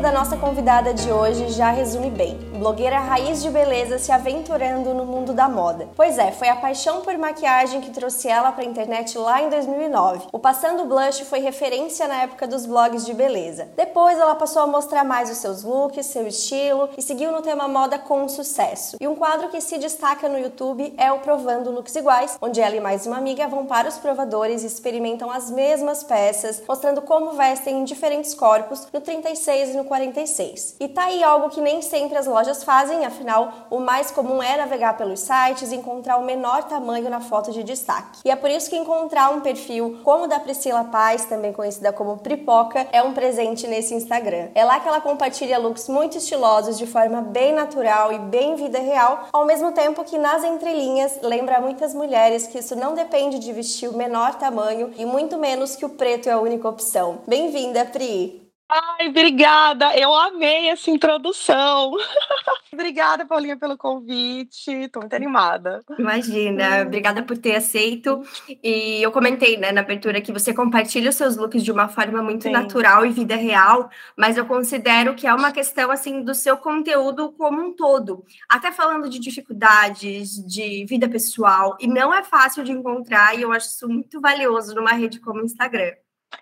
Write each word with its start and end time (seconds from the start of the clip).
Da 0.00 0.10
nossa 0.10 0.36
convidada 0.36 0.94
de 0.94 1.12
hoje 1.12 1.50
já 1.50 1.70
resume 1.70 2.10
bem. 2.10 2.38
Blogueira 2.58 2.98
raiz 2.98 3.42
de 3.42 3.50
beleza 3.50 3.98
se 3.98 4.10
aventurando 4.10 4.94
no 4.94 5.04
mundo 5.04 5.32
da 5.32 5.48
moda. 5.48 5.88
Pois 5.94 6.18
é, 6.18 6.32
foi 6.32 6.48
a 6.48 6.56
paixão 6.56 7.02
por 7.02 7.16
maquiagem 7.16 7.80
que 7.80 7.90
trouxe 7.90 8.28
ela 8.28 8.50
para 8.52 8.64
a 8.64 8.66
internet 8.66 9.16
lá 9.16 9.42
em 9.42 9.48
2009. 9.48 10.28
O 10.32 10.38
Passando 10.38 10.84
Blush 10.84 11.20
foi 11.20 11.40
referência 11.40 12.08
na 12.08 12.22
época 12.22 12.46
dos 12.46 12.66
blogs 12.66 13.04
de 13.04 13.14
beleza. 13.14 13.68
Depois 13.76 14.18
ela 14.18 14.34
passou 14.34 14.62
a 14.62 14.66
mostrar 14.66 15.04
mais 15.04 15.30
os 15.30 15.38
seus 15.38 15.62
looks, 15.62 16.06
seu 16.06 16.26
estilo 16.26 16.88
e 16.96 17.02
seguiu 17.02 17.30
no 17.30 17.42
tema 17.42 17.68
moda 17.68 17.98
com 17.98 18.28
sucesso. 18.28 18.96
E 19.00 19.06
um 19.06 19.14
quadro 19.14 19.48
que 19.48 19.60
se 19.60 19.78
destaca 19.78 20.28
no 20.28 20.38
YouTube 20.38 20.94
é 20.96 21.12
o 21.12 21.18
Provando 21.20 21.70
Looks 21.70 21.94
Iguais, 21.94 22.38
onde 22.40 22.60
ela 22.60 22.76
e 22.76 22.80
mais 22.80 23.06
uma 23.06 23.18
amiga 23.18 23.48
vão 23.48 23.66
para 23.66 23.88
os 23.88 23.98
provadores 23.98 24.62
e 24.62 24.66
experimentam 24.66 25.30
as 25.30 25.50
mesmas 25.50 26.02
peças, 26.02 26.62
mostrando 26.66 27.02
como 27.02 27.32
vestem 27.32 27.80
em 27.80 27.84
diferentes 27.84 28.34
corpos 28.34 28.86
no 28.92 29.00
30 29.00 29.20
36 29.20 29.70
e 29.70 29.76
no 29.76 29.84
46. 29.90 30.76
E 30.78 30.86
tá 30.86 31.06
aí 31.06 31.20
algo 31.24 31.50
que 31.50 31.60
nem 31.60 31.82
sempre 31.82 32.16
as 32.16 32.28
lojas 32.28 32.62
fazem, 32.62 33.04
afinal, 33.04 33.66
o 33.68 33.80
mais 33.80 34.12
comum 34.12 34.40
é 34.40 34.56
navegar 34.56 34.96
pelos 34.96 35.18
sites 35.18 35.72
e 35.72 35.74
encontrar 35.74 36.16
o 36.16 36.24
menor 36.24 36.62
tamanho 36.62 37.10
na 37.10 37.20
foto 37.20 37.50
de 37.50 37.64
destaque. 37.64 38.20
E 38.24 38.30
é 38.30 38.36
por 38.36 38.48
isso 38.48 38.70
que 38.70 38.76
encontrar 38.76 39.30
um 39.30 39.40
perfil 39.40 39.98
como 40.04 40.24
o 40.24 40.28
da 40.28 40.38
Priscila 40.38 40.84
Paz, 40.84 41.24
também 41.24 41.52
conhecida 41.52 41.92
como 41.92 42.18
Pripoca, 42.18 42.86
é 42.92 43.02
um 43.02 43.12
presente 43.12 43.66
nesse 43.66 43.92
Instagram. 43.92 44.50
É 44.54 44.64
lá 44.64 44.78
que 44.78 44.86
ela 44.86 45.00
compartilha 45.00 45.58
looks 45.58 45.88
muito 45.88 46.18
estilosos 46.18 46.78
de 46.78 46.86
forma 46.86 47.20
bem 47.20 47.52
natural 47.52 48.12
e 48.12 48.18
bem 48.20 48.54
vida 48.54 48.78
real, 48.78 49.26
ao 49.32 49.44
mesmo 49.44 49.72
tempo 49.72 50.04
que 50.04 50.18
nas 50.18 50.44
entrelinhas 50.44 51.18
lembra 51.20 51.60
muitas 51.60 51.92
mulheres 51.92 52.46
que 52.46 52.60
isso 52.60 52.76
não 52.76 52.94
depende 52.94 53.40
de 53.40 53.52
vestir 53.52 53.88
o 53.88 53.96
menor 53.96 54.36
tamanho 54.36 54.92
e 54.96 55.04
muito 55.04 55.36
menos 55.36 55.74
que 55.74 55.84
o 55.84 55.88
preto 55.88 56.28
é 56.28 56.32
a 56.32 56.38
única 56.38 56.68
opção. 56.68 57.22
Bem-vinda, 57.26 57.84
Pri! 57.86 58.49
Ai, 58.72 59.08
obrigada. 59.08 59.96
Eu 59.96 60.14
amei 60.14 60.68
essa 60.68 60.92
introdução. 60.92 61.92
obrigada, 62.72 63.26
Paulinha, 63.26 63.56
pelo 63.56 63.76
convite. 63.76 64.70
Estou 64.70 65.02
muito 65.02 65.14
animada. 65.14 65.80
Imagina, 65.98 66.82
obrigada 66.82 67.20
por 67.24 67.36
ter 67.36 67.56
aceito. 67.56 68.22
E 68.62 69.02
eu 69.02 69.10
comentei 69.10 69.56
né, 69.56 69.72
na 69.72 69.80
abertura 69.80 70.20
que 70.20 70.30
você 70.30 70.54
compartilha 70.54 71.10
os 71.10 71.16
seus 71.16 71.36
looks 71.36 71.64
de 71.64 71.72
uma 71.72 71.88
forma 71.88 72.22
muito 72.22 72.44
Sim. 72.44 72.52
natural 72.52 73.04
e 73.04 73.10
vida 73.10 73.34
real, 73.34 73.90
mas 74.16 74.36
eu 74.36 74.46
considero 74.46 75.16
que 75.16 75.26
é 75.26 75.34
uma 75.34 75.50
questão 75.50 75.90
assim 75.90 76.22
do 76.22 76.32
seu 76.32 76.56
conteúdo 76.56 77.32
como 77.32 77.60
um 77.60 77.74
todo. 77.74 78.24
Até 78.48 78.70
falando 78.70 79.08
de 79.08 79.18
dificuldades, 79.18 80.36
de 80.46 80.84
vida 80.84 81.08
pessoal, 81.08 81.76
e 81.80 81.88
não 81.88 82.14
é 82.14 82.22
fácil 82.22 82.62
de 82.62 82.70
encontrar, 82.70 83.36
e 83.36 83.42
eu 83.42 83.52
acho 83.52 83.66
isso 83.66 83.88
muito 83.88 84.20
valioso 84.20 84.76
numa 84.76 84.92
rede 84.92 85.18
como 85.18 85.40
o 85.40 85.44
Instagram. 85.44 85.92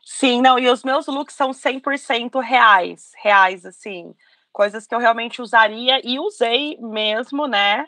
Sim, 0.05 0.43
não, 0.43 0.59
e 0.59 0.69
os 0.69 0.83
meus 0.85 1.07
looks 1.07 1.35
são 1.35 1.53
100% 1.53 2.41
reais, 2.41 3.13
reais, 3.23 3.65
assim, 3.65 4.15
coisas 4.53 4.87
que 4.87 4.95
eu 4.95 4.99
realmente 4.99 5.41
usaria 5.41 6.01
e 6.05 6.19
usei 6.19 6.77
mesmo, 6.81 7.47
né? 7.47 7.87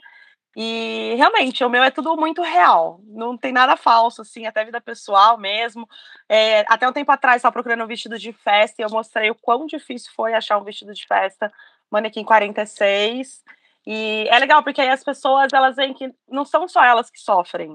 E 0.56 1.14
realmente, 1.16 1.64
o 1.64 1.70
meu 1.70 1.82
é 1.82 1.90
tudo 1.90 2.16
muito 2.16 2.42
real, 2.42 3.00
não 3.06 3.36
tem 3.38 3.52
nada 3.52 3.76
falso, 3.76 4.22
assim, 4.22 4.46
até 4.46 4.64
vida 4.64 4.80
pessoal 4.80 5.38
mesmo. 5.38 5.88
É, 6.28 6.60
até 6.68 6.88
um 6.88 6.92
tempo 6.92 7.12
atrás, 7.12 7.38
estava 7.38 7.52
procurando 7.52 7.84
um 7.84 7.88
vestido 7.88 8.18
de 8.18 8.32
festa 8.32 8.82
e 8.82 8.84
eu 8.84 8.90
mostrei 8.90 9.30
o 9.30 9.34
quão 9.34 9.66
difícil 9.66 10.12
foi 10.16 10.34
achar 10.34 10.58
um 10.58 10.64
vestido 10.64 10.94
de 10.94 11.06
festa, 11.06 11.52
manequim 11.90 12.24
46. 12.24 13.42
E 13.86 14.26
é 14.30 14.38
legal, 14.38 14.62
porque 14.62 14.80
aí 14.80 14.90
as 14.90 15.04
pessoas, 15.04 15.52
elas 15.52 15.76
veem 15.76 15.94
que 15.94 16.12
não 16.28 16.44
são 16.44 16.68
só 16.68 16.84
elas 16.84 17.10
que 17.10 17.20
sofrem, 17.20 17.74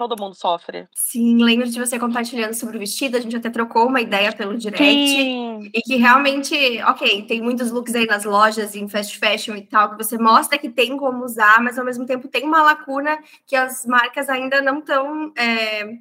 todo 0.00 0.18
mundo 0.18 0.34
sofre. 0.34 0.88
Sim, 0.94 1.44
lembro 1.44 1.68
de 1.68 1.78
você 1.78 1.98
compartilhando 1.98 2.54
sobre 2.54 2.78
o 2.78 2.80
vestido, 2.80 3.18
a 3.18 3.20
gente 3.20 3.36
até 3.36 3.50
trocou 3.50 3.86
uma 3.86 4.00
ideia 4.00 4.32
pelo 4.32 4.56
direct. 4.56 4.82
Sim. 4.82 5.70
E 5.74 5.82
que 5.82 5.96
realmente, 5.96 6.54
ok, 6.84 7.26
tem 7.26 7.42
muitos 7.42 7.70
looks 7.70 7.94
aí 7.94 8.06
nas 8.06 8.24
lojas, 8.24 8.74
em 8.74 8.88
fast 8.88 9.18
fashion 9.18 9.56
e 9.56 9.62
tal, 9.62 9.90
que 9.90 10.02
você 10.02 10.16
mostra 10.16 10.56
que 10.56 10.70
tem 10.70 10.96
como 10.96 11.22
usar, 11.22 11.62
mas 11.62 11.78
ao 11.78 11.84
mesmo 11.84 12.06
tempo 12.06 12.28
tem 12.28 12.44
uma 12.44 12.62
lacuna 12.62 13.18
que 13.46 13.54
as 13.54 13.84
marcas 13.84 14.30
ainda 14.30 14.62
não 14.62 14.78
estão. 14.78 15.32
É, 15.36 15.98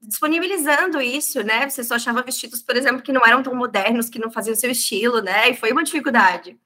disponibilizando 0.00 0.98
isso, 0.98 1.42
né? 1.42 1.68
Você 1.68 1.84
só 1.84 1.96
achava 1.96 2.22
vestidos, 2.22 2.62
por 2.62 2.74
exemplo, 2.74 3.02
que 3.02 3.12
não 3.12 3.20
eram 3.26 3.42
tão 3.42 3.54
modernos, 3.54 4.08
que 4.08 4.18
não 4.18 4.30
faziam 4.30 4.54
o 4.54 4.56
seu 4.56 4.70
estilo, 4.70 5.20
né? 5.20 5.50
E 5.50 5.54
foi 5.54 5.70
uma 5.72 5.84
dificuldade. 5.84 6.58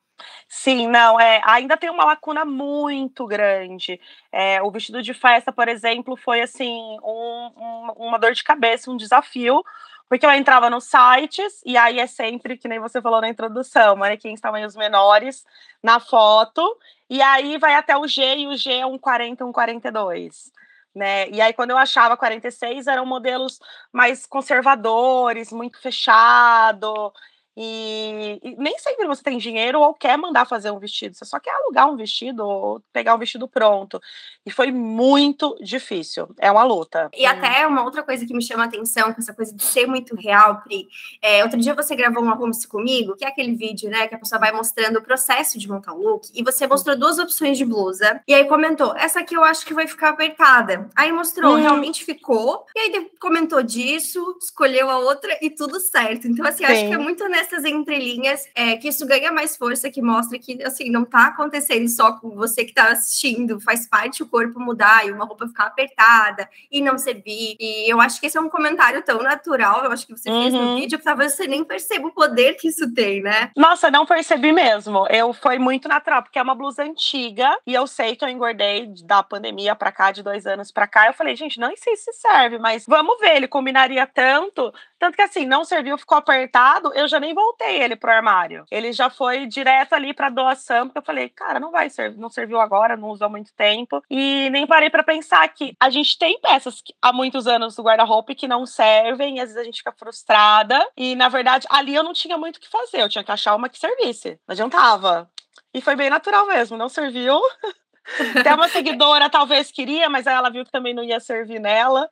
Sim, 0.48 0.88
não, 0.88 1.18
é, 1.20 1.40
ainda 1.44 1.76
tem 1.76 1.90
uma 1.90 2.04
lacuna 2.04 2.44
muito 2.44 3.26
grande. 3.26 4.00
É, 4.32 4.62
o 4.62 4.70
vestido 4.70 5.02
de 5.02 5.14
festa, 5.14 5.52
por 5.52 5.68
exemplo, 5.68 6.16
foi 6.16 6.40
assim 6.40 6.96
um, 7.02 7.52
um, 7.56 7.92
uma 7.96 8.18
dor 8.18 8.32
de 8.32 8.42
cabeça, 8.42 8.90
um 8.90 8.96
desafio, 8.96 9.62
porque 10.08 10.24
eu 10.24 10.32
entrava 10.32 10.70
nos 10.70 10.84
sites 10.84 11.60
e 11.64 11.76
aí 11.76 11.98
é 12.00 12.06
sempre, 12.06 12.56
que 12.56 12.68
nem 12.68 12.78
você 12.80 13.00
falou 13.00 13.20
na 13.20 13.28
introdução, 13.28 13.96
manequins 13.96 14.40
tamanhos 14.40 14.74
menores 14.74 15.44
na 15.82 16.00
foto, 16.00 16.62
e 17.10 17.20
aí 17.22 17.58
vai 17.58 17.74
até 17.74 17.96
o 17.96 18.06
G, 18.06 18.36
e 18.36 18.46
o 18.46 18.56
G 18.56 18.72
é 18.72 18.86
um 18.86 18.98
40, 18.98 19.44
um 19.44 19.52
42. 19.52 20.50
Né? 20.94 21.28
E 21.30 21.40
aí, 21.40 21.52
quando 21.52 21.70
eu 21.70 21.78
achava 21.78 22.16
46, 22.16 22.86
eram 22.86 23.06
modelos 23.06 23.60
mais 23.92 24.26
conservadores, 24.26 25.52
muito 25.52 25.80
fechado. 25.80 27.12
E, 27.60 28.38
e, 28.40 28.54
nem 28.56 28.78
sempre 28.78 29.04
você 29.08 29.20
tem 29.20 29.36
dinheiro 29.36 29.80
ou 29.80 29.92
quer 29.92 30.16
mandar 30.16 30.46
fazer 30.46 30.70
um 30.70 30.78
vestido, 30.78 31.16
você 31.16 31.24
só 31.24 31.40
quer 31.40 31.50
alugar 31.50 31.90
um 31.90 31.96
vestido 31.96 32.46
ou 32.46 32.80
pegar 32.92 33.16
um 33.16 33.18
vestido 33.18 33.48
pronto. 33.48 34.00
E 34.46 34.50
foi 34.52 34.70
muito 34.70 35.58
difícil, 35.60 36.28
é 36.38 36.52
uma 36.52 36.62
luta. 36.62 37.10
E 37.12 37.26
até 37.26 37.66
uma 37.66 37.82
outra 37.82 38.04
coisa 38.04 38.24
que 38.24 38.32
me 38.32 38.40
chama 38.40 38.62
a 38.62 38.66
atenção, 38.66 39.12
com 39.12 39.20
essa 39.20 39.34
coisa 39.34 39.52
de 39.52 39.64
ser 39.64 39.88
muito 39.88 40.14
real, 40.14 40.60
Pri. 40.60 40.86
É, 41.20 41.42
outro 41.42 41.58
dia 41.58 41.74
você 41.74 41.96
gravou 41.96 42.22
um 42.22 42.30
arrume 42.30 42.52
comigo, 42.68 43.16
que 43.16 43.24
é 43.24 43.28
aquele 43.28 43.56
vídeo, 43.56 43.90
né, 43.90 44.06
que 44.06 44.14
a 44.14 44.18
pessoa 44.18 44.38
vai 44.38 44.52
mostrando 44.52 45.00
o 45.00 45.02
processo 45.02 45.58
de 45.58 45.68
montar 45.68 45.94
o 45.94 46.00
look, 46.00 46.30
e 46.32 46.44
você 46.44 46.64
mostrou 46.64 46.96
duas 46.96 47.18
opções 47.18 47.58
de 47.58 47.64
blusa, 47.64 48.20
e 48.28 48.34
aí 48.34 48.44
comentou, 48.44 48.94
essa 48.96 49.18
aqui 49.18 49.34
eu 49.34 49.42
acho 49.42 49.66
que 49.66 49.74
vai 49.74 49.88
ficar 49.88 50.10
apertada. 50.10 50.88
Aí 50.94 51.10
mostrou, 51.10 51.54
uhum. 51.54 51.60
realmente 51.60 52.04
ficou, 52.04 52.64
e 52.76 52.78
aí 52.78 53.10
comentou 53.18 53.64
disso, 53.64 54.38
escolheu 54.40 54.88
a 54.88 54.98
outra 54.98 55.36
e 55.42 55.50
tudo 55.50 55.80
certo. 55.80 56.28
Então, 56.28 56.46
assim, 56.46 56.64
acho 56.64 56.86
que 56.86 56.94
é 56.94 56.98
muito 56.98 57.28
nessa 57.28 57.47
essas 57.48 57.64
entrelinhas 57.64 58.46
é, 58.54 58.76
que 58.76 58.88
isso 58.88 59.06
ganha 59.06 59.32
mais 59.32 59.56
força, 59.56 59.90
que 59.90 60.02
mostra 60.02 60.38
que, 60.38 60.62
assim, 60.62 60.90
não 60.90 61.04
tá 61.04 61.26
acontecendo 61.26 61.88
só 61.88 62.12
com 62.12 62.30
você 62.30 62.64
que 62.64 62.74
tá 62.74 62.92
assistindo, 62.92 63.60
faz 63.60 63.88
parte 63.88 64.22
o 64.22 64.28
corpo 64.28 64.60
mudar 64.60 65.06
e 65.06 65.10
uma 65.10 65.24
roupa 65.24 65.48
ficar 65.48 65.66
apertada 65.66 66.48
e 66.70 66.80
não 66.80 66.98
servir. 66.98 67.56
E 67.58 67.90
eu 67.90 68.00
acho 68.00 68.20
que 68.20 68.26
esse 68.26 68.36
é 68.36 68.40
um 68.40 68.48
comentário 68.48 69.02
tão 69.02 69.22
natural, 69.22 69.84
eu 69.84 69.92
acho 69.92 70.06
que 70.06 70.16
você 70.16 70.30
uhum. 70.30 70.42
fez 70.42 70.54
no 70.54 70.60
uhum. 70.60 70.76
vídeo, 70.76 70.98
que 70.98 71.04
talvez 71.04 71.34
você 71.34 71.46
nem 71.46 71.64
perceba 71.64 72.06
o 72.06 72.12
poder 72.12 72.54
que 72.54 72.68
isso 72.68 72.92
tem, 72.92 73.22
né? 73.22 73.50
Nossa, 73.56 73.90
não 73.90 74.06
percebi 74.06 74.52
mesmo. 74.52 75.06
Eu 75.08 75.32
foi 75.32 75.58
muito 75.58 75.88
natural, 75.88 76.22
porque 76.22 76.38
é 76.38 76.42
uma 76.42 76.54
blusa 76.54 76.82
antiga 76.82 77.56
e 77.66 77.74
eu 77.74 77.86
sei 77.86 78.16
que 78.16 78.24
eu 78.24 78.28
engordei 78.28 78.92
da 79.04 79.22
pandemia 79.22 79.74
pra 79.74 79.92
cá, 79.92 80.12
de 80.12 80.22
dois 80.22 80.46
anos 80.46 80.70
pra 80.70 80.86
cá. 80.86 81.06
Eu 81.06 81.14
falei, 81.14 81.34
gente, 81.36 81.58
não 81.58 81.74
sei 81.76 81.96
se 81.96 82.12
serve, 82.12 82.58
mas 82.58 82.84
vamos 82.86 83.18
ver, 83.20 83.36
ele 83.36 83.48
combinaria 83.48 84.06
tanto. 84.06 84.72
Tanto 84.98 85.14
que 85.14 85.22
assim, 85.22 85.46
não 85.46 85.64
serviu, 85.64 85.96
ficou 85.96 86.18
apertado, 86.18 86.92
eu 86.94 87.06
já 87.06 87.20
nem 87.20 87.32
voltei 87.32 87.80
ele 87.80 87.94
pro 87.94 88.10
armário. 88.10 88.64
Ele 88.70 88.92
já 88.92 89.08
foi 89.08 89.46
direto 89.46 89.92
ali 89.92 90.12
para 90.12 90.28
doação, 90.28 90.86
porque 90.86 90.98
eu 90.98 91.02
falei, 91.02 91.28
cara, 91.28 91.60
não 91.60 91.70
vai 91.70 91.88
servir, 91.88 92.18
não 92.18 92.28
serviu 92.28 92.60
agora, 92.60 92.96
não 92.96 93.10
usou 93.10 93.26
há 93.26 93.30
muito 93.30 93.52
tempo. 93.54 94.02
E 94.10 94.50
nem 94.50 94.66
parei 94.66 94.90
para 94.90 95.04
pensar 95.04 95.46
que 95.48 95.74
a 95.78 95.88
gente 95.88 96.18
tem 96.18 96.40
peças 96.40 96.82
que, 96.82 96.92
há 97.00 97.12
muitos 97.12 97.46
anos 97.46 97.76
do 97.76 97.82
guarda-roupa 97.82 98.34
que 98.34 98.48
não 98.48 98.66
servem, 98.66 99.36
e 99.36 99.40
às 99.40 99.48
vezes 99.48 99.56
a 99.56 99.64
gente 99.64 99.78
fica 99.78 99.92
frustrada. 99.92 100.84
E 100.96 101.14
na 101.14 101.28
verdade, 101.28 101.66
ali 101.70 101.94
eu 101.94 102.02
não 102.02 102.12
tinha 102.12 102.36
muito 102.36 102.56
o 102.56 102.60
que 102.60 102.68
fazer, 102.68 103.02
eu 103.02 103.08
tinha 103.08 103.22
que 103.24 103.32
achar 103.32 103.54
uma 103.54 103.68
que 103.68 103.78
servisse. 103.78 104.38
Não 104.46 104.52
adiantava. 104.52 105.30
E 105.72 105.80
foi 105.80 105.94
bem 105.94 106.10
natural 106.10 106.46
mesmo, 106.46 106.76
não 106.76 106.88
serviu. 106.88 107.40
Até 108.40 108.54
uma 108.54 108.68
seguidora 108.68 109.28
talvez 109.28 109.70
queria, 109.70 110.08
mas 110.08 110.26
ela 110.26 110.50
viu 110.50 110.64
que 110.64 110.72
também 110.72 110.94
não 110.94 111.04
ia 111.04 111.20
servir 111.20 111.60
nela. 111.60 112.08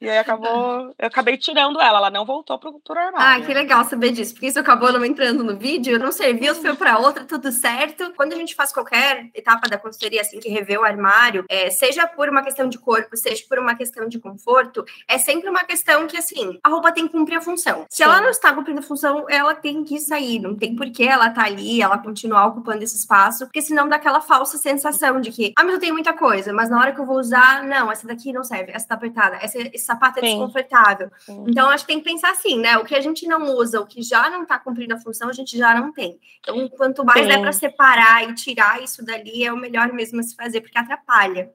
E 0.00 0.08
aí 0.08 0.16
acabou, 0.16 0.94
eu 0.98 1.06
acabei 1.06 1.36
tirando 1.36 1.78
ela, 1.78 1.98
ela 1.98 2.10
não 2.10 2.24
voltou 2.24 2.58
pro, 2.58 2.80
pro 2.80 2.98
armário. 2.98 3.42
Ah, 3.42 3.46
que 3.46 3.52
legal 3.52 3.84
saber 3.84 4.12
disso, 4.12 4.32
porque 4.32 4.46
isso 4.46 4.58
acabou 4.58 4.90
não 4.90 5.04
entrando 5.04 5.44
no 5.44 5.56
vídeo, 5.56 5.98
não 5.98 6.10
serviu, 6.10 6.54
foi 6.54 6.74
para 6.74 6.98
outra, 6.98 7.24
tudo 7.24 7.52
certo. 7.52 8.10
Quando 8.16 8.32
a 8.32 8.36
gente 8.36 8.54
faz 8.54 8.72
qualquer 8.72 9.28
etapa 9.34 9.68
da 9.68 9.76
consultoria, 9.76 10.22
assim, 10.22 10.40
que 10.40 10.48
revê 10.48 10.78
o 10.78 10.84
armário, 10.84 11.44
é, 11.50 11.68
seja 11.68 12.06
por 12.06 12.30
uma 12.30 12.42
questão 12.42 12.66
de 12.66 12.78
corpo, 12.78 13.14
seja 13.14 13.44
por 13.46 13.58
uma 13.58 13.74
questão 13.74 14.08
de 14.08 14.18
conforto, 14.18 14.84
é 15.06 15.18
sempre 15.18 15.50
uma 15.50 15.64
questão 15.64 16.06
que, 16.06 16.16
assim, 16.16 16.58
a 16.64 16.70
roupa 16.70 16.92
tem 16.92 17.06
que 17.06 17.12
cumprir 17.12 17.36
a 17.36 17.42
função. 17.42 17.84
Se 17.90 17.98
Sim. 17.98 18.04
ela 18.04 18.22
não 18.22 18.30
está 18.30 18.54
cumprindo 18.54 18.80
a 18.80 18.82
função, 18.82 19.26
ela 19.28 19.54
tem 19.54 19.84
que 19.84 20.00
sair, 20.00 20.38
não 20.38 20.56
tem 20.56 20.74
por 20.74 20.90
que 20.90 21.04
ela 21.04 21.28
tá 21.28 21.44
ali, 21.44 21.82
ela 21.82 21.98
continuar 21.98 22.46
ocupando 22.46 22.82
esse 22.82 22.96
espaço, 22.96 23.44
porque 23.44 23.60
senão 23.60 23.86
dá 23.86 23.96
aquela 23.96 24.22
falsa 24.22 24.56
sensação 24.56 25.20
de 25.20 25.30
que, 25.30 25.52
ah, 25.58 25.64
mas 25.64 25.74
eu 25.74 25.80
tenho 25.80 25.92
muita 25.92 26.14
coisa, 26.14 26.54
mas 26.54 26.70
na 26.70 26.80
hora 26.80 26.92
que 26.92 27.00
eu 27.00 27.06
vou 27.06 27.18
usar, 27.18 27.64
não, 27.64 27.92
essa 27.92 28.06
daqui 28.06 28.32
não 28.32 28.42
serve, 28.42 28.72
essa 28.72 28.88
tá 28.88 28.94
apertada, 28.94 29.36
essa, 29.42 29.58
sapato 29.90 30.18
é 30.18 30.22
Sim. 30.22 30.28
desconfortável. 30.28 31.10
Sim. 31.18 31.44
Então, 31.48 31.68
acho 31.68 31.84
que 31.84 31.92
tem 31.92 32.02
que 32.02 32.10
pensar 32.10 32.30
assim, 32.30 32.58
né? 32.58 32.78
O 32.78 32.84
que 32.84 32.94
a 32.94 33.00
gente 33.00 33.26
não 33.26 33.54
usa, 33.56 33.80
o 33.80 33.86
que 33.86 34.02
já 34.02 34.30
não 34.30 34.46
tá 34.46 34.58
cumprindo 34.58 34.94
a 34.94 34.98
função, 34.98 35.28
a 35.28 35.32
gente 35.32 35.56
já 35.56 35.74
não 35.74 35.92
tem. 35.92 36.18
Então, 36.40 36.68
quanto 36.68 37.04
mais 37.04 37.26
Sim. 37.26 37.32
é 37.32 37.38
para 37.38 37.52
separar 37.52 38.28
e 38.28 38.34
tirar 38.34 38.82
isso 38.82 39.04
dali, 39.04 39.44
é 39.44 39.52
o 39.52 39.56
melhor 39.56 39.92
mesmo 39.92 40.22
se 40.22 40.34
fazer, 40.34 40.60
porque 40.60 40.78
atrapalha. 40.78 41.52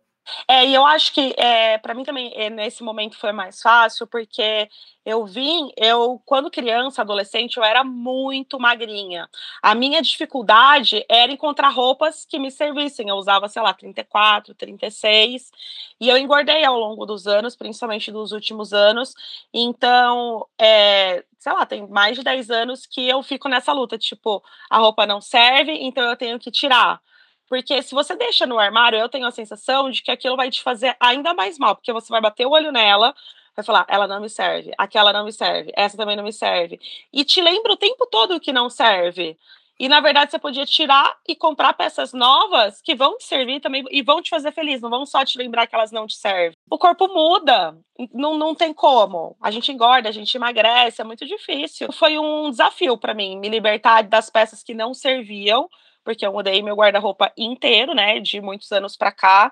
É, 0.47 0.65
e 0.65 0.73
eu 0.73 0.85
acho 0.85 1.13
que 1.13 1.33
é, 1.37 1.77
para 1.77 1.93
mim 1.93 2.03
também 2.03 2.31
é, 2.35 2.49
nesse 2.49 2.83
momento 2.83 3.17
foi 3.17 3.31
mais 3.31 3.61
fácil, 3.61 4.07
porque 4.07 4.69
eu 5.05 5.25
vim, 5.25 5.71
eu, 5.77 6.19
quando 6.25 6.49
criança, 6.49 7.01
adolescente, 7.01 7.57
eu 7.57 7.63
era 7.63 7.83
muito 7.83 8.59
magrinha. 8.59 9.29
A 9.61 9.75
minha 9.75 10.01
dificuldade 10.01 11.05
era 11.07 11.31
encontrar 11.31 11.69
roupas 11.69 12.25
que 12.25 12.39
me 12.39 12.49
servissem. 12.49 13.07
Eu 13.09 13.15
usava, 13.15 13.47
sei 13.47 13.61
lá, 13.61 13.73
34, 13.73 14.55
36, 14.55 15.51
e 15.99 16.09
eu 16.09 16.17
engordei 16.17 16.63
ao 16.65 16.79
longo 16.79 17.05
dos 17.05 17.27
anos, 17.27 17.55
principalmente 17.55 18.11
dos 18.11 18.31
últimos 18.31 18.73
anos. 18.73 19.13
Então, 19.53 20.47
é, 20.59 21.23
sei 21.37 21.53
lá, 21.53 21.65
tem 21.65 21.87
mais 21.87 22.17
de 22.17 22.23
10 22.23 22.49
anos 22.49 22.85
que 22.87 23.07
eu 23.07 23.21
fico 23.21 23.47
nessa 23.47 23.71
luta, 23.73 23.97
tipo, 23.99 24.43
a 24.69 24.79
roupa 24.79 25.05
não 25.05 25.21
serve, 25.21 25.71
então 25.73 26.03
eu 26.03 26.17
tenho 26.17 26.39
que 26.39 26.49
tirar. 26.49 26.99
Porque 27.47 27.81
se 27.81 27.93
você 27.93 28.15
deixa 28.15 28.45
no 28.45 28.59
armário, 28.59 28.99
eu 28.99 29.09
tenho 29.09 29.27
a 29.27 29.31
sensação 29.31 29.89
de 29.89 30.01
que 30.01 30.11
aquilo 30.11 30.35
vai 30.35 30.49
te 30.49 30.61
fazer 30.61 30.95
ainda 30.99 31.33
mais 31.33 31.57
mal, 31.57 31.75
porque 31.75 31.93
você 31.93 32.09
vai 32.09 32.21
bater 32.21 32.45
o 32.45 32.51
olho 32.51 32.71
nela, 32.71 33.13
vai 33.55 33.63
falar, 33.63 33.85
ela 33.87 34.07
não 34.07 34.19
me 34.19 34.29
serve, 34.29 34.71
aquela 34.77 35.13
não 35.13 35.25
me 35.25 35.31
serve, 35.31 35.71
essa 35.75 35.95
também 35.95 36.15
não 36.15 36.23
me 36.23 36.33
serve. 36.33 36.79
E 37.13 37.23
te 37.23 37.41
lembra 37.41 37.71
o 37.71 37.77
tempo 37.77 38.07
todo 38.07 38.39
que 38.39 38.51
não 38.51 38.69
serve. 38.69 39.37
E 39.77 39.89
na 39.89 39.99
verdade 39.99 40.31
você 40.31 40.39
podia 40.39 40.65
tirar 40.65 41.17
e 41.27 41.35
comprar 41.35 41.73
peças 41.73 42.13
novas 42.13 42.81
que 42.81 42.95
vão 42.95 43.17
te 43.17 43.25
servir 43.25 43.59
também 43.59 43.83
e 43.91 44.01
vão 44.01 44.21
te 44.21 44.29
fazer 44.29 44.53
feliz, 44.53 44.81
não 44.81 44.89
vão 44.89 45.05
só 45.05 45.25
te 45.25 45.37
lembrar 45.37 45.67
que 45.67 45.75
elas 45.75 45.91
não 45.91 46.07
te 46.07 46.15
servem. 46.15 46.57
O 46.69 46.77
corpo 46.77 47.09
muda, 47.09 47.77
não, 48.13 48.37
não 48.37 48.55
tem 48.55 48.73
como. 48.73 49.35
A 49.41 49.51
gente 49.51 49.71
engorda, 49.71 50.07
a 50.07 50.13
gente 50.13 50.35
emagrece, 50.35 51.01
é 51.01 51.03
muito 51.03 51.25
difícil. 51.25 51.91
Foi 51.91 52.17
um 52.17 52.49
desafio 52.49 52.97
para 52.97 53.13
mim 53.13 53.37
me 53.37 53.49
libertar 53.49 54.03
das 54.03 54.29
peças 54.29 54.63
que 54.63 54.73
não 54.73 54.93
serviam 54.93 55.69
porque 56.05 56.25
eu 56.25 56.31
mudei 56.31 56.61
meu 56.61 56.75
guarda-roupa 56.75 57.33
inteiro, 57.37 57.93
né, 57.93 58.19
de 58.21 58.39
muitos 58.39 58.71
anos 58.71 58.95
para 58.95 59.11
cá. 59.11 59.51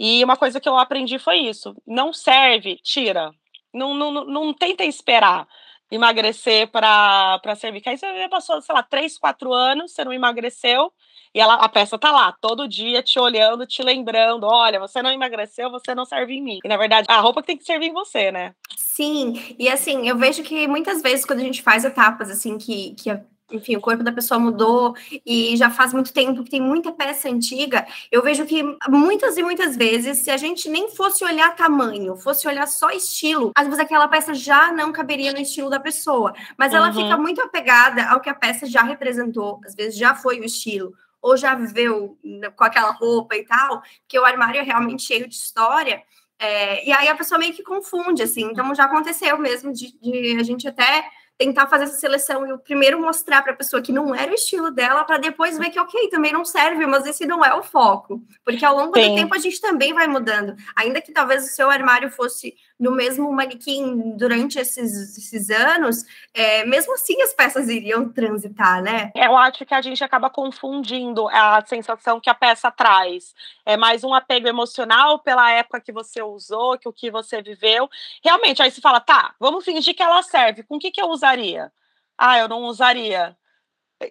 E 0.00 0.24
uma 0.24 0.36
coisa 0.36 0.58
que 0.58 0.68
eu 0.68 0.76
aprendi 0.76 1.18
foi 1.18 1.36
isso: 1.36 1.76
não 1.86 2.12
serve, 2.12 2.80
tira. 2.82 3.30
Não, 3.72 3.94
não, 3.94 4.24
não 4.24 4.52
tenta 4.52 4.84
esperar 4.84 5.46
emagrecer 5.90 6.68
para 6.68 7.54
servir. 7.56 7.82
Que 7.82 7.90
aí 7.90 7.98
você 7.98 8.28
passou, 8.28 8.60
sei 8.62 8.74
lá, 8.74 8.82
três, 8.82 9.18
quatro 9.18 9.52
anos, 9.52 9.92
você 9.92 10.04
não 10.04 10.12
emagreceu, 10.12 10.90
e 11.34 11.40
ela, 11.40 11.54
a 11.54 11.68
peça 11.68 11.98
tá 11.98 12.10
lá, 12.10 12.32
todo 12.40 12.68
dia 12.68 13.02
te 13.02 13.18
olhando, 13.18 13.66
te 13.66 13.82
lembrando: 13.82 14.46
olha, 14.46 14.80
você 14.80 15.02
não 15.02 15.10
emagreceu, 15.10 15.70
você 15.70 15.94
não 15.94 16.04
serve 16.04 16.34
em 16.34 16.42
mim. 16.42 16.58
E 16.64 16.68
na 16.68 16.76
verdade, 16.76 17.06
a 17.08 17.20
roupa 17.20 17.42
que 17.42 17.48
tem 17.48 17.56
que 17.56 17.64
servir 17.64 17.86
em 17.86 17.92
você, 17.92 18.32
né? 18.32 18.54
Sim, 18.76 19.54
e 19.58 19.68
assim, 19.68 20.08
eu 20.08 20.16
vejo 20.16 20.42
que 20.42 20.66
muitas 20.66 21.02
vezes 21.02 21.24
quando 21.24 21.40
a 21.40 21.44
gente 21.44 21.62
faz 21.62 21.84
etapas 21.84 22.30
assim 22.30 22.58
que, 22.58 22.94
que 22.94 23.10
enfim, 23.52 23.76
o 23.76 23.80
corpo 23.80 24.02
da 24.02 24.12
pessoa 24.12 24.38
mudou 24.38 24.94
e 25.24 25.56
já 25.56 25.70
faz 25.70 25.92
muito 25.92 26.12
tempo 26.12 26.42
que 26.42 26.50
tem 26.50 26.60
muita 26.60 26.92
peça 26.92 27.28
antiga, 27.28 27.86
eu 28.10 28.22
vejo 28.22 28.44
que 28.46 28.62
muitas 28.88 29.36
e 29.36 29.42
muitas 29.42 29.76
vezes, 29.76 30.18
se 30.18 30.30
a 30.30 30.36
gente 30.36 30.68
nem 30.68 30.90
fosse 30.90 31.24
olhar 31.24 31.54
tamanho, 31.54 32.16
fosse 32.16 32.46
olhar 32.48 32.66
só 32.66 32.90
estilo, 32.90 33.52
às 33.54 33.66
vezes 33.66 33.80
aquela 33.80 34.08
peça 34.08 34.34
já 34.34 34.72
não 34.72 34.92
caberia 34.92 35.32
no 35.32 35.38
estilo 35.38 35.70
da 35.70 35.80
pessoa, 35.80 36.32
mas 36.56 36.72
ela 36.72 36.88
uhum. 36.88 36.94
fica 36.94 37.16
muito 37.16 37.40
apegada 37.40 38.08
ao 38.08 38.20
que 38.20 38.30
a 38.30 38.34
peça 38.34 38.66
já 38.66 38.82
representou, 38.82 39.60
às 39.64 39.74
vezes 39.74 39.96
já 39.96 40.14
foi 40.14 40.40
o 40.40 40.44
estilo 40.44 40.92
ou 41.22 41.36
já 41.36 41.54
viveu 41.54 42.18
com 42.56 42.64
aquela 42.64 42.90
roupa 42.90 43.36
e 43.36 43.44
tal, 43.44 43.80
porque 44.00 44.18
o 44.18 44.24
armário 44.24 44.60
é 44.60 44.64
realmente 44.64 45.04
cheio 45.04 45.28
de 45.28 45.36
história. 45.36 46.02
É, 46.36 46.84
e 46.84 46.92
aí 46.92 47.06
a 47.06 47.14
pessoa 47.14 47.38
meio 47.38 47.54
que 47.54 47.62
confunde, 47.62 48.24
assim. 48.24 48.42
Então 48.42 48.74
já 48.74 48.84
aconteceu 48.86 49.38
mesmo 49.38 49.72
de, 49.72 49.96
de 50.00 50.36
a 50.40 50.42
gente 50.42 50.66
até 50.66 51.08
tentar 51.44 51.66
fazer 51.66 51.84
essa 51.84 51.98
seleção 51.98 52.46
e 52.46 52.52
o 52.52 52.58
primeiro 52.58 53.00
mostrar 53.00 53.42
para 53.42 53.52
a 53.52 53.56
pessoa 53.56 53.82
que 53.82 53.90
não 53.90 54.14
era 54.14 54.30
o 54.30 54.34
estilo 54.34 54.70
dela, 54.70 55.02
para 55.02 55.18
depois 55.18 55.58
ver 55.58 55.70
que, 55.70 55.80
ok, 55.80 56.08
também 56.08 56.32
não 56.32 56.44
serve, 56.44 56.86
mas 56.86 57.04
esse 57.04 57.26
não 57.26 57.44
é 57.44 57.52
o 57.52 57.62
foco. 57.62 58.22
Porque 58.44 58.64
ao 58.64 58.76
longo 58.76 58.96
Sim. 58.96 59.10
do 59.10 59.14
tempo 59.16 59.34
a 59.34 59.38
gente 59.38 59.60
também 59.60 59.92
vai 59.92 60.06
mudando. 60.06 60.54
Ainda 60.76 61.00
que 61.00 61.12
talvez 61.12 61.44
o 61.44 61.48
seu 61.48 61.68
armário 61.68 62.10
fosse 62.10 62.54
no 62.82 62.90
mesmo 62.90 63.30
manequim 63.32 64.16
durante 64.16 64.58
esses, 64.58 65.16
esses 65.16 65.50
anos, 65.50 66.04
é, 66.34 66.64
mesmo 66.64 66.92
assim 66.94 67.22
as 67.22 67.32
peças 67.32 67.68
iriam 67.68 68.08
transitar, 68.08 68.82
né? 68.82 69.12
Eu 69.14 69.36
acho 69.36 69.64
que 69.64 69.72
a 69.72 69.80
gente 69.80 70.02
acaba 70.02 70.28
confundindo 70.28 71.28
a 71.28 71.64
sensação 71.64 72.18
que 72.18 72.28
a 72.28 72.34
peça 72.34 72.72
traz. 72.72 73.36
É 73.64 73.76
mais 73.76 74.02
um 74.02 74.12
apego 74.12 74.48
emocional 74.48 75.20
pela 75.20 75.48
época 75.52 75.80
que 75.80 75.92
você 75.92 76.20
usou, 76.24 76.76
que 76.76 76.88
o 76.88 76.92
que 76.92 77.08
você 77.08 77.40
viveu. 77.40 77.88
Realmente, 78.20 78.60
aí 78.60 78.68
você 78.68 78.80
fala, 78.80 78.98
tá, 78.98 79.32
vamos 79.38 79.64
fingir 79.64 79.94
que 79.94 80.02
ela 80.02 80.20
serve. 80.24 80.64
Com 80.64 80.74
o 80.74 80.80
que, 80.80 80.90
que 80.90 81.00
eu 81.00 81.06
usaria? 81.06 81.72
Ah, 82.18 82.36
eu 82.40 82.48
não 82.48 82.64
usaria. 82.64 83.36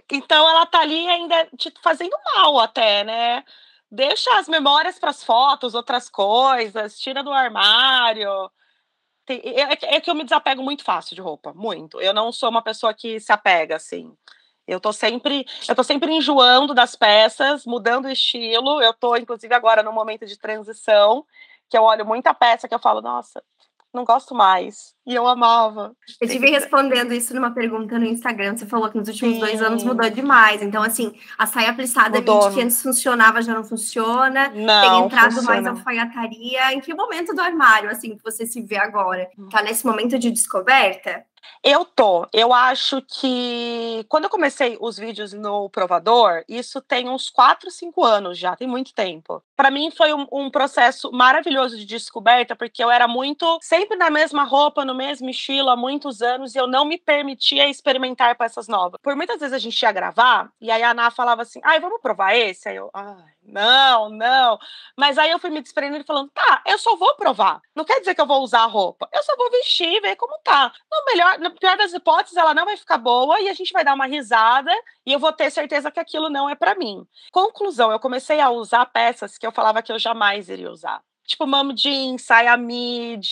Então 0.09 0.49
ela 0.49 0.65
tá 0.65 0.79
ali 0.79 1.09
ainda 1.09 1.45
te 1.57 1.73
fazendo 1.83 2.15
mal 2.33 2.57
até, 2.61 3.03
né? 3.03 3.43
Deixa 3.91 4.33
as 4.39 4.47
memórias 4.47 4.97
para 4.97 5.09
as 5.09 5.21
fotos, 5.21 5.75
outras 5.75 6.09
coisas, 6.09 6.97
tira 6.97 7.21
do 7.21 7.33
armário. 7.33 8.49
É, 9.27 9.61
é, 9.61 9.95
é 9.95 10.01
que 10.01 10.09
eu 10.09 10.15
me 10.15 10.23
desapego 10.23 10.63
muito 10.63 10.83
fácil 10.83 11.15
de 11.15 11.21
roupa, 11.21 11.53
muito. 11.53 12.01
Eu 12.01 12.13
não 12.13 12.31
sou 12.31 12.49
uma 12.49 12.61
pessoa 12.61 12.93
que 12.93 13.19
se 13.19 13.31
apega, 13.31 13.75
assim. 13.75 14.13
Eu 14.67 14.79
tô 14.79 14.93
sempre, 14.93 15.45
eu 15.67 15.75
tô 15.75 15.83
sempre 15.83 16.11
enjoando 16.13 16.73
das 16.73 16.95
peças, 16.95 17.65
mudando 17.65 18.05
o 18.05 18.09
estilo. 18.09 18.81
Eu 18.81 18.93
tô, 18.93 19.15
inclusive, 19.15 19.53
agora 19.53 19.83
no 19.83 19.91
momento 19.91 20.25
de 20.25 20.37
transição, 20.37 21.25
que 21.69 21.77
eu 21.77 21.83
olho 21.83 22.05
muita 22.05 22.33
peça 22.33 22.67
que 22.67 22.75
eu 22.75 22.79
falo, 22.79 23.01
nossa, 23.01 23.43
não 23.93 24.05
gosto 24.05 24.33
mais. 24.33 24.93
E 25.05 25.13
eu 25.13 25.27
amava. 25.27 25.93
Eu 26.19 26.27
tive 26.27 26.49
respondendo 26.49 27.13
isso 27.13 27.33
numa 27.33 27.51
pergunta 27.51 27.99
no 27.99 28.05
Instagram. 28.05 28.55
Você 28.55 28.65
falou 28.65 28.89
que 28.89 28.97
nos 28.97 29.07
últimos 29.07 29.35
Sim. 29.35 29.39
dois 29.39 29.61
anos 29.61 29.83
mudou 29.83 30.09
demais. 30.09 30.61
Então, 30.61 30.81
assim, 30.81 31.13
a 31.37 31.45
saia 31.45 31.73
plissada 31.73 32.19
mudou. 32.19 32.51
que 32.51 32.61
antes 32.61 32.81
funcionava 32.81 33.41
já 33.41 33.53
não 33.53 33.63
funciona. 33.63 34.49
Não, 34.49 34.81
tem 34.81 35.05
entrado 35.05 35.33
funciona. 35.33 35.61
mais 35.61 35.67
alfaiataria. 35.67 36.73
Em 36.73 36.79
que 36.79 36.93
momento 36.93 37.33
do 37.33 37.41
armário, 37.41 37.89
assim, 37.89 38.15
que 38.15 38.23
você 38.23 38.45
se 38.45 38.61
vê 38.61 38.77
agora? 38.77 39.29
Tá 39.49 39.61
nesse 39.61 39.85
momento 39.85 40.17
de 40.17 40.31
descoberta? 40.31 41.25
Eu 41.63 41.85
tô. 41.85 42.27
Eu 42.33 42.53
acho 42.53 43.01
que 43.03 44.03
quando 44.09 44.25
eu 44.25 44.29
comecei 44.29 44.77
os 44.81 44.97
vídeos 44.97 45.31
no 45.33 45.69
provador, 45.69 46.43
isso 46.47 46.81
tem 46.81 47.07
uns 47.07 47.29
4, 47.29 47.69
5 47.69 48.03
anos 48.03 48.37
já, 48.37 48.55
tem 48.55 48.67
muito 48.67 48.93
tempo. 48.93 49.43
Para 49.55 49.69
mim 49.69 49.91
foi 49.91 50.13
um, 50.13 50.25
um, 50.31 50.49
processo 50.49 51.11
maravilhoso 51.11 51.77
de 51.77 51.85
descoberta, 51.85 52.55
porque 52.55 52.83
eu 52.83 52.89
era 52.89 53.07
muito 53.07 53.59
sempre 53.61 53.95
na 53.95 54.09
mesma 54.09 54.43
roupa, 54.43 54.83
no 54.83 54.95
mesmo 54.95 55.29
estilo 55.29 55.69
há 55.69 55.77
muitos 55.77 56.21
anos 56.21 56.55
e 56.55 56.57
eu 56.57 56.65
não 56.65 56.83
me 56.83 56.97
permitia 56.97 57.69
experimentar 57.69 58.35
peças 58.35 58.67
novas. 58.67 58.99
Por 59.01 59.15
muitas 59.15 59.39
vezes 59.39 59.53
a 59.53 59.59
gente 59.59 59.79
ia 59.81 59.91
gravar 59.91 60.51
e 60.59 60.71
aí 60.71 60.81
a 60.81 60.91
Ana 60.91 61.11
falava 61.11 61.43
assim: 61.43 61.61
"Ai, 61.63 61.79
vamos 61.79 62.01
provar 62.01 62.35
esse?" 62.35 62.69
Aí 62.69 62.75
eu, 62.75 62.89
ai, 62.93 63.33
não, 63.51 64.09
não. 64.09 64.57
Mas 64.97 65.17
aí 65.17 65.29
eu 65.29 65.39
fui 65.39 65.49
me 65.49 65.61
desprendendo 65.61 66.05
falando, 66.05 66.29
tá, 66.31 66.63
eu 66.65 66.77
só 66.77 66.95
vou 66.95 67.15
provar. 67.15 67.61
Não 67.75 67.85
quer 67.85 67.99
dizer 67.99 68.15
que 68.15 68.21
eu 68.21 68.25
vou 68.25 68.41
usar 68.41 68.61
a 68.61 68.65
roupa. 68.65 69.09
Eu 69.13 69.21
só 69.23 69.35
vou 69.35 69.49
vestir 69.51 69.87
e 69.87 69.99
ver 70.01 70.15
como 70.15 70.37
tá. 70.43 70.71
No 70.91 71.05
melhor, 71.05 71.37
pior 71.59 71.77
das 71.77 71.93
hipóteses, 71.93 72.37
ela 72.37 72.53
não 72.53 72.65
vai 72.65 72.77
ficar 72.77 72.97
boa 72.97 73.39
e 73.41 73.49
a 73.49 73.53
gente 73.53 73.73
vai 73.73 73.83
dar 73.83 73.93
uma 73.93 74.05
risada 74.05 74.71
e 75.05 75.13
eu 75.13 75.19
vou 75.19 75.33
ter 75.33 75.51
certeza 75.51 75.91
que 75.91 75.99
aquilo 75.99 76.29
não 76.29 76.49
é 76.49 76.55
para 76.55 76.75
mim. 76.75 77.05
Conclusão, 77.31 77.91
eu 77.91 77.99
comecei 77.99 78.39
a 78.39 78.49
usar 78.49 78.85
peças 78.87 79.37
que 79.37 79.45
eu 79.45 79.51
falava 79.51 79.81
que 79.81 79.91
eu 79.91 79.99
jamais 79.99 80.49
iria 80.49 80.71
usar 80.71 81.01
tipo 81.25 81.47
mom 81.47 81.73
jeans, 81.73 82.23
saia 82.23 82.55
mid, 82.57 83.25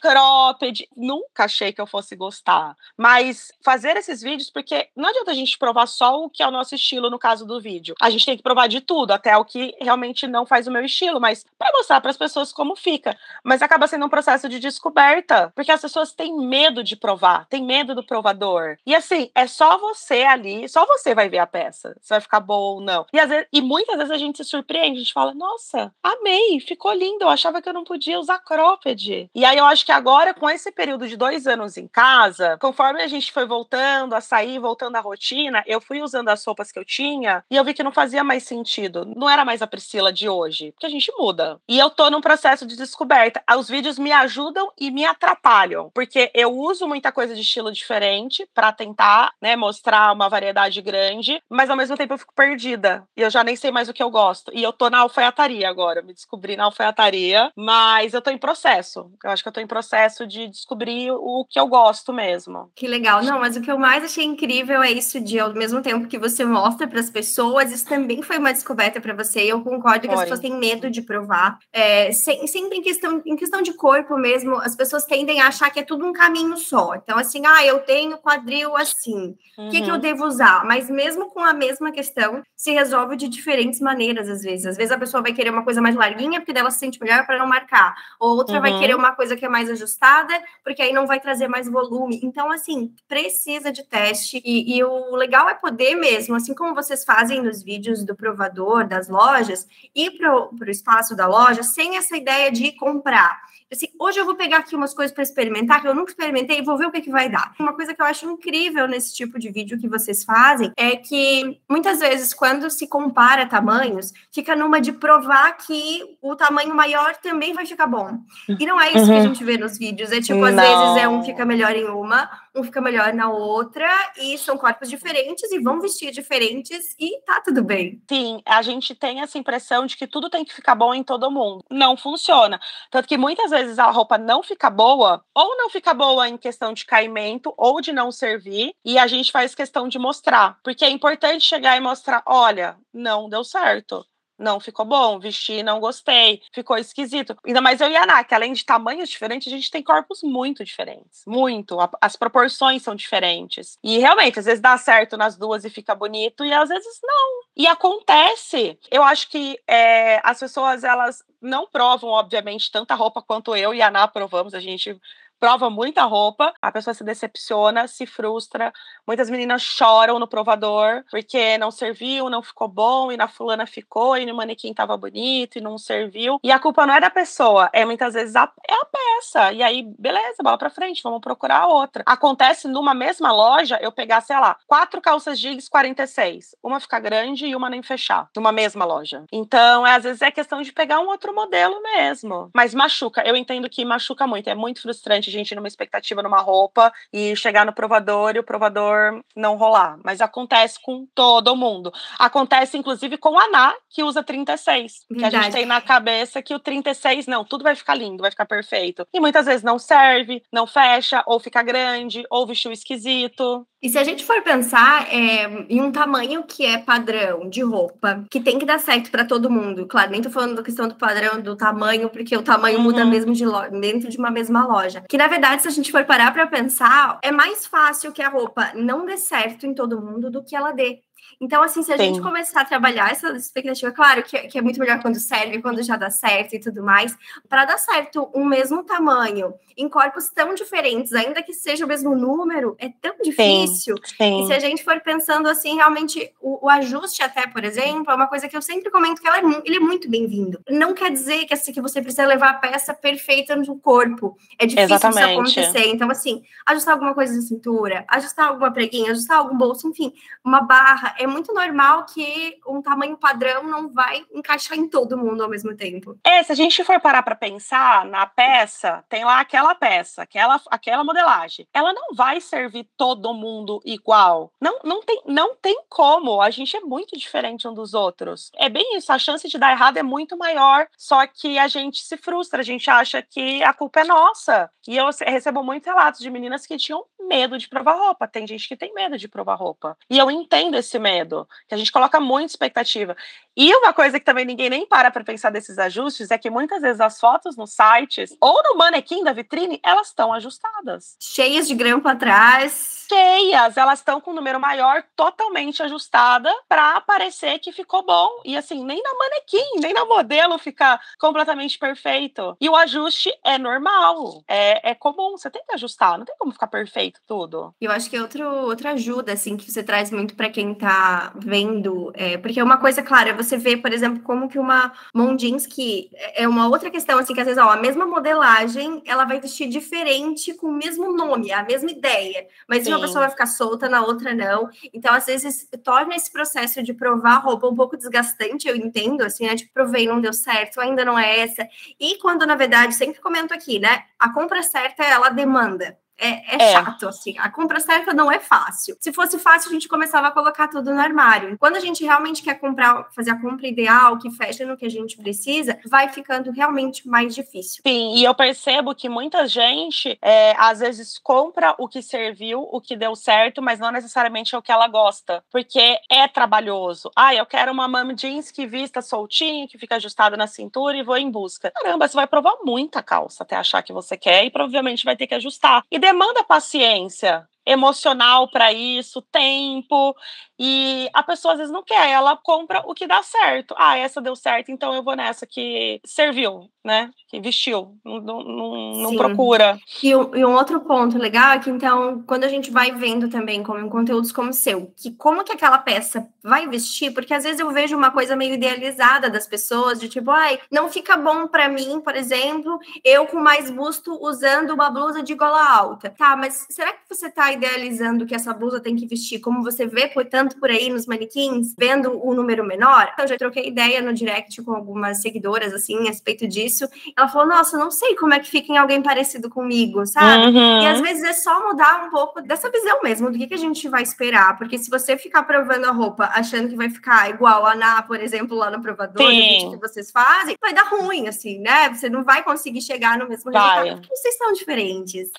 cropped. 0.00 0.88
Nunca 0.96 1.44
achei 1.44 1.72
que 1.72 1.80
eu 1.80 1.86
fosse 1.86 2.16
gostar. 2.16 2.76
Mas 2.96 3.52
fazer 3.62 3.96
esses 3.96 4.22
vídeos, 4.22 4.50
porque 4.50 4.88
não 4.96 5.08
adianta 5.08 5.30
a 5.30 5.34
gente 5.34 5.58
provar 5.58 5.86
só 5.86 6.22
o 6.24 6.30
que 6.30 6.42
é 6.42 6.48
o 6.48 6.50
nosso 6.50 6.74
estilo 6.74 7.10
no 7.10 7.18
caso 7.18 7.46
do 7.46 7.60
vídeo. 7.60 7.94
A 8.00 8.10
gente 8.10 8.26
tem 8.26 8.36
que 8.36 8.42
provar 8.42 8.68
de 8.68 8.80
tudo, 8.80 9.12
até 9.12 9.36
o 9.36 9.44
que 9.44 9.74
realmente 9.80 10.26
não 10.26 10.46
faz 10.46 10.66
o 10.66 10.70
meu 10.70 10.84
estilo, 10.84 11.20
mas 11.20 11.44
para 11.58 11.72
mostrar 11.72 12.00
para 12.00 12.10
as 12.10 12.16
pessoas 12.16 12.52
como 12.52 12.76
fica. 12.76 13.16
Mas 13.44 13.62
acaba 13.62 13.86
sendo 13.86 14.06
um 14.06 14.08
processo 14.08 14.48
de 14.48 14.58
descoberta, 14.58 15.52
porque 15.54 15.72
as 15.72 15.80
pessoas 15.80 16.12
têm 16.12 16.36
medo 16.36 16.82
de 16.82 16.96
provar, 16.96 17.46
têm 17.46 17.64
medo 17.64 17.94
do 17.94 18.04
provador. 18.04 18.76
E 18.86 18.94
assim, 18.94 19.30
é 19.34 19.46
só 19.46 19.78
você 19.78 20.22
ali, 20.22 20.68
só 20.68 20.86
você 20.86 21.14
vai 21.14 21.28
ver 21.28 21.38
a 21.38 21.46
peça, 21.46 21.96
se 22.00 22.10
vai 22.10 22.20
ficar 22.20 22.40
boa 22.40 22.74
ou 22.74 22.80
não. 22.80 23.06
E, 23.12 23.26
vezes, 23.26 23.46
e 23.52 23.60
muitas 23.60 23.96
vezes 23.96 24.10
a 24.10 24.18
gente 24.18 24.38
se 24.38 24.44
surpreende, 24.44 24.96
a 24.98 25.02
gente 25.02 25.12
fala: 25.12 25.34
"Nossa, 25.34 25.92
amei, 26.02 26.60
ficou 26.60 26.92
lindo, 26.92 27.28
achava 27.30 27.62
que 27.62 27.68
eu 27.68 27.72
não 27.72 27.84
podia 27.84 28.18
usar 28.18 28.38
cropped. 28.38 29.30
E 29.34 29.44
aí 29.44 29.56
eu 29.56 29.64
acho 29.64 29.84
que 29.84 29.92
agora, 29.92 30.34
com 30.34 30.48
esse 30.48 30.70
período 30.72 31.08
de 31.08 31.16
dois 31.16 31.46
anos 31.46 31.76
em 31.76 31.86
casa, 31.86 32.56
conforme 32.60 33.02
a 33.02 33.08
gente 33.08 33.32
foi 33.32 33.46
voltando 33.46 34.14
a 34.14 34.20
sair, 34.20 34.58
voltando 34.58 34.96
à 34.96 35.00
rotina, 35.00 35.62
eu 35.66 35.80
fui 35.80 36.02
usando 36.02 36.28
as 36.28 36.44
roupas 36.44 36.70
que 36.72 36.78
eu 36.78 36.84
tinha 36.84 37.44
e 37.50 37.56
eu 37.56 37.64
vi 37.64 37.74
que 37.74 37.82
não 37.82 37.92
fazia 37.92 38.24
mais 38.24 38.42
sentido. 38.42 39.04
Não 39.16 39.28
era 39.28 39.44
mais 39.44 39.62
a 39.62 39.66
Priscila 39.66 40.12
de 40.12 40.28
hoje, 40.28 40.72
porque 40.72 40.86
a 40.86 40.90
gente 40.90 41.12
muda. 41.18 41.60
E 41.68 41.78
eu 41.78 41.90
tô 41.90 42.10
num 42.10 42.20
processo 42.20 42.66
de 42.66 42.76
descoberta. 42.76 43.42
Os 43.58 43.68
vídeos 43.68 43.98
me 43.98 44.12
ajudam 44.12 44.70
e 44.78 44.90
me 44.90 45.04
atrapalham, 45.04 45.90
porque 45.94 46.30
eu 46.34 46.52
uso 46.52 46.86
muita 46.86 47.12
coisa 47.12 47.34
de 47.34 47.40
estilo 47.40 47.72
diferente 47.72 48.48
para 48.54 48.72
tentar, 48.72 49.32
né, 49.40 49.56
mostrar 49.56 50.12
uma 50.12 50.28
variedade 50.28 50.80
grande, 50.80 51.42
mas 51.48 51.70
ao 51.70 51.76
mesmo 51.76 51.96
tempo 51.96 52.14
eu 52.14 52.18
fico 52.18 52.34
perdida. 52.34 53.06
E 53.16 53.22
eu 53.22 53.30
já 53.30 53.44
nem 53.44 53.56
sei 53.56 53.70
mais 53.70 53.88
o 53.88 53.92
que 53.92 54.02
eu 54.02 54.10
gosto. 54.10 54.50
E 54.54 54.62
eu 54.62 54.72
tô 54.72 54.88
na 54.88 55.00
alfaiataria 55.00 55.68
agora, 55.68 56.02
me 56.02 56.14
descobri 56.14 56.56
na 56.56 56.64
alfaiataria, 56.64 57.19
mas 57.56 58.14
eu 58.14 58.22
tô 58.22 58.30
em 58.30 58.38
processo. 58.38 59.10
Eu 59.22 59.30
acho 59.30 59.42
que 59.42 59.48
eu 59.48 59.52
tô 59.52 59.60
em 59.60 59.66
processo 59.66 60.26
de 60.26 60.48
descobrir 60.48 61.10
o 61.12 61.44
que 61.48 61.58
eu 61.58 61.66
gosto 61.66 62.12
mesmo. 62.12 62.70
Que 62.74 62.86
legal. 62.86 63.22
Não, 63.22 63.40
mas 63.40 63.56
o 63.56 63.60
que 63.60 63.70
eu 63.70 63.78
mais 63.78 64.04
achei 64.04 64.24
incrível 64.24 64.82
é 64.82 64.90
isso 64.90 65.20
de 65.20 65.38
ao 65.38 65.52
mesmo 65.52 65.82
tempo 65.82 66.08
que 66.08 66.18
você 66.18 66.44
mostra 66.44 66.86
para 66.86 67.00
as 67.00 67.10
pessoas, 67.10 67.72
isso 67.72 67.86
também 67.86 68.22
foi 68.22 68.38
uma 68.38 68.52
descoberta 68.52 69.00
para 69.00 69.14
você. 69.14 69.40
Eu 69.40 69.62
concordo 69.62 70.00
que 70.00 70.06
foi. 70.08 70.14
as 70.14 70.22
pessoas 70.22 70.40
têm 70.40 70.56
medo 70.56 70.90
de 70.90 71.02
provar. 71.02 71.58
É, 71.72 72.12
sem, 72.12 72.46
sempre 72.46 72.78
em 72.78 72.82
questão, 72.82 73.22
em 73.24 73.36
questão 73.36 73.62
de 73.62 73.72
corpo 73.72 74.16
mesmo, 74.16 74.56
as 74.56 74.76
pessoas 74.76 75.04
tendem 75.04 75.40
a 75.40 75.48
achar 75.48 75.70
que 75.70 75.80
é 75.80 75.84
tudo 75.84 76.06
um 76.06 76.12
caminho 76.12 76.56
só. 76.56 76.94
Então, 76.94 77.18
assim, 77.18 77.42
ah, 77.46 77.64
eu 77.64 77.80
tenho 77.80 78.18
quadril 78.18 78.76
assim. 78.76 79.34
O 79.58 79.62
uhum. 79.62 79.70
que, 79.70 79.82
que 79.82 79.90
eu 79.90 79.94
uhum. 79.94 80.00
devo 80.00 80.24
usar? 80.24 80.64
Mas 80.64 80.88
mesmo 80.88 81.30
com 81.30 81.40
a 81.40 81.52
mesma 81.52 81.90
questão, 81.90 82.42
se 82.56 82.72
resolve 82.72 83.16
de 83.16 83.28
diferentes 83.28 83.80
maneiras, 83.80 84.28
às 84.28 84.42
vezes. 84.42 84.66
Às 84.66 84.76
vezes 84.76 84.92
a 84.92 84.98
pessoa 84.98 85.22
vai 85.22 85.32
querer 85.32 85.50
uma 85.50 85.64
coisa 85.64 85.80
mais 85.80 85.94
larguinha, 85.94 86.40
porque 86.40 86.52
dela 86.52 86.70
se 86.70 86.78
sente 86.78 87.00
melhor 87.00 87.09
para 87.26 87.38
não 87.38 87.46
marcar. 87.46 87.94
Outra 88.18 88.56
uhum. 88.56 88.60
vai 88.60 88.78
querer 88.78 88.94
uma 88.94 89.12
coisa 89.14 89.36
que 89.36 89.44
é 89.44 89.48
mais 89.48 89.70
ajustada, 89.70 90.32
porque 90.64 90.82
aí 90.82 90.92
não 90.92 91.06
vai 91.06 91.20
trazer 91.20 91.48
mais 91.48 91.68
volume. 91.68 92.20
Então, 92.22 92.50
assim, 92.50 92.94
precisa 93.08 93.72
de 93.72 93.82
teste. 93.82 94.40
E, 94.44 94.76
e 94.76 94.84
o 94.84 95.14
legal 95.16 95.48
é 95.48 95.54
poder 95.54 95.94
mesmo, 95.94 96.34
assim 96.34 96.54
como 96.54 96.74
vocês 96.74 97.04
fazem 97.04 97.42
nos 97.42 97.62
vídeos 97.62 98.04
do 98.04 98.14
provador, 98.14 98.86
das 98.86 99.08
lojas, 99.08 99.66
ir 99.94 100.12
para 100.18 100.34
o 100.34 100.70
espaço 100.70 101.16
da 101.16 101.26
loja 101.26 101.62
sem 101.62 101.96
essa 101.96 102.16
ideia 102.16 102.50
de 102.50 102.72
comprar 102.72 103.40
assim, 103.72 103.88
hoje 103.98 104.18
eu 104.18 104.24
vou 104.24 104.34
pegar 104.34 104.58
aqui 104.58 104.74
umas 104.74 104.92
coisas 104.92 105.14
para 105.14 105.22
experimentar 105.22 105.80
que 105.80 105.88
eu 105.88 105.94
nunca 105.94 106.10
experimentei 106.10 106.58
e 106.58 106.64
vou 106.64 106.76
ver 106.76 106.86
o 106.86 106.90
que, 106.90 107.00
que 107.00 107.10
vai 107.10 107.28
dar. 107.28 107.54
Uma 107.58 107.72
coisa 107.72 107.94
que 107.94 108.02
eu 108.02 108.06
acho 108.06 108.28
incrível 108.28 108.88
nesse 108.88 109.14
tipo 109.14 109.38
de 109.38 109.50
vídeo 109.50 109.78
que 109.78 109.88
vocês 109.88 110.24
fazem 110.24 110.72
é 110.76 110.96
que 110.96 111.60
muitas 111.68 112.00
vezes 112.00 112.34
quando 112.34 112.68
se 112.70 112.86
compara 112.86 113.46
tamanhos, 113.46 114.12
fica 114.32 114.56
numa 114.56 114.80
de 114.80 114.92
provar 114.92 115.56
que 115.56 116.16
o 116.20 116.34
tamanho 116.34 116.74
maior 116.74 117.16
também 117.16 117.52
vai 117.52 117.66
ficar 117.66 117.86
bom. 117.86 118.18
E 118.48 118.66
não 118.66 118.80
é 118.80 118.88
isso 118.88 118.98
uhum. 119.00 119.06
que 119.06 119.12
a 119.12 119.16
uhum. 119.16 119.22
gente 119.22 119.44
vê 119.44 119.56
nos 119.56 119.78
vídeos, 119.78 120.10
é 120.10 120.20
tipo, 120.20 120.42
às 120.44 120.54
não. 120.54 120.62
vezes 120.62 121.02
é 121.04 121.08
um 121.08 121.22
fica 121.22 121.44
melhor 121.44 121.74
em 121.76 121.84
uma, 121.84 122.30
um 122.54 122.64
fica 122.64 122.80
melhor 122.80 123.12
na 123.12 123.30
outra, 123.30 123.88
e 124.18 124.36
são 124.38 124.58
corpos 124.58 124.88
diferentes 124.88 125.50
e 125.52 125.60
vão 125.60 125.80
vestir 125.80 126.10
diferentes 126.10 126.94
e 126.98 127.20
tá 127.22 127.40
tudo 127.44 127.62
bem. 127.62 128.02
Sim, 128.08 128.42
a 128.44 128.62
gente 128.62 128.94
tem 128.94 129.20
essa 129.20 129.38
impressão 129.38 129.86
de 129.86 129.96
que 129.96 130.06
tudo 130.06 130.28
tem 130.28 130.44
que 130.44 130.54
ficar 130.54 130.74
bom 130.74 130.92
em 130.92 131.02
todo 131.02 131.30
mundo. 131.30 131.64
Não 131.70 131.96
funciona. 131.96 132.60
Tanto 132.90 133.06
que 133.06 133.16
muitas 133.16 133.50
vezes 133.50 133.59
a 133.78 133.90
roupa 133.90 134.18
não 134.18 134.42
fica 134.42 134.70
boa, 134.70 135.24
ou 135.34 135.56
não 135.56 135.70
fica 135.70 135.92
boa 135.94 136.28
em 136.28 136.36
questão 136.36 136.72
de 136.72 136.84
caimento, 136.84 137.52
ou 137.56 137.80
de 137.80 137.92
não 137.92 138.10
servir, 138.12 138.72
e 138.84 138.98
a 138.98 139.06
gente 139.06 139.32
faz 139.32 139.54
questão 139.54 139.88
de 139.88 139.98
mostrar. 139.98 140.58
Porque 140.62 140.84
é 140.84 140.90
importante 140.90 141.44
chegar 141.44 141.76
e 141.76 141.80
mostrar: 141.80 142.22
olha, 142.26 142.76
não 142.92 143.28
deu 143.28 143.44
certo 143.44 144.04
não 144.40 144.58
ficou 144.58 144.84
bom, 144.86 145.18
vesti, 145.18 145.62
não 145.62 145.78
gostei, 145.78 146.42
ficou 146.52 146.78
esquisito. 146.78 147.36
Ainda 147.46 147.60
mais 147.60 147.80
eu 147.80 147.90
e 147.90 147.96
a 147.96 148.04
Ana, 148.04 148.24
que 148.24 148.34
além 148.34 148.52
de 148.52 148.64
tamanhos 148.64 149.08
diferentes, 149.08 149.46
a 149.46 149.50
gente 149.54 149.70
tem 149.70 149.82
corpos 149.82 150.20
muito 150.22 150.64
diferentes, 150.64 151.22
muito. 151.26 151.76
As 152.00 152.16
proporções 152.16 152.82
são 152.82 152.94
diferentes. 152.94 153.78
E 153.84 153.98
realmente, 153.98 154.38
às 154.38 154.46
vezes 154.46 154.60
dá 154.60 154.76
certo 154.78 155.16
nas 155.16 155.36
duas 155.36 155.64
e 155.64 155.70
fica 155.70 155.94
bonito, 155.94 156.44
e 156.44 156.52
às 156.52 156.68
vezes 156.68 156.98
não. 157.02 157.40
E 157.56 157.66
acontece. 157.66 158.78
Eu 158.90 159.02
acho 159.02 159.28
que 159.28 159.60
é, 159.68 160.20
as 160.24 160.40
pessoas, 160.40 160.82
elas 160.82 161.22
não 161.40 161.66
provam, 161.66 162.10
obviamente, 162.10 162.70
tanta 162.70 162.94
roupa 162.94 163.22
quanto 163.22 163.54
eu 163.54 163.74
e 163.74 163.82
a 163.82 163.88
Ana 163.88 164.08
provamos. 164.08 164.54
A 164.54 164.60
gente 164.60 164.98
prova 165.40 165.70
muita 165.70 166.04
roupa, 166.04 166.52
a 166.60 166.70
pessoa 166.70 166.92
se 166.92 167.02
decepciona, 167.02 167.88
se 167.88 168.04
frustra. 168.06 168.72
Muitas 169.06 169.30
meninas 169.30 169.62
choram 169.62 170.18
no 170.18 170.28
provador 170.28 171.02
porque 171.10 171.56
não 171.56 171.70
serviu, 171.70 172.28
não 172.28 172.42
ficou 172.42 172.68
bom, 172.68 173.10
e 173.10 173.16
na 173.16 173.26
fulana 173.26 173.66
ficou, 173.66 174.16
e 174.18 174.26
no 174.26 174.34
manequim 174.34 174.74
tava 174.74 174.96
bonito 174.96 175.56
e 175.56 175.60
não 175.60 175.78
serviu. 175.78 176.38
E 176.44 176.52
a 176.52 176.58
culpa 176.58 176.86
não 176.86 176.94
é 176.94 177.00
da 177.00 177.10
pessoa, 177.10 177.70
é 177.72 177.84
muitas 177.86 178.12
vezes 178.12 178.36
a, 178.36 178.52
é 178.68 178.74
a 178.74 178.84
peça. 178.84 179.52
E 179.52 179.62
aí, 179.62 179.82
beleza, 179.98 180.42
bola 180.42 180.58
pra 180.58 180.68
frente, 180.68 181.02
vamos 181.02 181.20
procurar 181.20 181.66
outra. 181.66 182.02
Acontece 182.06 182.68
numa 182.68 182.92
mesma 182.92 183.32
loja 183.32 183.78
eu 183.80 183.90
pegar, 183.90 184.20
sei 184.20 184.38
lá, 184.38 184.56
quatro 184.66 185.00
calças 185.00 185.40
jeans 185.40 185.68
46, 185.68 186.54
uma 186.62 186.78
ficar 186.78 187.00
grande 187.00 187.46
e 187.46 187.56
uma 187.56 187.70
nem 187.70 187.82
fechar, 187.82 188.28
numa 188.36 188.52
mesma 188.52 188.84
loja. 188.84 189.24
Então, 189.32 189.86
é, 189.86 189.94
às 189.94 190.04
vezes 190.04 190.20
é 190.20 190.30
questão 190.30 190.60
de 190.60 190.72
pegar 190.72 191.00
um 191.00 191.08
outro 191.08 191.34
modelo 191.34 191.80
mesmo. 191.82 192.50
Mas 192.54 192.74
machuca, 192.74 193.22
eu 193.26 193.34
entendo 193.34 193.70
que 193.70 193.84
machuca 193.84 194.26
muito, 194.26 194.50
é 194.50 194.54
muito 194.54 194.82
frustrante 194.82 195.29
gente 195.30 195.54
numa 195.54 195.68
expectativa 195.68 196.22
numa 196.22 196.40
roupa 196.40 196.92
e 197.12 197.34
chegar 197.36 197.64
no 197.64 197.72
provador 197.72 198.36
e 198.36 198.38
o 198.38 198.44
provador 198.44 199.22
não 199.34 199.56
rolar. 199.56 199.98
Mas 200.04 200.20
acontece 200.20 200.78
com 200.82 201.06
todo 201.14 201.56
mundo. 201.56 201.92
Acontece, 202.18 202.76
inclusive, 202.76 203.16
com 203.16 203.38
a 203.38 203.48
Ná, 203.48 203.74
que 203.88 204.02
usa 204.02 204.22
36. 204.22 205.06
Verdade. 205.10 205.30
Que 205.30 205.36
a 205.36 205.42
gente 205.42 205.52
tem 205.52 205.66
na 205.66 205.80
cabeça 205.80 206.42
que 206.42 206.54
o 206.54 206.58
36, 206.58 207.26
não, 207.26 207.44
tudo 207.44 207.64
vai 207.64 207.74
ficar 207.74 207.94
lindo, 207.94 208.22
vai 208.22 208.30
ficar 208.30 208.46
perfeito. 208.46 209.06
E 209.12 209.20
muitas 209.20 209.46
vezes 209.46 209.62
não 209.62 209.78
serve, 209.78 210.42
não 210.52 210.66
fecha, 210.66 211.22
ou 211.26 211.40
fica 211.40 211.62
grande, 211.62 212.24
ou 212.30 212.46
vestiu 212.46 212.72
esquisito. 212.72 213.66
E 213.82 213.88
se 213.88 213.98
a 213.98 214.04
gente 214.04 214.24
for 214.24 214.42
pensar 214.42 215.08
é, 215.12 215.64
em 215.68 215.80
um 215.80 215.90
tamanho 215.90 216.42
que 216.42 216.66
é 216.66 216.76
padrão 216.76 217.48
de 217.48 217.62
roupa, 217.62 218.24
que 218.30 218.38
tem 218.38 218.58
que 218.58 218.66
dar 218.66 218.78
certo 218.78 219.10
para 219.10 219.24
todo 219.24 219.50
mundo, 219.50 219.86
claro, 219.86 220.10
nem 220.10 220.20
tô 220.20 220.28
falando 220.28 220.54
da 220.54 220.62
questão 220.62 220.86
do 220.86 220.94
padrão 220.94 221.40
do 221.40 221.56
tamanho, 221.56 222.10
porque 222.10 222.36
o 222.36 222.42
tamanho 222.42 222.76
uhum. 222.76 222.84
muda 222.84 223.06
mesmo 223.06 223.32
de 223.32 223.44
dentro 223.80 224.10
de 224.10 224.18
uma 224.18 224.30
mesma 224.30 224.66
loja. 224.66 225.02
Que 225.08 225.16
na 225.20 225.26
verdade, 225.26 225.60
se 225.60 225.68
a 225.68 225.70
gente 225.70 225.92
for 225.92 226.02
parar 226.06 226.32
para 226.32 226.46
pensar, 226.46 227.18
é 227.22 227.30
mais 227.30 227.66
fácil 227.66 228.10
que 228.10 228.22
a 228.22 228.28
roupa 228.30 228.72
não 228.74 229.04
dê 229.04 229.18
certo 229.18 229.66
em 229.66 229.74
todo 229.74 230.00
mundo 230.00 230.30
do 230.30 230.42
que 230.42 230.56
ela 230.56 230.72
dê. 230.72 230.98
Então, 231.40 231.62
assim, 231.62 231.82
se 231.82 231.90
a 231.90 231.96
Sim. 231.96 232.04
gente 232.04 232.20
começar 232.20 232.60
a 232.60 232.64
trabalhar 232.66 233.10
essa 233.10 233.30
expectativa, 233.30 233.90
claro 233.90 234.22
que, 234.22 234.38
que, 234.40 234.58
é 234.58 234.62
muito 234.62 234.78
melhor 234.78 235.00
quando 235.00 235.18
serve, 235.18 235.62
quando 235.62 235.82
já 235.82 235.96
dá 235.96 236.10
certo 236.10 236.54
e 236.54 236.60
tudo 236.60 236.82
mais, 236.82 237.16
para 237.48 237.64
dar 237.64 237.78
certo 237.78 238.30
um 238.34 238.44
mesmo 238.44 238.84
tamanho, 238.84 239.54
em 239.74 239.88
corpos 239.88 240.28
tão 240.28 240.54
diferentes, 240.54 241.14
ainda 241.14 241.42
que 241.42 241.54
seja 241.54 241.86
o 241.86 241.88
mesmo 241.88 242.14
número, 242.14 242.76
é 242.78 242.90
tão 243.00 243.14
difícil. 243.22 243.94
Sim. 244.04 244.42
E 244.42 244.46
se 244.46 244.52
a 244.52 244.58
gente 244.58 244.84
for 244.84 245.00
pensando 245.00 245.48
assim, 245.48 245.76
realmente, 245.76 246.30
o, 246.42 246.66
o, 246.66 246.68
ajuste 246.68 247.22
até, 247.22 247.46
por 247.46 247.64
exemplo, 247.64 248.10
é 248.10 248.14
uma 248.14 248.26
coisa 248.26 248.46
que 248.46 248.56
eu 248.56 248.60
sempre 248.60 248.90
comento 248.90 249.22
que 249.22 249.28
é, 249.28 249.38
ele 249.64 249.76
é 249.76 249.80
muito 249.80 250.10
bem-vindo. 250.10 250.60
Não 250.68 250.92
quer 250.92 251.10
dizer 251.10 251.46
que, 251.46 251.54
assim, 251.54 251.72
que 251.72 251.80
você 251.80 252.02
precisa 252.02 252.26
levar 252.26 252.50
a 252.50 252.54
peça 252.54 252.92
perfeita 252.92 253.56
no 253.56 253.78
corpo. 253.78 254.36
É 254.58 254.66
difícil 254.66 254.96
Exatamente. 254.96 255.48
isso 255.48 255.60
acontecer. 255.60 255.88
Então, 255.88 256.10
assim, 256.10 256.42
ajustar 256.66 256.92
alguma 256.92 257.14
coisa 257.14 257.34
na 257.34 257.40
cintura, 257.40 258.04
ajustar 258.08 258.48
alguma 258.48 258.70
preguinha, 258.70 259.12
ajustar 259.12 259.38
algum 259.38 259.56
bolso, 259.56 259.88
enfim, 259.88 260.12
uma 260.44 260.60
barra, 260.60 261.14
é 261.18 261.29
muito 261.30 261.52
normal 261.54 262.04
que 262.04 262.58
um 262.66 262.82
tamanho 262.82 263.16
padrão 263.16 263.62
não 263.62 263.88
vai 263.92 264.24
encaixar 264.32 264.76
em 264.76 264.88
todo 264.88 265.16
mundo 265.16 265.42
ao 265.42 265.48
mesmo 265.48 265.76
tempo. 265.76 266.18
É, 266.24 266.42
se 266.42 266.52
a 266.52 266.54
gente 266.54 266.84
for 266.84 267.00
parar 267.00 267.22
para 267.22 267.34
pensar 267.34 268.04
na 268.04 268.26
peça, 268.26 269.04
tem 269.08 269.24
lá 269.24 269.40
aquela 269.40 269.74
peça, 269.74 270.22
aquela, 270.22 270.60
aquela 270.70 271.04
modelagem. 271.04 271.66
Ela 271.72 271.92
não 271.92 272.14
vai 272.14 272.40
servir 272.40 272.88
todo 272.96 273.34
mundo 273.34 273.80
igual. 273.84 274.52
Não, 274.60 274.78
não, 274.84 275.02
tem, 275.02 275.22
não 275.26 275.54
tem 275.54 275.80
como. 275.88 276.40
A 276.40 276.50
gente 276.50 276.76
é 276.76 276.80
muito 276.80 277.16
diferente 277.16 277.66
um 277.66 277.74
dos 277.74 277.94
outros. 277.94 278.50
É 278.56 278.68
bem 278.68 278.96
isso. 278.96 279.12
A 279.12 279.18
chance 279.18 279.48
de 279.48 279.58
dar 279.58 279.72
errado 279.72 279.96
é 279.96 280.02
muito 280.02 280.36
maior. 280.36 280.86
Só 280.96 281.26
que 281.26 281.58
a 281.58 281.68
gente 281.68 282.02
se 282.02 282.16
frustra. 282.16 282.60
A 282.60 282.64
gente 282.64 282.90
acha 282.90 283.22
que 283.22 283.62
a 283.62 283.72
culpa 283.72 284.00
é 284.00 284.04
nossa. 284.04 284.70
E 284.88 284.96
eu 284.96 285.06
recebo 285.20 285.62
muitos 285.62 285.86
relatos 285.86 286.20
de 286.20 286.30
meninas 286.30 286.66
que 286.66 286.76
tinham 286.76 287.04
medo 287.30 287.56
de 287.56 287.68
provar 287.68 287.94
roupa. 287.94 288.26
Tem 288.26 288.44
gente 288.44 288.66
que 288.66 288.76
tem 288.76 288.92
medo 288.92 289.16
de 289.16 289.28
provar 289.28 289.54
roupa. 289.54 289.96
E 290.10 290.18
eu 290.18 290.28
entendo 290.28 290.76
esse 290.76 290.98
medo 290.98 291.48
que 291.68 291.74
a 291.74 291.78
gente 291.78 291.92
coloca 291.92 292.18
muita 292.18 292.52
expectativa. 292.52 293.16
E 293.56 293.72
uma 293.76 293.92
coisa 293.92 294.18
que 294.18 294.24
também 294.24 294.44
ninguém 294.44 294.68
nem 294.68 294.84
para 294.84 295.12
para 295.12 295.22
pensar 295.22 295.50
desses 295.50 295.78
ajustes 295.78 296.32
é 296.32 296.38
que 296.38 296.50
muitas 296.50 296.82
vezes 296.82 297.00
as 297.00 297.20
fotos 297.20 297.56
nos 297.56 297.72
sites 297.72 298.36
ou 298.40 298.60
no 298.64 298.76
manequim 298.76 299.22
da 299.22 299.32
vitrine, 299.32 299.80
elas 299.84 300.08
estão 300.08 300.32
ajustadas. 300.32 301.16
Cheias 301.20 301.68
de 301.68 301.74
grampo 301.74 302.08
atrás. 302.08 303.06
Cheias, 303.08 303.76
elas 303.76 304.00
estão 304.00 304.20
com 304.20 304.32
um 304.32 304.34
número 304.34 304.58
maior 304.58 305.04
totalmente 305.14 305.82
ajustada 305.82 306.52
para 306.68 307.00
parecer 307.02 307.60
que 307.60 307.70
ficou 307.70 308.04
bom. 308.04 308.40
E 308.44 308.56
assim, 308.56 308.84
nem 308.84 309.00
na 309.00 309.14
manequim, 309.14 309.80
nem 309.80 309.92
na 309.92 310.04
modelo 310.04 310.58
fica 310.58 310.98
completamente 311.18 311.78
perfeito. 311.78 312.56
E 312.60 312.68
o 312.68 312.74
ajuste 312.74 313.32
é 313.44 313.56
normal, 313.56 314.42
é, 314.48 314.90
é 314.90 314.94
comum, 314.94 315.32
você 315.36 315.50
tem 315.50 315.62
que 315.64 315.74
ajustar, 315.74 316.18
não 316.18 316.24
tem 316.24 316.34
como 316.38 316.52
ficar 316.52 316.66
perfeito 316.66 317.19
tudo. 317.26 317.74
Eu 317.80 317.90
acho 317.90 318.10
que 318.10 318.16
é 318.16 318.20
outro, 318.22 318.44
outra 318.44 318.90
ajuda, 318.92 319.32
assim, 319.32 319.56
que 319.56 319.70
você 319.70 319.82
traz 319.82 320.10
muito 320.10 320.34
para 320.34 320.50
quem 320.50 320.74
tá 320.74 321.32
vendo, 321.36 322.10
é, 322.14 322.36
porque 322.36 322.60
uma 322.62 322.76
coisa, 322.76 323.02
claro, 323.02 323.28
é 323.28 323.32
você 323.32 323.56
ver, 323.56 323.76
por 323.78 323.92
exemplo, 323.92 324.22
como 324.22 324.48
que 324.48 324.58
uma 324.58 324.92
Mondinsky 325.14 326.10
é 326.34 326.48
uma 326.48 326.68
outra 326.68 326.90
questão, 326.90 327.18
assim, 327.18 327.32
que 327.32 327.40
às 327.40 327.46
vezes, 327.46 327.62
ó, 327.62 327.70
a 327.70 327.76
mesma 327.76 328.04
modelagem, 328.04 329.02
ela 329.06 329.24
vai 329.24 329.40
vestir 329.40 329.68
diferente 329.68 330.54
com 330.54 330.68
o 330.68 330.72
mesmo 330.72 331.12
nome, 331.16 331.52
a 331.52 331.62
mesma 331.62 331.90
ideia, 331.90 332.46
mas 332.68 332.84
Sim. 332.84 332.90
uma 332.92 333.00
pessoa 333.00 333.20
vai 333.20 333.30
ficar 333.30 333.46
solta, 333.46 333.88
na 333.88 334.04
outra 334.04 334.34
não. 334.34 334.68
Então, 334.92 335.14
às 335.14 335.26
vezes, 335.26 335.68
torna 335.84 336.14
esse 336.16 336.32
processo 336.32 336.82
de 336.82 336.92
provar 336.92 337.38
roupa 337.38 337.68
um 337.68 337.74
pouco 337.74 337.96
desgastante, 337.96 338.68
eu 338.68 338.76
entendo, 338.76 339.22
assim, 339.22 339.46
né? 339.46 339.56
Tipo, 339.56 339.72
provei, 339.72 340.06
não 340.06 340.20
deu 340.20 340.32
certo, 340.32 340.80
ainda 340.80 341.04
não 341.04 341.18
é 341.18 341.40
essa. 341.40 341.66
E 341.98 342.18
quando, 342.18 342.46
na 342.46 342.54
verdade, 342.54 342.94
sempre 342.94 343.20
comento 343.20 343.54
aqui, 343.54 343.78
né? 343.78 344.02
A 344.18 344.32
compra 344.32 344.62
certa, 344.62 345.04
ela 345.04 345.28
demanda. 345.30 345.96
É, 346.20 346.54
é, 346.54 346.56
é, 346.56 346.72
chato, 346.72 347.08
assim. 347.08 347.34
A 347.38 347.48
compra 347.48 347.80
certa 347.80 348.12
não 348.12 348.30
é 348.30 348.38
fácil. 348.38 348.96
Se 349.00 349.12
fosse 349.12 349.38
fácil, 349.38 349.70
a 349.70 349.72
gente 349.72 349.88
começava 349.88 350.28
a 350.28 350.30
colocar 350.30 350.68
tudo 350.68 350.92
no 350.92 351.00
armário. 351.00 351.56
Quando 351.58 351.76
a 351.76 351.80
gente 351.80 352.04
realmente 352.04 352.42
quer 352.42 352.54
comprar, 352.60 353.08
fazer 353.14 353.30
a 353.30 353.40
compra 353.40 353.66
ideal, 353.66 354.18
que 354.18 354.30
fecha 354.30 354.66
no 354.66 354.76
que 354.76 354.84
a 354.84 354.90
gente 354.90 355.16
precisa, 355.16 355.78
vai 355.86 356.10
ficando 356.10 356.50
realmente 356.50 357.08
mais 357.08 357.34
difícil. 357.34 357.82
Sim, 357.86 358.14
e 358.16 358.24
eu 358.24 358.34
percebo 358.34 358.94
que 358.94 359.08
muita 359.08 359.46
gente, 359.46 360.18
é, 360.20 360.54
às 360.58 360.80
vezes, 360.80 361.18
compra 361.18 361.74
o 361.78 361.88
que 361.88 362.02
serviu, 362.02 362.68
o 362.70 362.80
que 362.80 362.96
deu 362.96 363.16
certo, 363.16 363.62
mas 363.62 363.78
não 363.78 363.90
necessariamente 363.90 364.54
é 364.54 364.58
o 364.58 364.62
que 364.62 364.72
ela 364.72 364.88
gosta. 364.88 365.42
Porque 365.50 365.98
é 366.10 366.28
trabalhoso. 366.28 367.10
Ah, 367.16 367.34
eu 367.34 367.46
quero 367.46 367.72
uma 367.72 367.88
mom 367.88 368.12
jeans 368.12 368.50
que 368.50 368.66
vista 368.66 369.00
soltinho, 369.00 369.66
que 369.66 369.78
fica 369.78 369.96
ajustado 369.96 370.36
na 370.36 370.46
cintura 370.46 370.96
e 370.96 371.02
vou 371.02 371.16
em 371.16 371.30
busca. 371.30 371.70
Caramba, 371.70 372.06
você 372.06 372.14
vai 372.14 372.26
provar 372.26 372.56
muita 372.62 373.02
calça 373.02 373.42
até 373.42 373.56
achar 373.56 373.82
que 373.82 373.92
você 373.92 374.16
quer 374.16 374.44
e 374.44 374.50
provavelmente 374.50 375.04
vai 375.04 375.16
ter 375.16 375.26
que 375.26 375.34
ajustar. 375.34 375.82
E 375.90 375.98
demanda 376.10 376.42
paciência 376.42 377.46
emocional 377.66 378.50
para 378.50 378.72
isso, 378.72 379.22
tempo, 379.22 380.14
e 380.62 381.08
a 381.14 381.22
pessoa 381.22 381.52
às 381.52 381.58
vezes 381.58 381.72
não 381.72 381.82
quer, 381.82 382.10
ela 382.10 382.36
compra 382.36 382.82
o 382.84 382.92
que 382.92 383.06
dá 383.06 383.22
certo. 383.22 383.74
Ah, 383.78 383.96
essa 383.96 384.20
deu 384.20 384.36
certo, 384.36 384.70
então 384.70 384.94
eu 384.94 385.02
vou 385.02 385.16
nessa 385.16 385.46
que 385.46 386.00
serviu, 386.04 386.68
né? 386.84 387.10
Que 387.28 387.40
vestiu, 387.40 387.96
não, 388.04 388.20
não, 388.20 388.92
não 388.96 389.16
procura. 389.16 389.78
E, 390.02 390.10
e, 390.10 390.14
um 390.14 390.54
outro 390.54 390.80
ponto 390.80 391.16
legal 391.16 391.52
é 391.52 391.58
que, 391.60 391.70
então, 391.70 392.22
quando 392.26 392.44
a 392.44 392.48
gente 392.48 392.70
vai 392.70 392.92
vendo 392.92 393.28
também 393.30 393.62
como 393.62 393.80
em 393.80 393.88
conteúdos 393.88 394.32
como 394.32 394.50
o 394.50 394.52
seu, 394.52 394.92
que 394.96 395.10
como 395.12 395.44
que 395.44 395.52
aquela 395.52 395.78
peça 395.78 396.28
vai 396.42 396.68
vestir, 396.68 397.12
porque 397.14 397.32
às 397.32 397.44
vezes 397.44 397.60
eu 397.60 397.70
vejo 397.70 397.96
uma 397.96 398.10
coisa 398.10 398.36
meio 398.36 398.54
idealizada 398.54 399.30
das 399.30 399.46
pessoas, 399.46 399.98
de 399.98 400.10
tipo, 400.10 400.30
ai, 400.30 400.60
não 400.70 400.90
fica 400.90 401.16
bom 401.16 401.46
para 401.46 401.70
mim, 401.70 402.00
por 402.00 402.14
exemplo, 402.14 402.78
eu 403.02 403.26
com 403.26 403.40
mais 403.40 403.70
busto 403.70 404.18
usando 404.20 404.72
uma 404.72 404.90
blusa 404.90 405.22
de 405.22 405.34
gola 405.34 405.62
alta. 405.64 406.10
Tá, 406.10 406.36
mas 406.36 406.66
será 406.68 406.92
que 406.92 407.08
você 407.08 407.30
tá 407.30 407.49
idealizando 407.52 408.26
que 408.26 408.34
essa 408.34 408.52
blusa 408.52 408.80
tem 408.80 408.96
que 408.96 409.06
vestir 409.06 409.40
como 409.40 409.62
você 409.62 409.86
vê, 409.86 410.08
portanto, 410.08 410.58
por 410.58 410.70
aí 410.70 410.88
nos 410.90 411.06
manequins, 411.06 411.74
vendo 411.78 412.20
o 412.24 412.34
número 412.34 412.64
menor? 412.64 413.12
Eu 413.18 413.26
já 413.26 413.36
troquei 413.36 413.68
ideia 413.68 414.00
no 414.00 414.12
direct 414.12 414.62
com 414.62 414.72
algumas 414.72 415.20
seguidoras, 415.20 415.72
assim, 415.72 415.98
a 415.98 416.10
respeito 416.10 416.46
disso. 416.46 416.86
Ela 417.16 417.28
falou, 417.28 417.48
nossa, 417.48 417.76
não 417.76 417.90
sei 417.90 418.14
como 418.16 418.34
é 418.34 418.40
que 418.40 418.48
fica 418.48 418.72
em 418.72 418.76
alguém 418.76 419.02
parecido 419.02 419.50
comigo, 419.50 420.06
sabe? 420.06 420.46
Uhum. 420.46 420.82
E 420.82 420.86
às 420.86 421.00
vezes 421.00 421.22
é 421.24 421.32
só 421.32 421.66
mudar 421.66 422.06
um 422.06 422.10
pouco 422.10 422.40
dessa 422.40 422.70
visão 422.70 423.00
mesmo, 423.02 423.30
do 423.30 423.38
que, 423.38 423.46
que 423.46 423.54
a 423.54 423.58
gente 423.58 423.88
vai 423.88 424.02
esperar. 424.02 424.56
Porque 424.58 424.78
se 424.78 424.90
você 424.90 425.16
ficar 425.16 425.42
provando 425.42 425.86
a 425.86 425.90
roupa 425.90 426.30
achando 426.32 426.68
que 426.68 426.76
vai 426.76 426.90
ficar 426.90 427.30
igual 427.30 427.66
a 427.66 427.72
Ana, 427.72 428.02
por 428.02 428.20
exemplo, 428.20 428.56
lá 428.56 428.70
no 428.70 428.82
provador, 428.82 429.22
no 429.22 429.28
vídeo 429.28 429.70
que 429.72 429.78
vocês 429.78 430.10
fazem, 430.10 430.56
vai 430.60 430.74
dar 430.74 430.88
ruim, 430.88 431.28
assim, 431.28 431.58
né? 431.58 431.88
Você 431.88 432.08
não 432.08 432.22
vai 432.22 432.42
conseguir 432.42 432.82
chegar 432.82 433.18
no 433.18 433.28
mesmo 433.28 433.50
vai. 433.50 433.62
resultado, 433.62 434.00
porque 434.00 434.16
vocês 434.16 434.36
são 434.36 434.52
diferentes. 434.52 435.30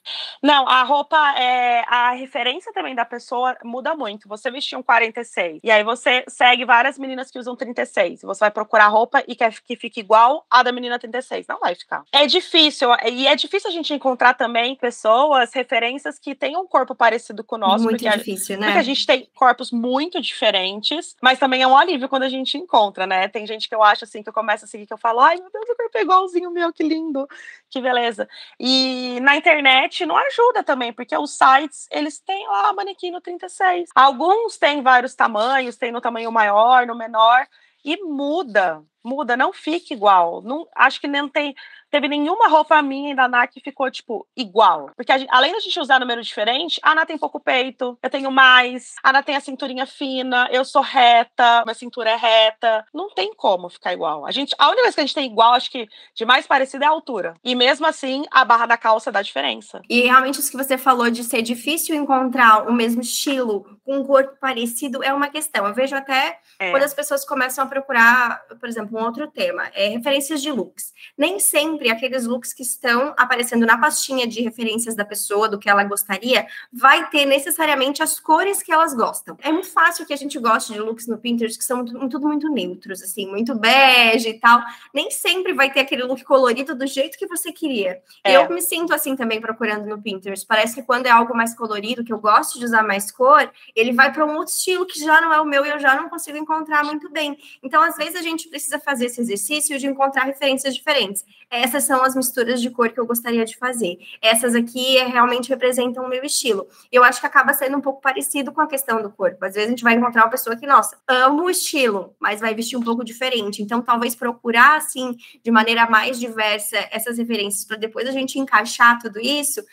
Não, 0.41 0.67
a 0.67 0.83
roupa, 0.83 1.17
é, 1.37 1.83
a 1.87 2.00
referência 2.09 2.73
também 2.73 2.95
da 2.95 3.05
pessoa 3.05 3.55
muda 3.63 3.95
muito. 3.95 4.27
Você 4.27 4.49
vestiu 4.49 4.79
um 4.79 4.83
46, 4.83 5.59
e 5.63 5.69
aí 5.69 5.83
você 5.83 6.23
segue 6.27 6.65
várias 6.65 6.97
meninas 6.97 7.29
que 7.29 7.37
usam 7.37 7.55
36, 7.55 8.21
você 8.23 8.39
vai 8.39 8.51
procurar 8.51 8.87
roupa 8.87 9.23
e 9.27 9.35
quer 9.35 9.53
que 9.61 9.75
fique 9.75 9.99
igual 9.99 10.43
a 10.49 10.63
da 10.63 10.71
menina 10.71 10.97
36. 10.97 11.45
Não 11.47 11.59
vai 11.59 11.75
ficar. 11.75 12.03
É 12.11 12.25
difícil, 12.25 12.89
e 13.05 13.27
é 13.27 13.35
difícil 13.35 13.69
a 13.69 13.73
gente 13.73 13.93
encontrar 13.93 14.33
também 14.33 14.75
pessoas, 14.75 15.53
referências 15.53 16.17
que 16.17 16.33
tenham 16.33 16.63
um 16.63 16.67
corpo 16.67 16.95
parecido 16.95 17.43
com 17.43 17.55
o 17.55 17.59
nosso. 17.59 17.83
Muito 17.83 18.03
difícil, 18.03 18.55
a, 18.55 18.59
né? 18.59 18.65
Porque 18.67 18.79
a 18.79 18.83
gente 18.83 19.05
tem 19.05 19.27
corpos 19.35 19.71
muito 19.71 20.19
diferentes, 20.19 21.15
mas 21.21 21.37
também 21.37 21.61
é 21.61 21.67
um 21.67 21.77
alívio 21.77 22.09
quando 22.09 22.23
a 22.23 22.29
gente 22.29 22.57
encontra, 22.57 23.05
né? 23.05 23.27
Tem 23.27 23.45
gente 23.45 23.69
que 23.69 23.75
eu 23.75 23.83
acho 23.83 24.05
assim, 24.05 24.23
que 24.23 24.29
eu 24.29 24.33
começo 24.33 24.65
a 24.65 24.67
seguir, 24.67 24.87
que 24.87 24.93
eu 24.93 24.97
falo, 24.97 25.19
ai 25.19 25.35
meu 25.35 25.49
Deus, 25.51 25.69
o 25.69 25.75
corpo 25.75 25.97
é 25.97 26.01
igualzinho 26.01 26.51
meu, 26.51 26.73
que 26.73 26.83
lindo, 26.83 27.27
que 27.69 27.81
beleza. 27.81 28.27
E 28.59 29.19
na 29.21 29.35
internet 29.35 30.05
não 30.05 30.17
ajuda 30.17 30.63
também, 30.63 30.93
porque 30.93 31.15
os 31.17 31.31
sites, 31.37 31.87
eles 31.91 32.19
têm 32.19 32.47
lá 32.47 32.73
manequim 32.73 33.11
no 33.11 33.21
36. 33.21 33.89
Alguns 33.93 34.57
têm 34.57 34.81
vários 34.81 35.13
tamanhos, 35.13 35.77
tem 35.77 35.91
no 35.91 36.01
tamanho 36.01 36.31
maior, 36.31 36.87
no 36.87 36.95
menor, 36.95 37.45
e 37.83 37.97
muda, 38.03 38.83
muda, 39.03 39.37
não 39.37 39.53
fica 39.53 39.93
igual. 39.93 40.41
Não, 40.41 40.67
acho 40.75 40.99
que 40.99 41.07
não 41.07 41.27
tem 41.27 41.55
teve 41.91 42.07
nenhuma 42.07 42.47
roupa 42.47 42.81
minha 42.81 43.13
da 43.13 43.25
Ana 43.25 43.45
que 43.45 43.59
ficou, 43.59 43.91
tipo, 43.91 44.25
igual. 44.35 44.89
Porque 44.95 45.11
gente, 45.19 45.29
além 45.29 45.51
da 45.51 45.59
gente 45.59 45.77
usar 45.79 45.99
número 45.99 46.23
diferente, 46.23 46.79
a 46.81 46.91
Ana 46.91 47.05
tem 47.05 47.17
pouco 47.17 47.39
peito, 47.39 47.99
eu 48.01 48.09
tenho 48.09 48.31
mais, 48.31 48.95
a 49.03 49.09
Ana 49.09 49.21
tem 49.21 49.35
a 49.35 49.41
cinturinha 49.41 49.85
fina, 49.85 50.47
eu 50.51 50.63
sou 50.63 50.81
reta, 50.81 51.63
minha 51.65 51.75
cintura 51.75 52.11
é 52.11 52.15
reta. 52.15 52.85
Não 52.93 53.13
tem 53.13 53.33
como 53.35 53.69
ficar 53.69 53.93
igual. 53.93 54.25
A 54.25 54.31
gente, 54.31 54.55
a 54.57 54.67
única 54.67 54.83
coisa 54.83 54.95
que 54.95 55.01
a 55.01 55.05
gente 55.05 55.15
tem 55.15 55.25
igual, 55.25 55.53
acho 55.53 55.69
que 55.69 55.87
de 56.15 56.25
mais 56.25 56.47
parecido 56.47 56.85
é 56.85 56.87
a 56.87 56.91
altura. 56.91 57.35
E 57.43 57.53
mesmo 57.53 57.85
assim, 57.85 58.23
a 58.31 58.45
barra 58.45 58.65
da 58.65 58.77
calça 58.77 59.11
dá 59.11 59.21
diferença. 59.21 59.81
E 59.89 60.01
realmente 60.03 60.39
isso 60.39 60.49
que 60.49 60.57
você 60.57 60.77
falou 60.77 61.11
de 61.11 61.23
ser 61.25 61.41
difícil 61.41 61.93
encontrar 61.93 62.69
o 62.69 62.73
mesmo 62.73 63.01
estilo 63.01 63.65
com 63.83 63.97
um 63.97 64.05
corpo 64.05 64.37
parecido 64.39 65.03
é 65.03 65.13
uma 65.13 65.27
questão. 65.27 65.67
Eu 65.67 65.73
vejo 65.73 65.95
até 65.95 66.39
é. 66.57 66.71
quando 66.71 66.83
as 66.83 66.93
pessoas 66.93 67.25
começam 67.25 67.65
a 67.65 67.67
procurar, 67.67 68.41
por 68.59 68.69
exemplo, 68.69 68.90
um 68.97 69.03
outro 69.03 69.27
tema, 69.27 69.69
é 69.73 69.87
referências 69.87 70.41
de 70.41 70.51
looks. 70.51 70.93
Nem 71.17 71.39
sempre 71.39 71.89
aqueles 71.89 72.25
looks 72.25 72.53
que 72.53 72.63
estão 72.63 73.13
aparecendo 73.17 73.65
na 73.65 73.77
pastinha 73.77 74.27
de 74.27 74.41
referências 74.41 74.95
da 74.95 75.05
pessoa, 75.05 75.47
do 75.47 75.59
que 75.59 75.69
ela 75.69 75.83
gostaria, 75.83 76.47
vai 76.71 77.09
ter 77.09 77.25
necessariamente 77.25 78.03
as 78.03 78.19
cores 78.19 78.61
que 78.61 78.71
elas 78.71 78.93
gostam. 78.93 79.37
É 79.41 79.51
muito 79.51 79.69
fácil 79.69 80.05
que 80.05 80.13
a 80.13 80.17
gente 80.17 80.37
goste 80.39 80.73
de 80.73 80.79
looks 80.79 81.07
no 81.07 81.17
Pinterest 81.17 81.57
que 81.57 81.65
são 81.65 81.83
tudo 81.85 82.27
muito 82.27 82.49
neutros, 82.49 83.01
assim, 83.01 83.27
muito 83.27 83.55
bege 83.55 84.29
e 84.29 84.39
tal. 84.39 84.61
Nem 84.93 85.11
sempre 85.11 85.53
vai 85.53 85.71
ter 85.71 85.81
aquele 85.81 86.03
look 86.03 86.23
colorido 86.23 86.75
do 86.75 86.87
jeito 86.87 87.17
que 87.17 87.27
você 87.27 87.51
queria. 87.51 88.01
É. 88.23 88.35
Eu 88.35 88.49
me 88.49 88.61
sinto 88.61 88.93
assim 88.93 89.15
também 89.15 89.39
procurando 89.39 89.85
no 89.85 90.01
Pinterest. 90.01 90.45
Parece 90.45 90.75
que 90.75 90.83
quando 90.83 91.05
é 91.05 91.09
algo 91.09 91.35
mais 91.35 91.55
colorido, 91.55 92.03
que 92.03 92.13
eu 92.13 92.19
gosto 92.19 92.59
de 92.59 92.65
usar 92.65 92.83
mais 92.83 93.11
cor, 93.11 93.51
ele 93.75 93.93
vai 93.93 94.11
para 94.11 94.25
um 94.25 94.35
outro 94.35 94.53
estilo 94.53 94.85
que 94.85 94.99
já 94.99 95.21
não 95.21 95.33
é 95.33 95.39
o 95.39 95.45
meu 95.45 95.65
e 95.65 95.69
eu 95.69 95.79
já 95.79 95.95
não 95.95 96.09
consigo 96.09 96.37
encontrar 96.37 96.83
muito 96.83 97.09
bem. 97.09 97.37
Então, 97.63 97.81
às 97.81 97.95
vezes, 97.95 98.15
a 98.15 98.21
gente 98.21 98.49
precisa 98.49 98.79
fazer 98.83 99.07
esse 99.07 99.19
exercício 99.19 99.79
de 99.79 99.87
encontrar 99.87 100.25
referências 100.25 100.75
diferentes. 100.75 101.25
Essa 101.49 101.71
essas 101.71 101.85
são 101.85 102.03
as 102.03 102.15
misturas 102.15 102.61
de 102.61 102.69
cor 102.69 102.89
que 102.89 102.99
eu 102.99 103.05
gostaria 103.05 103.45
de 103.45 103.57
fazer. 103.57 103.97
Essas 104.21 104.53
aqui 104.55 104.97
é, 104.97 105.05
realmente 105.05 105.49
representam 105.49 106.03
o 106.03 106.09
meu 106.09 106.23
estilo. 106.23 106.67
Eu 106.91 107.03
acho 107.03 107.19
que 107.19 107.25
acaba 107.25 107.53
sendo 107.53 107.77
um 107.77 107.81
pouco 107.81 108.01
parecido 108.01 108.51
com 108.51 108.61
a 108.61 108.67
questão 108.67 109.01
do 109.01 109.09
corpo. 109.09 109.43
Às 109.45 109.53
vezes 109.53 109.67
a 109.67 109.69
gente 109.69 109.83
vai 109.83 109.93
encontrar 109.93 110.23
uma 110.23 110.29
pessoa 110.29 110.55
que, 110.55 110.67
nossa, 110.67 110.97
amo 111.07 111.43
o 111.43 111.49
estilo, 111.49 112.13
mas 112.19 112.41
vai 112.41 112.53
vestir 112.53 112.77
um 112.77 112.81
pouco 112.81 113.03
diferente. 113.03 113.63
Então, 113.63 113.81
talvez 113.81 114.15
procurar, 114.15 114.77
assim, 114.77 115.15
de 115.43 115.49
maneira 115.49 115.89
mais 115.89 116.19
diversa, 116.19 116.77
essas 116.91 117.17
referências, 117.17 117.65
para 117.65 117.77
depois 117.77 118.07
a 118.07 118.11
gente 118.11 118.37
encaixar 118.37 118.99
tudo 118.99 119.19
isso, 119.19 119.63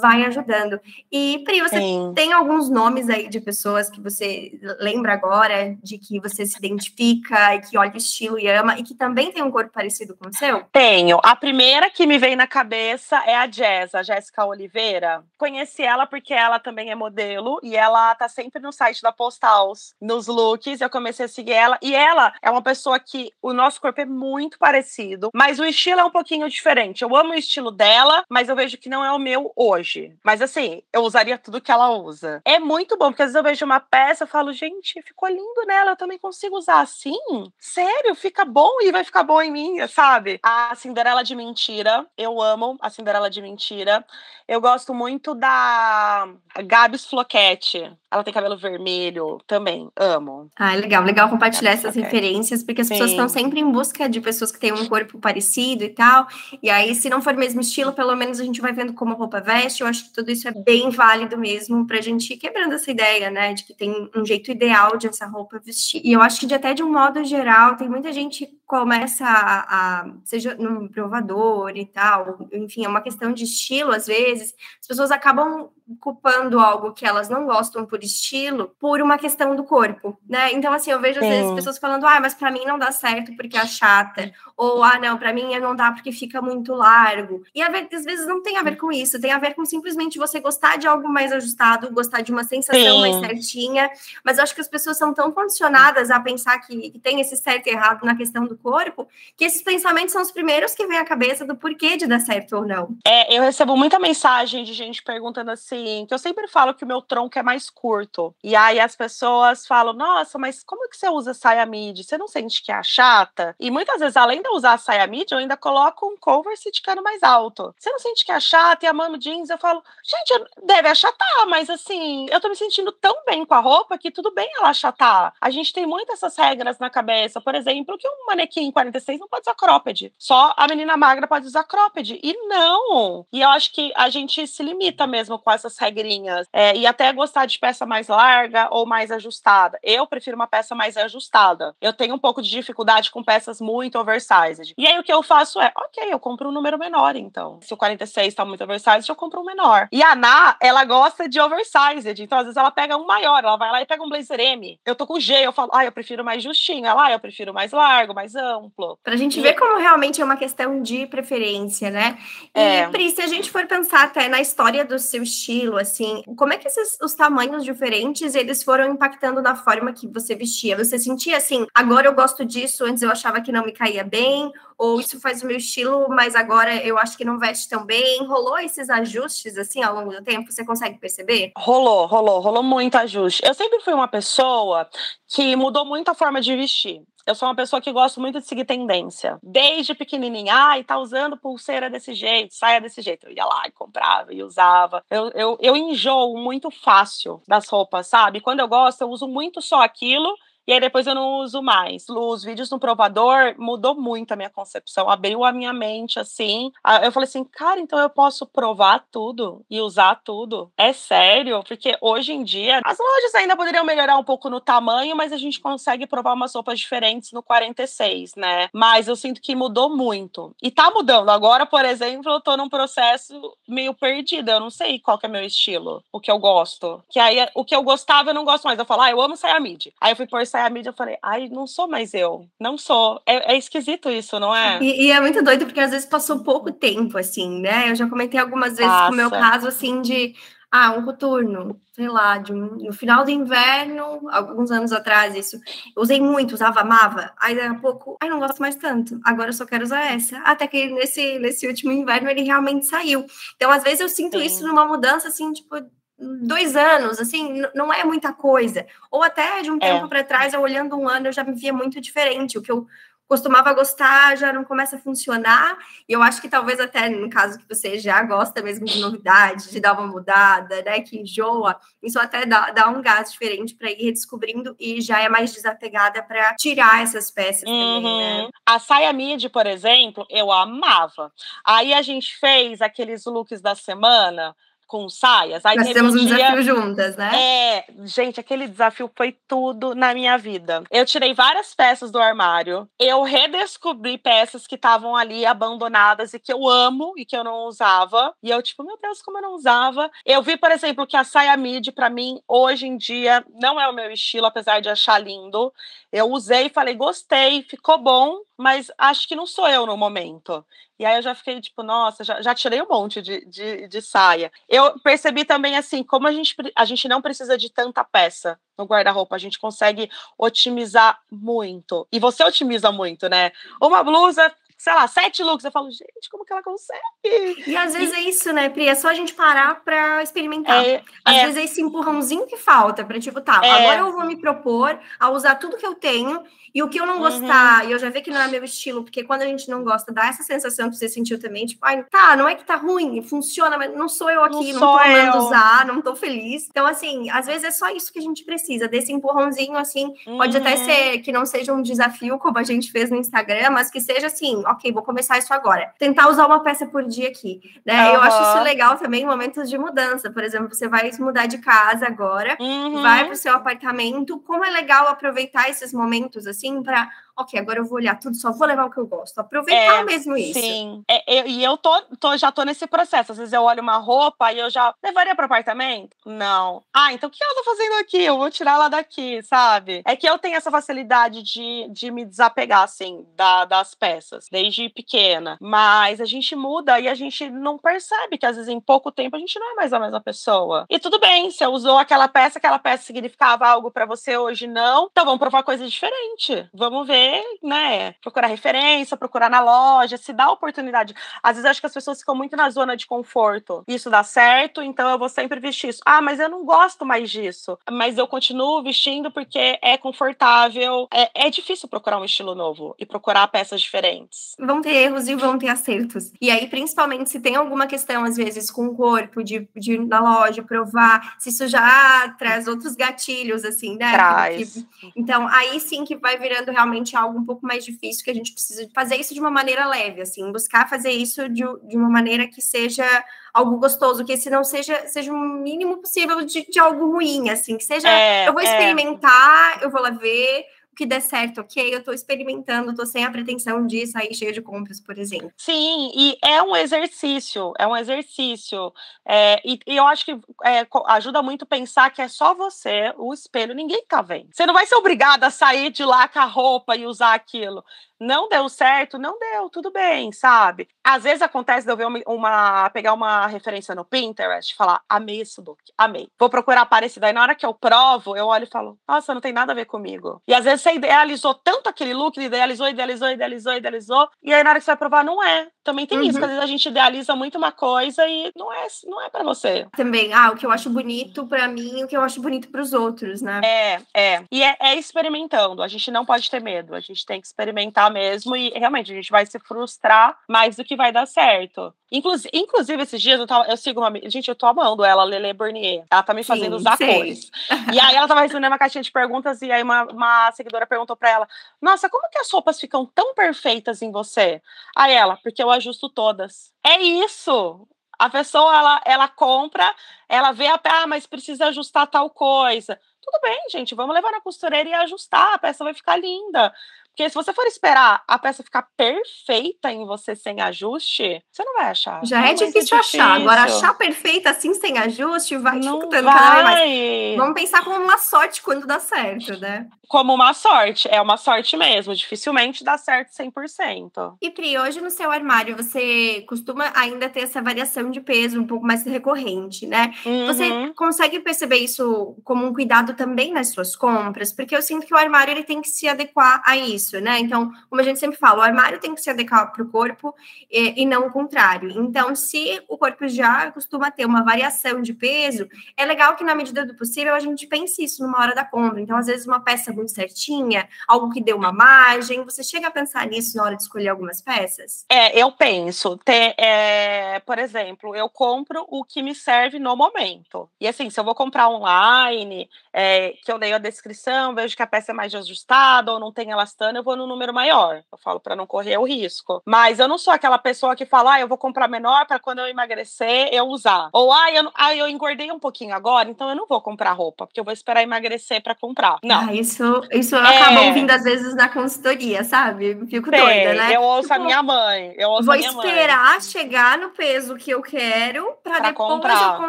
vai 0.00 0.24
ajudando. 0.24 0.80
E, 1.10 1.42
Pri, 1.44 1.60
você 1.60 1.78
Sim. 1.78 2.12
tem 2.14 2.32
alguns 2.32 2.70
nomes 2.70 3.08
aí 3.10 3.28
de 3.28 3.40
pessoas 3.40 3.90
que 3.90 4.00
você 4.00 4.52
lembra 4.80 5.12
agora, 5.12 5.76
de 5.82 5.98
que 5.98 6.20
você 6.20 6.46
se 6.46 6.56
identifica 6.56 7.56
e 7.56 7.60
que 7.60 7.76
olha 7.76 7.92
o 7.92 7.96
estilo 7.96 8.38
e 8.38 8.48
ama, 8.48 8.57
e 8.78 8.82
que 8.82 8.94
também 8.94 9.32
tem 9.32 9.42
um 9.42 9.50
corpo 9.50 9.72
parecido 9.72 10.16
com 10.16 10.28
o 10.28 10.34
seu? 10.34 10.64
Tenho. 10.72 11.18
A 11.22 11.34
primeira 11.36 11.90
que 11.90 12.06
me 12.06 12.18
vem 12.18 12.36
na 12.36 12.46
cabeça 12.46 13.16
é 13.26 13.34
a 13.34 13.50
Jess, 13.50 13.94
a 13.94 14.02
Jéssica 14.02 14.44
Oliveira. 14.44 15.24
Conheci 15.36 15.82
ela 15.82 16.06
porque 16.06 16.34
ela 16.34 16.58
também 16.58 16.90
é 16.90 16.94
modelo 16.94 17.58
e 17.62 17.76
ela 17.76 18.14
tá 18.14 18.28
sempre 18.28 18.60
no 18.60 18.72
site 18.72 19.02
da 19.02 19.12
Postals, 19.12 19.94
nos 20.00 20.26
looks. 20.26 20.80
Eu 20.80 20.90
comecei 20.90 21.26
a 21.26 21.28
seguir 21.28 21.52
ela 21.52 21.78
e 21.82 21.94
ela 21.94 22.32
é 22.42 22.50
uma 22.50 22.62
pessoa 22.62 22.98
que 22.98 23.32
o 23.42 23.52
nosso 23.52 23.80
corpo 23.80 24.00
é 24.00 24.04
muito 24.04 24.58
parecido, 24.58 25.30
mas 25.34 25.58
o 25.58 25.64
estilo 25.64 26.00
é 26.00 26.04
um 26.04 26.10
pouquinho 26.10 26.48
diferente. 26.48 27.02
Eu 27.02 27.16
amo 27.16 27.30
o 27.30 27.34
estilo 27.34 27.70
dela, 27.70 28.24
mas 28.28 28.48
eu 28.48 28.56
vejo 28.56 28.78
que 28.78 28.88
não 28.88 29.04
é 29.04 29.12
o 29.12 29.18
meu 29.18 29.52
hoje. 29.54 30.16
Mas 30.24 30.42
assim, 30.42 30.82
eu 30.92 31.02
usaria 31.02 31.38
tudo 31.38 31.60
que 31.60 31.70
ela 31.70 31.90
usa. 31.90 32.40
É 32.44 32.58
muito 32.58 32.96
bom, 32.96 33.10
porque 33.10 33.22
às 33.22 33.28
vezes 33.28 33.36
eu 33.36 33.42
vejo 33.42 33.64
uma 33.64 33.80
peça 33.80 34.24
e 34.24 34.28
falo, 34.28 34.52
gente, 34.52 35.00
ficou 35.02 35.28
lindo 35.28 35.66
nela, 35.66 35.92
eu 35.92 35.96
também 35.96 36.18
consigo 36.18 36.56
usar 36.56 36.80
assim? 36.80 37.18
Sério, 37.58 38.14
fica 38.14 38.44
bom 38.48 38.80
e 38.80 38.90
vai 38.90 39.04
ficar 39.04 39.22
bom 39.22 39.40
em 39.40 39.50
mim, 39.50 39.86
sabe? 39.88 40.40
A 40.42 40.74
Cinderela 40.74 41.22
de 41.22 41.34
Mentira, 41.36 42.06
eu 42.16 42.40
amo 42.40 42.76
a 42.80 42.90
Cinderela 42.90 43.30
de 43.30 43.40
Mentira. 43.42 44.04
Eu 44.48 44.62
gosto 44.62 44.94
muito 44.94 45.34
da 45.34 46.26
Gabs 46.64 47.04
Floquete. 47.04 47.92
Ela 48.10 48.24
tem 48.24 48.32
cabelo 48.32 48.56
vermelho 48.56 49.38
também, 49.46 49.90
amo. 49.94 50.48
Ah, 50.56 50.74
legal, 50.74 51.04
legal 51.04 51.28
compartilhar 51.28 51.72
Gabs 51.72 51.84
essas 51.84 51.94
Floquete. 51.94 52.14
referências, 52.14 52.62
porque 52.62 52.80
as 52.80 52.86
Sim. 52.86 52.94
pessoas 52.94 53.10
estão 53.10 53.28
sempre 53.28 53.60
em 53.60 53.70
busca 53.70 54.08
de 54.08 54.20
pessoas 54.22 54.50
que 54.50 54.58
têm 54.58 54.72
um 54.72 54.88
corpo 54.88 55.18
parecido 55.18 55.84
e 55.84 55.90
tal. 55.90 56.26
E 56.62 56.70
aí, 56.70 56.94
se 56.94 57.10
não 57.10 57.20
for 57.20 57.34
o 57.34 57.38
mesmo 57.38 57.60
estilo, 57.60 57.92
pelo 57.92 58.16
menos 58.16 58.40
a 58.40 58.44
gente 58.44 58.62
vai 58.62 58.72
vendo 58.72 58.94
como 58.94 59.12
a 59.12 59.16
roupa 59.16 59.38
veste. 59.40 59.82
Eu 59.82 59.86
acho 59.86 60.04
que 60.04 60.14
tudo 60.14 60.30
isso 60.30 60.48
é 60.48 60.52
bem 60.52 60.88
válido 60.88 61.36
mesmo 61.36 61.86
pra 61.86 62.00
gente 62.00 62.32
ir 62.32 62.38
quebrando 62.38 62.72
essa 62.72 62.90
ideia, 62.90 63.30
né? 63.30 63.52
De 63.52 63.64
que 63.64 63.74
tem 63.74 64.10
um 64.16 64.24
jeito 64.24 64.50
ideal 64.50 64.96
de 64.96 65.08
essa 65.08 65.26
roupa 65.26 65.58
vestir. 65.58 66.00
E 66.02 66.12
eu 66.12 66.22
acho 66.22 66.40
que 66.40 66.46
de 66.46 66.54
até 66.54 66.72
de 66.72 66.82
um 66.82 66.90
modo 66.90 67.22
geral, 67.24 67.76
tem 67.76 67.88
muita 67.88 68.10
gente 68.12 68.37
que 68.38 68.60
começa 68.64 69.24
a, 69.26 70.00
a 70.00 70.14
seja 70.24 70.54
no 70.54 70.88
provador 70.88 71.72
e 71.76 71.84
tal, 71.84 72.48
enfim, 72.52 72.84
é 72.84 72.88
uma 72.88 73.00
questão 73.00 73.32
de 73.32 73.44
estilo 73.44 73.90
às 73.90 74.06
vezes. 74.06 74.54
As 74.80 74.86
pessoas 74.86 75.10
acabam 75.10 75.70
culpando 76.00 76.60
algo 76.60 76.92
que 76.92 77.06
elas 77.06 77.28
não 77.28 77.46
gostam 77.46 77.86
por 77.86 78.02
estilo 78.02 78.74
por 78.78 79.00
uma 79.00 79.16
questão 79.16 79.56
do 79.56 79.64
corpo, 79.64 80.18
né? 80.28 80.52
Então, 80.52 80.72
assim, 80.72 80.90
eu 80.90 81.00
vejo 81.00 81.20
às 81.20 81.26
Sim. 81.26 81.30
vezes 81.30 81.52
pessoas 81.52 81.78
falando, 81.78 82.06
ah, 82.06 82.20
mas 82.20 82.34
para 82.34 82.50
mim 82.50 82.64
não 82.66 82.78
dá 82.78 82.92
certo 82.92 83.34
porque 83.36 83.56
é 83.56 83.66
chata, 83.66 84.30
ou 84.56 84.82
ah, 84.82 84.98
não, 84.98 85.16
para 85.16 85.32
mim 85.32 85.58
não 85.58 85.74
dá 85.74 85.90
porque 85.92 86.12
fica 86.12 86.42
muito 86.42 86.74
largo. 86.74 87.42
E 87.54 87.62
às 87.62 88.04
vezes 88.04 88.26
não 88.26 88.42
tem 88.42 88.56
a 88.56 88.62
ver 88.62 88.76
com 88.76 88.92
isso, 88.92 89.20
tem 89.20 89.32
a 89.32 89.38
ver 89.38 89.54
com 89.54 89.64
simplesmente 89.64 90.18
você 90.18 90.40
gostar 90.40 90.76
de 90.76 90.86
algo 90.86 91.08
mais 91.08 91.32
ajustado, 91.32 91.92
gostar 91.92 92.20
de 92.20 92.32
uma 92.32 92.44
sensação 92.44 92.80
Sim. 92.80 93.00
mais 93.00 93.16
certinha. 93.16 93.90
Mas 94.24 94.38
eu 94.38 94.44
acho 94.44 94.54
que 94.54 94.60
as 94.60 94.68
pessoas 94.68 94.98
são 94.98 95.14
tão 95.14 95.30
condicionadas 95.30 96.10
a 96.10 96.20
pensar 96.20 96.58
que, 96.58 96.90
que 96.90 96.98
tem 96.98 97.20
esse 97.20 97.36
certo 97.36 97.68
e 97.68 97.70
errado 97.70 98.04
na 98.04 98.16
questão 98.16 98.44
do 98.44 98.56
corpo, 98.56 99.08
que 99.36 99.44
esses 99.44 99.62
pensamentos 99.62 100.12
são 100.12 100.22
os 100.22 100.30
primeiros 100.30 100.74
que 100.74 100.86
vêm 100.86 100.98
à 100.98 101.04
cabeça 101.04 101.46
do 101.46 101.56
porquê 101.56 101.96
de 101.96 102.06
dar 102.06 102.20
certo 102.20 102.56
ou 102.56 102.66
não. 102.66 102.96
É, 103.06 103.36
eu 103.36 103.42
recebo 103.42 103.76
muita 103.76 103.98
mensagem 103.98 104.64
de 104.64 104.72
gente 104.72 105.02
perguntando 105.02 105.50
assim 105.50 105.77
assim, 105.78 106.06
que 106.06 106.14
eu 106.14 106.18
sempre 106.18 106.46
falo 106.48 106.74
que 106.74 106.84
o 106.84 106.86
meu 106.86 107.00
tronco 107.00 107.38
é 107.38 107.42
mais 107.42 107.70
curto. 107.70 108.34
E 108.42 108.54
aí 108.54 108.78
as 108.78 108.94
pessoas 108.94 109.66
falam: 109.66 109.92
"Nossa, 109.92 110.38
mas 110.38 110.62
como 110.62 110.88
que 110.88 110.96
você 110.96 111.08
usa 111.08 111.34
saia 111.34 111.64
midi? 111.66 112.04
Você 112.04 112.18
não 112.18 112.28
sente 112.28 112.62
que 112.62 112.72
é 112.72 112.82
chata?" 112.82 113.54
E 113.58 113.70
muitas 113.70 114.00
vezes 114.00 114.16
além 114.16 114.42
de 114.42 114.48
usar 114.50 114.74
a 114.74 114.78
saia 114.78 115.06
midi, 115.06 115.32
eu 115.32 115.38
ainda 115.38 115.56
coloco 115.56 116.06
um 116.06 116.16
converse 116.16 116.70
de 116.70 116.82
cano 116.82 117.02
mais 117.02 117.22
alto. 117.22 117.74
Você 117.78 117.90
não 117.90 117.98
sente 117.98 118.24
que 118.24 118.32
é 118.32 118.40
chata 118.40 118.84
e 118.84 118.88
amando 118.88 119.18
jeans? 119.18 119.50
Eu 119.50 119.58
falo: 119.58 119.82
"Gente, 120.04 120.44
deve 120.62 120.88
achatar, 120.88 121.46
mas 121.48 121.70
assim, 121.70 122.26
eu 122.30 122.40
tô 122.40 122.48
me 122.48 122.56
sentindo 122.56 122.92
tão 122.92 123.14
bem 123.24 123.44
com 123.44 123.54
a 123.54 123.60
roupa 123.60 123.98
que 123.98 124.10
tudo 124.10 124.32
bem 124.32 124.48
ela 124.56 124.68
achatar. 124.70 125.34
A 125.40 125.50
gente 125.50 125.72
tem 125.72 125.86
muitas 125.86 126.18
essas 126.18 126.36
regras 126.36 126.78
na 126.78 126.90
cabeça, 126.90 127.40
por 127.40 127.54
exemplo, 127.54 127.96
que 127.96 128.08
um 128.08 128.26
manequim 128.26 128.70
46 128.70 129.20
não 129.20 129.28
pode 129.28 129.42
usar 129.42 129.54
cropped. 129.54 130.12
Só 130.18 130.52
a 130.56 130.66
menina 130.66 130.96
magra 130.96 131.26
pode 131.26 131.46
usar 131.46 131.64
cropped. 131.64 132.18
E 132.22 132.32
não. 132.48 133.26
E 133.32 133.40
eu 133.40 133.48
acho 133.50 133.72
que 133.72 133.92
a 133.96 134.08
gente 134.08 134.46
se 134.46 134.62
limita 134.62 135.06
mesmo 135.06 135.38
com 135.38 135.50
essas 135.50 135.67
regrinhas 135.76 136.46
é, 136.52 136.76
e 136.76 136.86
até 136.86 137.12
gostar 137.12 137.46
de 137.46 137.58
peça 137.58 137.84
mais 137.84 138.08
larga 138.08 138.68
ou 138.70 138.86
mais 138.86 139.10
ajustada. 139.10 139.78
Eu 139.82 140.06
prefiro 140.06 140.36
uma 140.36 140.46
peça 140.46 140.74
mais 140.74 140.96
ajustada. 140.96 141.74
Eu 141.80 141.92
tenho 141.92 142.14
um 142.14 142.18
pouco 142.18 142.40
de 142.40 142.48
dificuldade 142.48 143.10
com 143.10 143.24
peças 143.24 143.60
muito 143.60 143.98
oversized. 143.98 144.72
E 144.78 144.86
aí 144.86 144.98
o 144.98 145.02
que 145.02 145.12
eu 145.12 145.22
faço 145.22 145.60
é, 145.60 145.72
ok, 145.76 146.12
eu 146.12 146.18
compro 146.18 146.48
um 146.48 146.52
número 146.52 146.78
menor 146.78 147.16
então. 147.16 147.58
Se 147.62 147.74
o 147.74 147.76
46 147.76 148.34
tá 148.34 148.44
muito 148.44 148.62
oversized, 148.62 149.08
eu 149.08 149.16
compro 149.16 149.40
um 149.40 149.44
menor. 149.44 149.88
E 149.90 150.02
a 150.02 150.14
Ná, 150.14 150.56
ela 150.62 150.84
gosta 150.84 151.28
de 151.28 151.40
oversized, 151.40 152.22
então 152.22 152.38
às 152.38 152.44
vezes 152.44 152.56
ela 152.56 152.70
pega 152.70 152.96
um 152.96 153.06
maior, 153.06 153.42
ela 153.42 153.56
vai 153.56 153.70
lá 153.70 153.82
e 153.82 153.86
pega 153.86 154.02
um 154.02 154.08
blazer 154.08 154.38
M. 154.38 154.78
Eu 154.86 154.94
tô 154.94 155.06
com 155.06 155.18
G, 155.18 155.34
eu 155.34 155.52
falo, 155.52 155.70
ah, 155.72 155.84
eu 155.84 155.92
prefiro 155.92 156.24
mais 156.24 156.42
justinho. 156.42 156.86
Ela, 156.86 157.06
ah, 157.06 157.12
eu 157.12 157.20
prefiro 157.20 157.52
mais 157.52 157.72
largo, 157.72 158.14
mais 158.14 158.34
amplo. 158.34 158.98
Pra 159.02 159.16
gente 159.16 159.38
e... 159.38 159.42
ver 159.42 159.54
como 159.54 159.78
realmente 159.78 160.20
é 160.20 160.24
uma 160.24 160.36
questão 160.36 160.82
de 160.82 161.06
preferência, 161.06 161.90
né? 161.90 162.18
E, 162.54 162.60
é. 162.60 162.88
Pri, 162.88 163.10
se 163.10 163.22
a 163.22 163.26
gente 163.26 163.50
for 163.50 163.66
pensar 163.66 164.04
até 164.04 164.28
na 164.28 164.40
história 164.40 164.84
do 164.84 164.98
seu 164.98 165.22
estilo, 165.22 165.57
assim, 165.76 166.22
como 166.36 166.52
é 166.52 166.56
que 166.56 166.68
esses, 166.68 166.96
os 167.02 167.14
tamanhos 167.14 167.64
diferentes, 167.64 168.34
eles 168.34 168.62
foram 168.62 168.92
impactando 168.92 169.42
na 169.42 169.56
forma 169.56 169.92
que 169.92 170.06
você 170.06 170.34
vestia? 170.34 170.76
Você 170.76 170.98
sentia 170.98 171.36
assim, 171.36 171.66
agora 171.74 172.06
eu 172.06 172.14
gosto 172.14 172.44
disso, 172.44 172.84
antes 172.84 173.02
eu 173.02 173.10
achava 173.10 173.40
que 173.40 173.52
não 173.52 173.64
me 173.64 173.72
caía 173.72 174.04
bem, 174.04 174.52
ou 174.76 175.00
isso 175.00 175.20
faz 175.20 175.42
o 175.42 175.46
meu 175.46 175.56
estilo, 175.56 176.06
mas 176.08 176.36
agora 176.36 176.74
eu 176.76 176.96
acho 176.96 177.16
que 177.16 177.24
não 177.24 177.38
veste 177.38 177.68
tão 177.68 177.84
bem? 177.84 178.24
Rolou 178.26 178.58
esses 178.58 178.88
ajustes, 178.88 179.58
assim, 179.58 179.82
ao 179.82 179.94
longo 179.94 180.12
do 180.12 180.22
tempo? 180.22 180.52
Você 180.52 180.64
consegue 180.64 180.98
perceber? 180.98 181.52
Rolou, 181.56 182.06
rolou, 182.06 182.40
rolou 182.40 182.62
muito 182.62 182.96
ajuste. 182.96 183.42
Eu 183.44 183.54
sempre 183.54 183.80
fui 183.80 183.92
uma 183.92 184.06
pessoa 184.06 184.88
que 185.26 185.56
mudou 185.56 185.84
muito 185.84 186.08
a 186.10 186.14
forma 186.14 186.40
de 186.40 186.54
vestir. 186.54 187.02
Eu 187.28 187.34
sou 187.34 187.46
uma 187.46 187.54
pessoa 187.54 187.78
que 187.78 187.92
gosto 187.92 188.22
muito 188.22 188.40
de 188.40 188.46
seguir 188.46 188.64
tendência. 188.64 189.38
Desde 189.42 189.94
pequenininha, 189.94 190.54
ai, 190.54 190.82
tá 190.82 190.98
usando 190.98 191.36
pulseira 191.36 191.90
desse 191.90 192.14
jeito, 192.14 192.54
saia 192.54 192.80
desse 192.80 193.02
jeito. 193.02 193.26
Eu 193.26 193.32
ia 193.32 193.44
lá 193.44 193.64
e 193.66 193.70
comprava 193.70 194.32
e 194.32 194.42
usava. 194.42 195.04
Eu, 195.10 195.30
eu, 195.34 195.58
eu 195.60 195.76
enjoo 195.76 196.38
muito 196.38 196.70
fácil 196.70 197.42
das 197.46 197.68
roupas, 197.68 198.06
sabe? 198.06 198.40
Quando 198.40 198.60
eu 198.60 198.66
gosto, 198.66 199.02
eu 199.02 199.10
uso 199.10 199.28
muito 199.28 199.60
só 199.60 199.82
aquilo 199.82 200.34
e 200.68 200.72
aí 200.74 200.80
depois 200.80 201.06
eu 201.06 201.14
não 201.14 201.38
uso 201.38 201.62
mais. 201.62 202.06
Os 202.10 202.44
vídeos 202.44 202.70
no 202.70 202.78
provador 202.78 203.54
mudou 203.56 203.94
muito 203.94 204.32
a 204.32 204.36
minha 204.36 204.50
concepção, 204.50 205.08
abriu 205.08 205.42
a 205.42 205.50
minha 205.50 205.72
mente 205.72 206.20
assim. 206.20 206.70
Eu 207.02 207.10
falei 207.10 207.26
assim, 207.26 207.42
cara, 207.42 207.80
então 207.80 207.98
eu 207.98 208.10
posso 208.10 208.44
provar 208.44 209.06
tudo 209.10 209.64
e 209.70 209.80
usar 209.80 210.20
tudo. 210.22 210.70
É 210.76 210.92
sério? 210.92 211.64
Porque 211.66 211.96
hoje 212.02 212.34
em 212.34 212.44
dia 212.44 212.82
as 212.84 212.98
lojas 212.98 213.34
ainda 213.34 213.56
poderiam 213.56 213.82
melhorar 213.82 214.18
um 214.18 214.22
pouco 214.22 214.50
no 214.50 214.60
tamanho, 214.60 215.16
mas 215.16 215.32
a 215.32 215.38
gente 215.38 215.58
consegue 215.58 216.06
provar 216.06 216.34
umas 216.34 216.54
roupas 216.54 216.78
diferentes 216.78 217.32
no 217.32 217.42
46, 217.42 218.34
né? 218.36 218.68
Mas 218.70 219.08
eu 219.08 219.16
sinto 219.16 219.40
que 219.40 219.56
mudou 219.56 219.88
muito. 219.96 220.54
E 220.62 220.70
tá 220.70 220.90
mudando. 220.90 221.30
Agora, 221.30 221.64
por 221.64 221.86
exemplo, 221.86 222.30
eu 222.30 222.42
tô 222.42 222.58
num 222.58 222.68
processo 222.68 223.56
meio 223.66 223.94
perdido. 223.94 224.50
Eu 224.50 224.60
não 224.60 224.68
sei 224.68 224.98
qual 224.98 225.18
que 225.18 225.24
é 225.24 225.30
meu 225.30 225.42
estilo, 225.42 226.04
o 226.12 226.20
que 226.20 226.30
eu 226.30 226.38
gosto. 226.38 227.02
Que 227.08 227.18
aí 227.18 227.48
o 227.54 227.64
que 227.64 227.74
eu 227.74 227.82
gostava 227.82 228.28
eu 228.28 228.34
não 228.34 228.44
gosto 228.44 228.64
mais. 228.64 228.78
Eu 228.78 228.84
falo, 228.84 229.00
ah, 229.00 229.10
eu 229.10 229.18
amo 229.22 229.34
saia 229.34 229.58
midi. 229.58 229.94
Aí 229.98 230.12
eu 230.12 230.16
fui 230.16 230.26
por 230.26 230.46
saia 230.46 230.57
sai 230.58 230.66
a 230.66 230.70
mídia, 230.70 230.90
eu 230.90 230.94
falei, 230.94 231.16
ai, 231.22 231.48
não 231.48 231.66
sou 231.66 231.88
mais 231.88 232.12
eu, 232.12 232.48
não 232.60 232.76
sou. 232.76 233.22
É, 233.24 233.54
é 233.54 233.56
esquisito 233.56 234.10
isso, 234.10 234.38
não 234.40 234.54
é? 234.54 234.82
E, 234.82 235.06
e, 235.06 235.10
é 235.12 235.20
muito 235.20 235.42
doido, 235.42 235.64
porque 235.64 235.80
às 235.80 235.92
vezes 235.92 236.06
passou 236.06 236.40
pouco 236.40 236.72
tempo, 236.72 237.16
assim, 237.16 237.60
né? 237.60 237.90
Eu 237.90 237.94
já 237.94 238.08
comentei 238.08 238.40
algumas 238.40 238.76
vezes 238.76 238.86
Passa. 238.86 239.06
com 239.06 239.12
o 239.12 239.16
meu 239.16 239.30
caso, 239.30 239.68
assim, 239.68 240.02
de, 240.02 240.34
ah, 240.70 240.90
um 240.90 241.04
coturno, 241.04 241.80
sei 241.92 242.08
lá, 242.08 242.38
de 242.38 242.52
um, 242.52 242.76
no 242.76 242.92
final 242.92 243.24
do 243.24 243.30
inverno, 243.30 244.28
alguns 244.30 244.70
anos 244.72 244.92
atrás, 244.92 245.34
isso. 245.36 245.56
Eu 245.96 246.02
usei 246.02 246.20
muito, 246.20 246.54
usava, 246.54 246.80
amava. 246.80 247.32
Aí 247.38 247.54
daqui 247.54 247.68
a 247.68 247.74
pouco, 247.74 248.16
ai, 248.20 248.28
não 248.28 248.40
gosto 248.40 248.60
mais 248.60 248.74
tanto. 248.74 249.20
Agora 249.24 249.50
eu 249.50 249.54
só 249.54 249.64
quero 249.64 249.84
usar 249.84 250.12
essa. 250.12 250.38
Até 250.38 250.66
que 250.66 250.88
nesse, 250.90 251.38
nesse 251.38 251.68
último 251.68 251.92
inverno 251.92 252.28
ele 252.28 252.42
realmente 252.42 252.86
saiu. 252.86 253.24
Então, 253.54 253.70
às 253.70 253.84
vezes, 253.84 254.00
eu 254.00 254.08
sinto 254.08 254.38
Sim. 254.38 254.44
isso 254.44 254.66
numa 254.66 254.86
mudança, 254.86 255.28
assim, 255.28 255.52
tipo, 255.52 255.76
dois 256.18 256.74
anos, 256.74 257.20
assim, 257.20 257.62
não 257.74 257.92
é 257.92 258.04
muita 258.04 258.32
coisa. 258.32 258.86
Ou 259.10 259.22
até 259.22 259.62
de 259.62 259.70
um 259.70 259.78
tempo 259.78 260.06
é. 260.06 260.08
para 260.08 260.24
trás, 260.24 260.52
eu 260.52 260.60
olhando 260.60 260.96
um 260.96 261.08
ano, 261.08 261.28
eu 261.28 261.32
já 261.32 261.44
me 261.44 261.54
via 261.54 261.72
muito 261.72 262.00
diferente. 262.00 262.58
O 262.58 262.62
que 262.62 262.72
eu 262.72 262.86
costumava 263.28 263.74
gostar 263.74 264.36
já 264.36 264.52
não 264.52 264.64
começa 264.64 264.96
a 264.96 264.98
funcionar. 264.98 265.76
E 266.08 266.12
eu 266.14 266.22
acho 266.22 266.40
que 266.40 266.48
talvez 266.48 266.80
até 266.80 267.10
no 267.10 267.28
caso 267.28 267.58
que 267.58 267.68
você 267.68 267.98
já 267.98 268.22
gosta 268.22 268.62
mesmo 268.62 268.86
de 268.86 268.98
novidade, 268.98 269.70
de 269.70 269.78
dar 269.78 269.92
uma 269.92 270.06
mudada, 270.06 270.82
né, 270.82 271.00
que 271.02 271.20
enjoa, 271.20 271.78
isso 272.02 272.18
até 272.18 272.46
dá, 272.46 272.70
dá 272.70 272.88
um 272.88 273.02
gás 273.02 273.30
diferente 273.30 273.74
para 273.74 273.90
ir 273.90 274.02
redescobrindo 274.02 274.74
e 274.80 275.02
já 275.02 275.20
é 275.20 275.28
mais 275.28 275.52
desapegada 275.52 276.22
para 276.22 276.54
tirar 276.54 277.02
essas 277.02 277.30
peças 277.30 277.68
uhum. 277.68 277.96
também, 277.96 278.18
né? 278.18 278.42
Uhum. 278.44 278.50
A 278.64 278.78
saia 278.78 279.12
midi, 279.12 279.50
por 279.50 279.66
exemplo, 279.66 280.26
eu 280.30 280.50
amava. 280.50 281.30
Aí 281.64 281.92
a 281.92 282.00
gente 282.00 282.34
fez 282.38 282.80
aqueles 282.80 283.26
looks 283.26 283.60
da 283.60 283.74
semana 283.74 284.56
com 284.88 285.08
saias. 285.08 285.64
Aí 285.64 285.76
Nós 285.76 285.92
temos 285.92 286.14
um, 286.14 286.24
desafio 286.24 286.62
juntas, 286.62 287.16
né? 287.16 287.30
É, 287.34 287.84
gente, 288.04 288.40
aquele 288.40 288.66
desafio 288.66 289.10
foi 289.14 289.36
tudo 289.46 289.94
na 289.94 290.14
minha 290.14 290.36
vida. 290.38 290.82
Eu 290.90 291.04
tirei 291.04 291.34
várias 291.34 291.74
peças 291.74 292.10
do 292.10 292.18
armário, 292.18 292.88
eu 292.98 293.22
redescobri 293.22 294.16
peças 294.16 294.66
que 294.66 294.74
estavam 294.74 295.14
ali 295.14 295.44
abandonadas 295.44 296.32
e 296.32 296.40
que 296.40 296.52
eu 296.52 296.66
amo 296.66 297.12
e 297.16 297.26
que 297.26 297.36
eu 297.36 297.44
não 297.44 297.66
usava. 297.66 298.34
E 298.42 298.50
eu, 298.50 298.62
tipo, 298.62 298.82
meu 298.82 298.98
Deus, 299.00 299.20
como 299.20 299.38
eu 299.38 299.42
não 299.42 299.54
usava. 299.54 300.10
Eu 300.24 300.42
vi, 300.42 300.56
por 300.56 300.72
exemplo, 300.72 301.06
que 301.06 301.16
a 301.16 301.22
saia 301.22 301.56
midi, 301.56 301.92
para 301.92 302.08
mim, 302.08 302.40
hoje 302.48 302.86
em 302.86 302.96
dia, 302.96 303.44
não 303.60 303.78
é 303.78 303.86
o 303.86 303.92
meu 303.92 304.10
estilo, 304.10 304.46
apesar 304.46 304.80
de 304.80 304.88
achar 304.88 305.18
lindo. 305.18 305.72
Eu 306.10 306.30
usei 306.30 306.66
e 306.66 306.70
falei, 306.70 306.94
gostei, 306.94 307.62
ficou 307.62 307.98
bom, 307.98 308.38
mas 308.58 308.90
acho 308.98 309.28
que 309.28 309.36
não 309.36 309.46
sou 309.46 309.68
eu 309.68 309.86
no 309.86 309.96
momento. 309.96 310.66
E 310.98 311.04
aí 311.06 311.16
eu 311.16 311.22
já 311.22 311.32
fiquei 311.32 311.60
tipo, 311.60 311.80
nossa, 311.84 312.24
já, 312.24 312.42
já 312.42 312.52
tirei 312.52 312.82
um 312.82 312.88
monte 312.88 313.22
de, 313.22 313.46
de, 313.46 313.86
de, 313.86 314.02
saia. 314.02 314.50
Eu 314.68 314.98
percebi 314.98 315.44
também 315.44 315.76
assim, 315.76 316.02
como 316.02 316.26
a 316.26 316.32
gente, 316.32 316.56
a 316.74 316.84
gente 316.84 317.06
não 317.06 317.22
precisa 317.22 317.56
de 317.56 317.70
tanta 317.70 318.02
peça 318.02 318.58
no 318.76 318.84
guarda-roupa, 318.84 319.36
a 319.36 319.38
gente 319.38 319.60
consegue 319.60 320.10
otimizar 320.36 321.20
muito. 321.30 322.06
E 322.10 322.18
você 322.18 322.42
otimiza 322.42 322.90
muito, 322.90 323.28
né? 323.28 323.52
Uma 323.80 324.02
blusa 324.02 324.52
sei 324.78 324.94
lá, 324.94 325.06
sete 325.08 325.42
looks. 325.42 325.64
Eu 325.64 325.72
falo, 325.72 325.90
gente, 325.90 326.30
como 326.30 326.44
que 326.44 326.52
ela 326.52 326.62
consegue? 326.62 327.64
E 327.66 327.76
às 327.76 327.92
vezes 327.92 328.14
e... 328.14 328.16
é 328.16 328.20
isso, 328.20 328.52
né, 328.52 328.68
Pri? 328.68 328.88
É 328.88 328.94
só 328.94 329.08
a 329.08 329.14
gente 329.14 329.34
parar 329.34 329.82
pra 329.84 330.22
experimentar. 330.22 330.86
É, 330.86 331.02
às 331.24 331.36
é... 331.36 331.40
vezes 331.42 331.56
é 331.56 331.64
esse 331.64 331.82
empurrãozinho 331.82 332.46
que 332.46 332.56
falta 332.56 333.04
pra, 333.04 333.18
tipo, 333.18 333.40
tá, 333.40 333.60
é... 333.62 333.70
agora 333.70 334.00
eu 334.00 334.12
vou 334.12 334.24
me 334.24 334.40
propor 334.40 334.98
a 335.18 335.30
usar 335.30 335.56
tudo 335.56 335.76
que 335.76 335.86
eu 335.86 335.94
tenho 335.94 336.44
e 336.74 336.82
o 336.82 336.88
que 336.88 337.00
eu 337.00 337.06
não 337.06 337.18
gostar, 337.18 337.82
uhum. 337.82 337.88
e 337.88 337.92
eu 337.92 337.98
já 337.98 338.10
vi 338.10 338.20
que 338.20 338.30
não 338.30 338.40
é 338.40 338.48
meu 338.48 338.62
estilo, 338.62 339.02
porque 339.02 339.24
quando 339.24 339.42
a 339.42 339.46
gente 339.46 339.68
não 339.68 339.82
gosta, 339.82 340.12
dá 340.12 340.26
essa 340.26 340.42
sensação 340.42 340.90
que 340.90 340.96
você 340.96 341.08
sentiu 341.08 341.40
também, 341.40 341.66
tipo, 341.66 341.84
ai, 341.84 342.04
tá, 342.04 342.36
não 342.36 342.48
é 342.48 342.54
que 342.54 342.64
tá 342.64 342.76
ruim, 342.76 343.22
funciona, 343.22 343.78
mas 343.78 343.94
não 343.94 344.08
sou 344.08 344.30
eu 344.30 344.44
aqui, 344.44 344.72
não, 344.72 344.80
não 344.80 344.80
tô 344.80 344.98
amando 344.98 345.38
usar, 345.38 345.86
não 345.86 346.02
tô 346.02 346.14
feliz. 346.14 346.68
Então, 346.70 346.86
assim, 346.86 347.30
às 347.30 347.46
vezes 347.46 347.64
é 347.64 347.70
só 347.70 347.90
isso 347.90 348.12
que 348.12 348.18
a 348.18 348.22
gente 348.22 348.44
precisa, 348.44 348.86
desse 348.86 349.12
empurrãozinho, 349.12 349.76
assim, 349.76 350.12
uhum. 350.26 350.38
pode 350.38 350.56
até 350.56 350.76
uhum. 350.76 350.84
ser 350.84 351.18
que 351.18 351.32
não 351.32 351.46
seja 351.46 351.72
um 351.72 351.82
desafio, 351.82 352.38
como 352.38 352.58
a 352.58 352.62
gente 352.62 352.92
fez 352.92 353.10
no 353.10 353.16
Instagram, 353.16 353.70
mas 353.70 353.90
que 353.90 354.00
seja 354.00 354.26
assim, 354.26 354.62
ok, 354.70 354.92
vou 354.92 355.02
começar 355.02 355.38
isso 355.38 355.52
agora. 355.52 355.92
Tentar 355.98 356.28
usar 356.28 356.46
uma 356.46 356.62
peça 356.62 356.86
por 356.86 357.04
dia 357.04 357.28
aqui, 357.28 357.60
né? 357.84 358.08
Uhum. 358.08 358.14
Eu 358.14 358.20
acho 358.22 358.42
isso 358.42 358.62
legal 358.62 358.96
também 358.96 359.22
em 359.22 359.26
momentos 359.26 359.68
de 359.68 359.78
mudança. 359.78 360.30
Por 360.30 360.42
exemplo, 360.42 360.74
você 360.74 360.88
vai 360.88 361.10
mudar 361.18 361.46
de 361.46 361.58
casa 361.58 362.06
agora, 362.06 362.56
uhum. 362.60 363.02
vai 363.02 363.26
pro 363.26 363.36
seu 363.36 363.54
apartamento. 363.54 364.38
Como 364.40 364.64
é 364.64 364.70
legal 364.70 365.08
aproveitar 365.08 365.68
esses 365.68 365.92
momentos, 365.92 366.46
assim, 366.46 366.82
para 366.82 367.08
ok, 367.38 367.58
agora 367.58 367.78
eu 367.78 367.84
vou 367.84 367.96
olhar 367.96 368.18
tudo, 368.18 368.36
só 368.36 368.50
vou 368.50 368.66
levar 368.66 368.86
o 368.86 368.90
que 368.90 368.98
eu 368.98 369.06
gosto. 369.06 369.38
Aproveitar 369.38 370.00
é, 370.00 370.04
mesmo 370.04 370.36
isso. 370.36 370.60
Sim. 370.60 371.04
É, 371.08 371.40
eu, 371.40 371.46
e 371.46 371.62
eu 371.62 371.76
tô, 371.76 372.02
tô, 372.18 372.36
já 372.36 372.50
tô 372.50 372.64
nesse 372.64 372.86
processo. 372.86 373.32
Às 373.32 373.38
vezes 373.38 373.52
eu 373.52 373.62
olho 373.62 373.80
uma 373.80 373.98
roupa 373.98 374.52
e 374.52 374.58
eu 374.58 374.68
já 374.68 374.92
levaria 375.02 375.34
para 375.36 375.46
apartamento? 375.46 376.16
Não. 376.26 376.82
Ah, 376.92 377.12
então 377.12 377.28
o 377.28 377.32
que 377.32 377.42
ela 377.42 377.54
tá 377.54 377.62
fazendo 377.64 377.92
aqui? 378.00 378.22
Eu 378.22 378.36
vou 378.36 378.50
tirar 378.50 378.72
ela 378.72 378.88
daqui, 378.88 379.40
sabe? 379.42 380.02
É 380.04 380.16
que 380.16 380.28
eu 380.28 380.36
tenho 380.38 380.56
essa 380.56 380.70
facilidade 380.70 381.42
de, 381.42 381.88
de 381.90 382.10
me 382.10 382.24
desapegar, 382.24 382.82
assim, 382.82 383.24
da, 383.36 383.64
das 383.64 383.94
peças, 383.94 384.46
desde 384.50 384.88
pequena. 384.88 385.56
Mas 385.60 386.20
a 386.20 386.24
gente 386.24 386.56
muda 386.56 386.98
e 386.98 387.08
a 387.08 387.14
gente 387.14 387.48
não 387.50 387.78
percebe 387.78 388.36
que 388.36 388.46
às 388.46 388.56
vezes 388.56 388.68
em 388.68 388.80
pouco 388.80 389.12
tempo 389.12 389.36
a 389.36 389.38
gente 389.38 389.58
não 389.58 389.72
é 389.72 389.74
mais 389.76 389.92
a 389.92 390.00
mesma 390.00 390.20
pessoa. 390.20 390.86
E 390.90 390.98
tudo 390.98 391.20
bem, 391.20 391.50
você 391.50 391.66
usou 391.66 391.98
aquela 391.98 392.26
peça, 392.26 392.58
aquela 392.58 392.78
peça 392.78 393.04
significava 393.04 393.68
algo 393.68 393.90
para 393.90 394.06
você, 394.06 394.36
hoje 394.36 394.66
não. 394.66 395.08
Então 395.12 395.24
vamos 395.24 395.38
provar 395.38 395.62
coisa 395.62 395.86
diferente. 395.86 396.68
Vamos 396.74 397.06
ver 397.06 397.27
né, 397.62 398.12
procurar 398.22 398.48
referência, 398.48 399.16
procurar 399.16 399.50
na 399.50 399.60
loja, 399.60 400.16
se 400.16 400.32
dá 400.32 400.50
oportunidade. 400.50 401.14
Às 401.42 401.56
vezes 401.56 401.70
acho 401.70 401.80
que 401.80 401.86
as 401.86 401.94
pessoas 401.94 402.20
ficam 402.20 402.34
muito 402.34 402.56
na 402.56 402.70
zona 402.70 402.96
de 402.96 403.06
conforto. 403.06 403.84
Isso 403.86 404.10
dá 404.10 404.22
certo, 404.22 404.82
então 404.82 405.08
eu 405.10 405.18
vou 405.18 405.28
sempre 405.28 405.60
vestir 405.60 405.90
isso. 405.90 406.00
Ah, 406.04 406.20
mas 406.20 406.40
eu 406.40 406.48
não 406.48 406.64
gosto 406.64 407.04
mais 407.04 407.30
disso. 407.30 407.78
Mas 407.90 408.18
eu 408.18 408.26
continuo 408.26 408.82
vestindo 408.82 409.30
porque 409.30 409.78
é 409.82 409.96
confortável. 409.96 411.08
É, 411.12 411.46
é 411.46 411.50
difícil 411.50 411.88
procurar 411.88 412.18
um 412.18 412.24
estilo 412.24 412.54
novo 412.54 412.94
e 412.98 413.06
procurar 413.06 413.46
peças 413.48 413.80
diferentes. 413.80 414.54
Vão 414.58 414.80
ter 414.80 414.94
erros 414.94 415.28
e 415.28 415.34
vão 415.34 415.58
ter 415.58 415.68
acertos. 415.68 416.32
E 416.40 416.50
aí, 416.50 416.68
principalmente, 416.68 417.30
se 417.30 417.40
tem 417.40 417.56
alguma 417.56 417.86
questão, 417.86 418.24
às 418.24 418.36
vezes, 418.36 418.70
com 418.70 418.86
o 418.86 418.96
corpo, 418.96 419.42
de, 419.42 419.68
de 419.76 419.94
ir 419.94 420.06
na 420.06 420.20
loja, 420.20 420.62
provar, 420.62 421.36
se 421.38 421.50
isso 421.50 421.66
já 421.68 422.34
traz 422.38 422.66
outros 422.68 422.94
gatilhos, 422.94 423.64
assim, 423.64 423.96
né? 423.96 424.12
Traz. 424.12 424.84
Então, 425.16 425.48
aí 425.48 425.80
sim 425.80 426.04
que 426.04 426.16
vai 426.16 426.38
virando 426.38 426.70
realmente 426.70 427.16
algo 427.18 427.38
um 427.38 427.44
pouco 427.44 427.66
mais 427.66 427.84
difícil, 427.84 428.24
que 428.24 428.30
a 428.30 428.34
gente 428.34 428.52
precisa 428.52 428.88
fazer 428.94 429.16
isso 429.16 429.34
de 429.34 429.40
uma 429.40 429.50
maneira 429.50 429.86
leve, 429.86 430.20
assim, 430.20 430.50
buscar 430.52 430.88
fazer 430.88 431.10
isso 431.10 431.48
de, 431.48 431.62
de 431.86 431.96
uma 431.96 432.08
maneira 432.08 432.46
que 432.46 432.60
seja 432.60 433.04
algo 433.52 433.78
gostoso, 433.78 434.24
que 434.24 434.36
se 434.36 434.50
não 434.50 434.62
seja, 434.62 435.06
seja 435.06 435.32
o 435.32 435.38
mínimo 435.38 435.98
possível 435.98 436.42
de, 436.44 436.64
de 436.68 436.78
algo 436.78 437.12
ruim, 437.12 437.50
assim, 437.50 437.76
que 437.76 437.84
seja, 437.84 438.08
é, 438.08 438.48
eu 438.48 438.52
vou 438.52 438.62
é. 438.62 438.64
experimentar, 438.64 439.80
é. 439.80 439.84
eu 439.84 439.90
vou 439.90 440.00
lá 440.00 440.10
ver, 440.10 440.64
que 440.98 441.06
der 441.06 441.22
certo, 441.22 441.60
ok? 441.60 441.94
Eu 441.94 442.00
estou 442.00 442.12
experimentando, 442.12 442.90
estou 442.90 443.06
sem 443.06 443.24
a 443.24 443.30
pretensão 443.30 443.86
de 443.86 444.04
sair 444.04 444.34
cheia 444.34 444.52
de 444.52 444.60
compras, 444.60 445.00
por 445.00 445.16
exemplo. 445.16 445.52
Sim, 445.56 446.10
e 446.12 446.36
é 446.42 446.60
um 446.60 446.74
exercício, 446.74 447.72
é 447.78 447.86
um 447.86 447.96
exercício. 447.96 448.92
É, 449.24 449.62
e, 449.64 449.78
e, 449.86 449.96
eu 449.96 450.04
acho 450.08 450.24
que 450.24 450.32
é, 450.64 450.84
ajuda 451.06 451.40
muito 451.40 451.64
pensar 451.64 452.10
que 452.10 452.20
é 452.20 452.26
só 452.26 452.52
você, 452.52 453.14
o 453.16 453.32
espelho, 453.32 453.76
ninguém 453.76 454.04
tá 454.08 454.20
vendo. 454.20 454.48
Você 454.52 454.66
não 454.66 454.74
vai 454.74 454.86
ser 454.86 454.96
obrigada 454.96 455.46
a 455.46 455.50
sair 455.50 455.92
de 455.92 456.04
lá 456.04 456.26
com 456.26 456.40
a 456.40 456.44
roupa 456.44 456.96
e 456.96 457.06
usar 457.06 457.32
aquilo 457.32 457.84
não 458.20 458.48
deu 458.48 458.68
certo, 458.68 459.18
não 459.18 459.38
deu, 459.38 459.70
tudo 459.70 459.92
bem, 459.92 460.32
sabe? 460.32 460.88
Às 461.04 461.22
vezes 461.22 461.40
acontece 461.40 461.86
de 461.86 461.92
eu 461.92 461.96
ver 461.96 462.06
uma, 462.06 462.20
uma 462.26 462.90
pegar 462.90 463.12
uma 463.12 463.46
referência 463.46 463.94
no 463.94 464.04
Pinterest 464.04 464.74
falar, 464.74 465.00
amei 465.08 465.40
esse 465.40 465.60
look, 465.60 465.78
amei. 465.96 466.28
Vou 466.38 466.50
procurar 466.50 466.84
parecido. 466.86 467.26
Aí 467.26 467.32
na 467.32 467.42
hora 467.42 467.54
que 467.54 467.64
eu 467.64 467.72
provo, 467.72 468.36
eu 468.36 468.46
olho 468.46 468.64
e 468.64 468.70
falo, 468.70 468.98
nossa, 469.06 469.32
não 469.32 469.40
tem 469.40 469.52
nada 469.52 469.72
a 469.72 469.74
ver 469.74 469.84
comigo. 469.84 470.42
E 470.48 470.54
às 470.54 470.64
vezes 470.64 470.82
idealizou 470.94 471.54
tanto 471.54 471.88
aquele 471.88 472.14
look, 472.14 472.38
idealizou, 472.38 472.88
idealizou, 472.88 473.28
idealizou, 473.30 473.74
idealizou, 473.74 474.28
e 474.42 474.52
aí 474.52 474.62
na 474.62 474.70
hora 474.70 474.78
que 474.78 474.84
você 474.84 474.90
vai 474.92 474.96
provar, 474.98 475.24
não 475.24 475.42
é. 475.42 475.68
Também 475.88 476.04
tem 476.04 476.18
uhum. 476.18 476.24
isso, 476.24 476.38
que 476.38 476.44
às 476.44 476.50
vezes 476.50 476.64
a 476.64 476.66
gente 476.66 476.86
idealiza 476.86 477.34
muito 477.34 477.56
uma 477.56 477.72
coisa 477.72 478.28
e 478.28 478.52
não 478.54 478.70
é, 478.70 478.86
não 479.06 479.22
é 479.22 479.30
para 479.30 479.42
você. 479.42 479.86
Também, 479.96 480.34
ah, 480.34 480.50
o 480.50 480.54
que 480.54 480.66
eu 480.66 480.70
acho 480.70 480.90
bonito 480.90 481.46
para 481.46 481.66
mim, 481.66 482.04
o 482.04 482.06
que 482.06 482.14
eu 482.14 482.20
acho 482.20 482.42
bonito 482.42 482.68
para 482.68 482.82
os 482.82 482.92
outros, 482.92 483.40
né? 483.40 483.62
É, 483.64 484.00
é. 484.12 484.44
E 484.52 484.62
é, 484.62 484.76
é 484.80 484.96
experimentando. 484.96 485.82
A 485.82 485.88
gente 485.88 486.10
não 486.10 486.26
pode 486.26 486.50
ter 486.50 486.60
medo, 486.60 486.94
a 486.94 487.00
gente 487.00 487.24
tem 487.24 487.40
que 487.40 487.46
experimentar 487.46 488.12
mesmo 488.12 488.54
e 488.54 488.68
realmente 488.68 489.10
a 489.10 489.14
gente 489.14 489.30
vai 489.30 489.46
se 489.46 489.58
frustrar 489.60 490.36
mais 490.46 490.76
do 490.76 490.84
que 490.84 490.94
vai 490.94 491.10
dar 491.10 491.24
certo. 491.24 491.90
Inclusive, 492.10 492.48
inclusive 492.54 493.02
esses 493.02 493.20
dias 493.20 493.38
eu, 493.38 493.46
tava, 493.46 493.68
eu 493.68 493.76
sigo 493.76 494.00
uma. 494.00 494.10
Gente, 494.30 494.48
eu 494.48 494.54
tô 494.54 494.66
amando 494.66 495.04
ela, 495.04 495.24
Lele 495.24 495.52
Bernier. 495.52 496.04
Ela 496.10 496.22
tá 496.22 496.32
me 496.32 496.42
fazendo 496.42 496.76
sim, 496.76 496.80
usar 496.80 496.96
sim. 496.96 497.06
cores. 497.06 497.50
E 497.92 498.00
aí 498.00 498.16
ela 498.16 498.26
tava 498.26 498.40
respondendo 498.40 498.70
uma 498.70 498.78
caixinha 498.78 499.02
de 499.02 499.12
perguntas 499.12 499.60
e 499.60 499.70
aí 499.70 499.82
uma, 499.82 500.04
uma 500.04 500.50
seguidora 500.52 500.86
perguntou 500.86 501.14
pra 501.14 501.30
ela: 501.30 501.48
Nossa, 501.80 502.08
como 502.08 502.28
que 502.30 502.38
as 502.38 502.50
roupas 502.50 502.80
ficam 502.80 503.04
tão 503.04 503.34
perfeitas 503.34 504.00
em 504.00 504.10
você? 504.10 504.62
Aí 504.96 505.12
ela, 505.12 505.36
porque 505.42 505.62
eu 505.62 505.70
ajusto 505.78 506.08
todas. 506.08 506.72
É 506.84 507.00
isso! 507.00 507.88
A 508.18 508.28
pessoa, 508.28 508.76
ela, 508.76 509.00
ela 509.06 509.28
compra, 509.28 509.94
ela 510.28 510.50
vê 510.50 510.66
a 510.66 510.80
ah, 510.84 511.06
mas 511.06 511.26
precisa 511.26 511.66
ajustar 511.66 512.06
tal 512.08 512.28
coisa. 512.28 513.00
Tudo 513.22 513.40
bem, 513.40 513.60
gente, 513.70 513.94
vamos 513.94 514.14
levar 514.14 514.32
na 514.32 514.40
costureira 514.40 514.88
e 514.88 514.94
ajustar, 514.94 515.54
a 515.54 515.58
peça 515.58 515.84
vai 515.84 515.94
ficar 515.94 516.16
linda. 516.16 516.74
Porque 517.18 517.30
se 517.30 517.34
você 517.34 517.52
for 517.52 517.66
esperar 517.66 518.22
a 518.28 518.38
peça 518.38 518.62
ficar 518.62 518.86
perfeita 518.96 519.90
em 519.90 520.06
você 520.06 520.36
sem 520.36 520.60
ajuste, 520.60 521.42
você 521.50 521.64
não 521.64 521.74
vai 521.74 521.90
achar. 521.90 522.24
Já 522.24 522.46
é 522.46 522.54
difícil, 522.54 522.82
difícil, 522.82 522.96
achar. 522.96 523.40
Agora, 523.40 523.62
achar 523.62 523.92
perfeita 523.94 524.50
assim 524.50 524.72
sem 524.74 524.96
ajuste 524.96 525.56
vai 525.56 525.80
não 525.80 525.98
dificultando 525.98 526.22
vai. 526.22 526.38
cada 526.38 526.54
vez 526.54 526.64
mais. 526.64 527.36
Vamos 527.36 527.60
pensar 527.60 527.82
como 527.82 527.96
uma 527.96 528.18
sorte 528.18 528.62
quando 528.62 528.86
dá 528.86 529.00
certo, 529.00 529.58
né? 529.58 529.88
Como 530.06 530.32
uma 530.32 530.54
sorte. 530.54 531.08
É 531.10 531.20
uma 531.20 531.36
sorte 531.36 531.76
mesmo. 531.76 532.14
Dificilmente 532.14 532.84
dá 532.84 532.96
certo 532.96 533.30
100%. 533.32 534.36
E 534.40 534.50
Pri, 534.50 534.78
hoje 534.78 535.00
no 535.00 535.10
seu 535.10 535.30
armário, 535.30 535.76
você 535.76 536.44
costuma 536.48 536.92
ainda 536.94 537.28
ter 537.28 537.40
essa 537.40 537.60
variação 537.60 538.10
de 538.10 538.20
peso 538.20 538.60
um 538.60 538.66
pouco 538.66 538.86
mais 538.86 539.04
recorrente, 539.04 539.88
né? 539.88 540.14
Uhum. 540.24 540.46
Você 540.46 540.92
consegue 540.94 541.40
perceber 541.40 541.78
isso 541.78 542.36
como 542.44 542.64
um 542.64 542.72
cuidado 542.72 543.14
também 543.14 543.52
nas 543.52 543.70
suas 543.70 543.96
compras? 543.96 544.52
Porque 544.52 544.74
eu 544.74 544.82
sinto 544.82 545.04
que 545.04 545.12
o 545.12 545.18
armário 545.18 545.50
ele 545.50 545.64
tem 545.64 545.82
que 545.82 545.88
se 545.88 546.08
adequar 546.08 546.62
a 546.64 546.76
isso 546.76 547.07
isso, 547.08 547.20
né? 547.20 547.40
Então, 547.40 547.72
como 547.88 548.00
a 548.00 548.04
gente 548.04 548.20
sempre 548.20 548.36
fala, 548.36 548.58
o 548.58 548.62
armário 548.62 549.00
tem 549.00 549.14
que 549.14 549.20
se 549.20 549.30
adequar 549.30 549.72
para 549.72 549.82
o 549.82 549.88
corpo 549.88 550.34
e, 550.70 551.02
e, 551.02 551.06
não 551.06 551.26
o 551.26 551.32
contrário. 551.32 551.90
Então, 551.90 552.34
se 552.36 552.82
o 552.88 552.98
corpo 552.98 553.26
já 553.26 553.70
costuma 553.72 554.10
ter 554.10 554.26
uma 554.26 554.44
variação 554.44 555.00
de 555.00 555.14
peso, 555.14 555.66
é 555.96 556.04
legal 556.04 556.36
que, 556.36 556.44
na 556.44 556.54
medida 556.54 556.84
do 556.84 556.94
possível, 556.94 557.34
a 557.34 557.40
gente 557.40 557.66
pense 557.66 558.04
isso 558.04 558.22
numa 558.22 558.38
hora 558.38 558.54
da 558.54 558.64
compra. 558.64 559.00
Então, 559.00 559.16
às 559.16 559.26
vezes, 559.26 559.46
uma 559.46 559.60
peça 559.60 559.92
muito 559.92 560.10
certinha, 560.10 560.88
algo 561.06 561.30
que 561.30 561.42
deu 561.42 561.56
uma 561.56 561.72
margem, 561.72 562.44
você 562.44 562.62
chega 562.62 562.88
a 562.88 562.90
pensar 562.90 563.26
nisso 563.26 563.56
na 563.56 563.64
hora 563.64 563.76
de 563.76 563.82
escolher 563.82 564.08
algumas 564.08 564.42
peças? 564.42 565.04
É, 565.08 565.40
eu 565.40 565.50
penso. 565.52 566.16
Ter, 566.18 566.54
é, 566.58 567.40
por 567.40 567.58
exemplo, 567.58 568.14
eu 568.14 568.28
compro 568.28 568.84
o 568.88 569.04
que 569.04 569.22
me 569.22 569.34
serve 569.34 569.78
no 569.78 569.96
momento. 569.96 570.68
E 570.80 570.86
assim, 570.86 571.08
se 571.10 571.18
eu 571.18 571.24
vou 571.24 571.34
comprar 571.34 571.68
online, 571.68 572.68
é, 572.92 573.30
que 573.44 573.50
eu 573.50 573.56
leio 573.56 573.76
a 573.76 573.78
descrição, 573.78 574.54
vejo 574.54 574.76
que 574.76 574.82
a 574.82 574.86
peça 574.86 575.12
é 575.12 575.14
mais 575.14 575.34
ajustada 575.34 576.12
ou 576.12 576.20
não 576.20 576.32
tem 576.32 576.50
elastano, 576.50 576.97
eu 576.98 577.04
vou 577.04 577.16
no 577.16 577.26
número 577.26 577.52
maior. 577.54 578.02
Eu 578.10 578.18
falo 578.18 578.40
para 578.40 578.56
não 578.56 578.66
correr 578.66 578.98
o 578.98 579.04
risco. 579.04 579.62
Mas 579.64 579.98
eu 579.98 580.08
não 580.08 580.18
sou 580.18 580.32
aquela 580.32 580.58
pessoa 580.58 580.94
que 580.94 581.06
fala, 581.06 581.34
ah, 581.34 581.40
eu 581.40 581.48
vou 581.48 581.58
comprar 581.58 581.88
menor 581.88 582.26
para 582.26 582.38
quando 582.38 582.60
eu 582.60 582.66
emagrecer 582.66 583.48
eu 583.52 583.66
usar. 583.66 584.10
Ou 584.12 584.32
ah 584.32 584.52
eu, 584.52 584.70
ah, 584.74 584.94
eu 584.94 585.08
engordei 585.08 585.50
um 585.50 585.58
pouquinho 585.58 585.94
agora, 585.94 586.28
então 586.28 586.48
eu 586.48 586.56
não 586.56 586.66
vou 586.66 586.80
comprar 586.80 587.12
roupa, 587.12 587.46
porque 587.46 587.60
eu 587.60 587.64
vou 587.64 587.72
esperar 587.72 588.02
emagrecer 588.02 588.62
para 588.62 588.74
comprar. 588.74 589.18
Não. 589.22 589.48
Ah, 589.48 589.54
isso 589.54 590.02
isso 590.12 590.36
é... 590.36 590.40
acaba 590.40 590.82
ouvindo 590.82 591.10
às 591.10 591.22
vezes 591.22 591.54
na 591.54 591.68
consultoria, 591.68 592.44
sabe? 592.44 592.98
Fico 593.08 593.30
Tem, 593.30 593.40
doida, 593.40 593.74
né? 593.74 593.96
Eu 593.96 594.02
ouço 594.02 594.28
tipo, 594.28 594.34
a 594.34 594.38
minha 594.38 594.62
mãe. 594.62 595.14
Eu 595.16 595.30
ouço 595.30 595.44
vou 595.44 595.54
a 595.54 595.58
minha 595.58 595.70
esperar 595.70 596.32
mãe. 596.32 596.40
chegar 596.40 596.98
no 596.98 597.10
peso 597.10 597.56
que 597.56 597.70
eu 597.70 597.82
quero 597.82 598.54
para 598.62 598.80
depois 598.80 599.12
comprar. 599.12 599.54
eu 599.54 599.68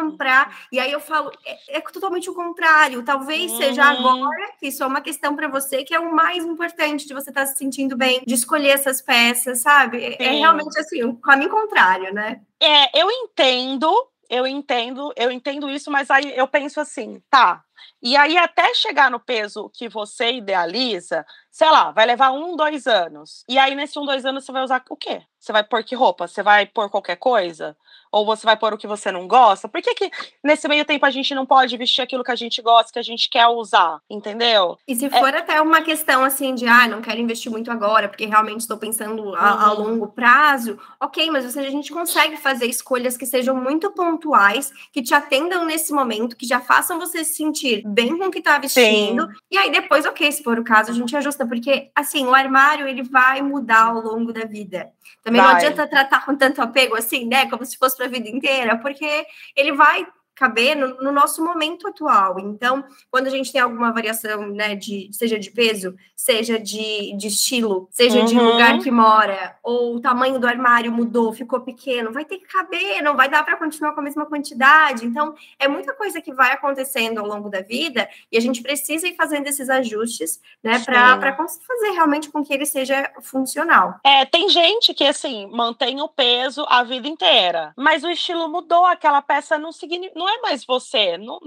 comprar. 0.00 0.58
E 0.72 0.78
aí 0.78 0.90
eu 0.90 1.00
falo, 1.00 1.30
é, 1.46 1.78
é 1.78 1.80
totalmente 1.80 2.28
o 2.28 2.34
contrário. 2.34 3.02
Talvez 3.02 3.52
seja 3.52 3.92
uhum. 3.92 4.08
agora 4.08 4.52
que 4.58 4.68
isso 4.68 4.82
é 4.82 4.86
uma 4.86 5.00
questão 5.00 5.36
para 5.36 5.48
você 5.48 5.84
que 5.84 5.94
é 5.94 6.00
o 6.00 6.14
mais 6.14 6.44
importante 6.44 7.06
de 7.06 7.14
você 7.14 7.19
estar 7.28 7.42
tá 7.42 7.46
se 7.46 7.58
sentindo 7.58 7.96
bem, 7.96 8.22
de 8.26 8.34
escolher 8.34 8.70
essas 8.70 9.02
peças, 9.02 9.60
sabe? 9.60 10.02
É, 10.02 10.14
é 10.14 10.16
Sim. 10.16 10.24
É 10.24 10.30
realmente 10.40 10.80
assim, 10.80 11.02
o 11.04 11.16
caminho 11.16 11.50
contrário, 11.50 12.14
né? 12.14 12.40
É, 12.58 12.98
eu 12.98 13.10
entendo, 13.10 13.92
eu 14.30 14.46
entendo, 14.46 15.12
eu 15.16 15.30
entendo 15.30 15.68
isso, 15.68 15.90
mas 15.90 16.10
aí 16.10 16.32
eu 16.36 16.48
penso 16.48 16.80
assim, 16.80 17.22
tá. 17.28 17.62
E 18.02 18.16
aí, 18.16 18.36
até 18.36 18.72
chegar 18.74 19.10
no 19.10 19.20
peso 19.20 19.70
que 19.74 19.88
você 19.88 20.32
idealiza, 20.32 21.24
sei 21.50 21.70
lá, 21.70 21.90
vai 21.90 22.06
levar 22.06 22.30
um, 22.30 22.56
dois 22.56 22.86
anos. 22.86 23.44
E 23.48 23.58
aí, 23.58 23.74
nesse 23.74 23.98
um, 23.98 24.04
dois 24.04 24.24
anos, 24.24 24.44
você 24.44 24.52
vai 24.52 24.62
usar 24.62 24.82
o 24.88 24.96
quê? 24.96 25.22
Você 25.38 25.52
vai 25.52 25.64
pôr 25.64 25.82
que 25.82 25.94
roupa? 25.94 26.28
Você 26.28 26.42
vai 26.42 26.66
pôr 26.66 26.90
qualquer 26.90 27.16
coisa? 27.16 27.74
Ou 28.12 28.26
você 28.26 28.44
vai 28.44 28.56
pôr 28.56 28.74
o 28.74 28.78
que 28.78 28.86
você 28.86 29.10
não 29.10 29.26
gosta? 29.26 29.68
Por 29.68 29.80
que, 29.80 29.94
que 29.94 30.10
nesse 30.44 30.68
meio 30.68 30.84
tempo 30.84 31.06
a 31.06 31.10
gente 31.10 31.34
não 31.34 31.46
pode 31.46 31.76
vestir 31.78 32.02
aquilo 32.02 32.22
que 32.24 32.30
a 32.30 32.36
gente 32.36 32.60
gosta, 32.60 32.92
que 32.92 32.98
a 32.98 33.02
gente 33.02 33.30
quer 33.30 33.46
usar? 33.46 34.00
Entendeu? 34.10 34.76
E 34.86 34.94
se 34.94 35.08
for 35.08 35.32
é... 35.32 35.38
até 35.38 35.60
uma 35.62 35.80
questão 35.80 36.22
assim 36.24 36.54
de, 36.54 36.66
ah, 36.66 36.86
não 36.88 37.00
quero 37.00 37.20
investir 37.20 37.50
muito 37.50 37.70
agora, 37.70 38.08
porque 38.08 38.26
realmente 38.26 38.60
estou 38.60 38.76
pensando 38.76 39.34
a, 39.34 39.64
a, 39.64 39.72
uhum. 39.72 39.84
longo 39.84 40.08
prazo, 40.08 40.78
ok, 41.00 41.30
mas 41.30 41.56
a 41.56 41.70
gente 41.70 41.90
consegue 41.90 42.36
fazer 42.36 42.66
escolhas 42.66 43.16
que 43.16 43.24
sejam 43.24 43.54
muito 43.54 43.90
pontuais, 43.92 44.70
que 44.92 45.02
te 45.02 45.14
atendam 45.14 45.64
nesse 45.64 45.92
momento, 45.92 46.36
que 46.36 46.46
já 46.46 46.60
façam 46.60 46.98
você 46.98 47.24
se 47.24 47.34
sentir 47.34 47.69
bem 47.78 48.16
com 48.18 48.26
o 48.26 48.30
que 48.30 48.38
está 48.38 48.58
vestindo. 48.58 49.26
Sim. 49.26 49.32
E 49.50 49.58
aí 49.58 49.70
depois, 49.70 50.04
ok, 50.04 50.30
se 50.30 50.42
for 50.42 50.58
o 50.58 50.64
caso, 50.64 50.90
a 50.90 50.94
gente 50.94 51.16
ajusta, 51.16 51.46
porque 51.46 51.90
assim, 51.94 52.26
o 52.26 52.34
armário 52.34 52.86
ele 52.86 53.02
vai 53.02 53.42
mudar 53.42 53.86
ao 53.86 54.00
longo 54.00 54.32
da 54.32 54.44
vida. 54.44 54.90
Também 55.22 55.40
vai. 55.40 55.50
não 55.50 55.56
adianta 55.56 55.86
tratar 55.86 56.24
com 56.24 56.34
tanto 56.34 56.62
apego 56.62 56.96
assim, 56.96 57.26
né? 57.26 57.48
Como 57.48 57.64
se 57.64 57.76
fosse 57.76 57.96
para 57.96 58.06
a 58.06 58.10
vida 58.10 58.28
inteira, 58.28 58.76
porque 58.78 59.26
ele 59.56 59.72
vai 59.72 60.06
caber 60.40 60.74
no, 60.74 60.96
no, 61.02 61.12
nosso 61.12 61.44
momento 61.44 61.86
atual. 61.86 62.40
Então, 62.40 62.82
quando 63.10 63.26
a 63.26 63.30
gente 63.30 63.52
tem 63.52 63.60
alguma 63.60 63.92
variação, 63.92 64.46
né, 64.46 64.74
de, 64.74 65.10
seja 65.12 65.38
de 65.38 65.50
peso, 65.50 65.94
seja 66.16 66.58
de, 66.58 67.14
de 67.14 67.26
estilo, 67.26 67.86
seja 67.90 68.20
uhum. 68.20 68.24
de 68.24 68.34
lugar 68.36 68.78
que 68.78 68.90
mora, 68.90 69.54
ou 69.62 69.96
o 69.96 70.00
tamanho 70.00 70.38
do 70.40 70.46
armário 70.46 70.90
mudou, 70.90 71.30
ficou 71.34 71.60
pequeno, 71.60 72.10
vai 72.10 72.24
ter 72.24 72.38
que 72.38 72.46
caber, 72.46 73.02
não 73.02 73.14
vai 73.14 73.28
dar 73.28 73.44
para 73.44 73.58
continuar 73.58 73.92
com 73.92 74.00
a 74.00 74.02
mesma 74.02 74.24
quantidade. 74.24 75.04
Então, 75.04 75.34
é 75.58 75.68
muita 75.68 75.92
coisa 75.92 76.22
que 76.22 76.32
vai 76.32 76.52
acontecendo 76.52 77.18
ao 77.18 77.26
longo 77.26 77.50
da 77.50 77.60
vida 77.60 78.08
e 78.32 78.38
a 78.38 78.40
gente 78.40 78.62
precisa 78.62 79.06
ir 79.06 79.16
fazendo 79.16 79.46
esses 79.46 79.68
ajustes, 79.68 80.40
né, 80.64 80.78
para 80.78 81.36
fazer 81.36 81.90
realmente 81.92 82.30
com 82.30 82.42
que 82.42 82.54
ele 82.54 82.64
seja 82.64 83.12
funcional. 83.20 84.00
É, 84.02 84.24
tem 84.24 84.48
gente 84.48 84.94
que, 84.94 85.04
assim, 85.04 85.46
mantém 85.52 86.00
o 86.00 86.08
peso 86.08 86.64
a 86.66 86.82
vida 86.82 87.06
inteira, 87.06 87.74
mas 87.76 88.02
o 88.04 88.08
estilo 88.08 88.48
mudou, 88.48 88.86
aquela 88.86 89.20
peça 89.20 89.58
não 89.58 89.70
significa 89.70 90.18
não 90.18 90.29
é 90.30 90.40
mais 90.40 90.64
você, 90.64 91.18
não, 91.18 91.38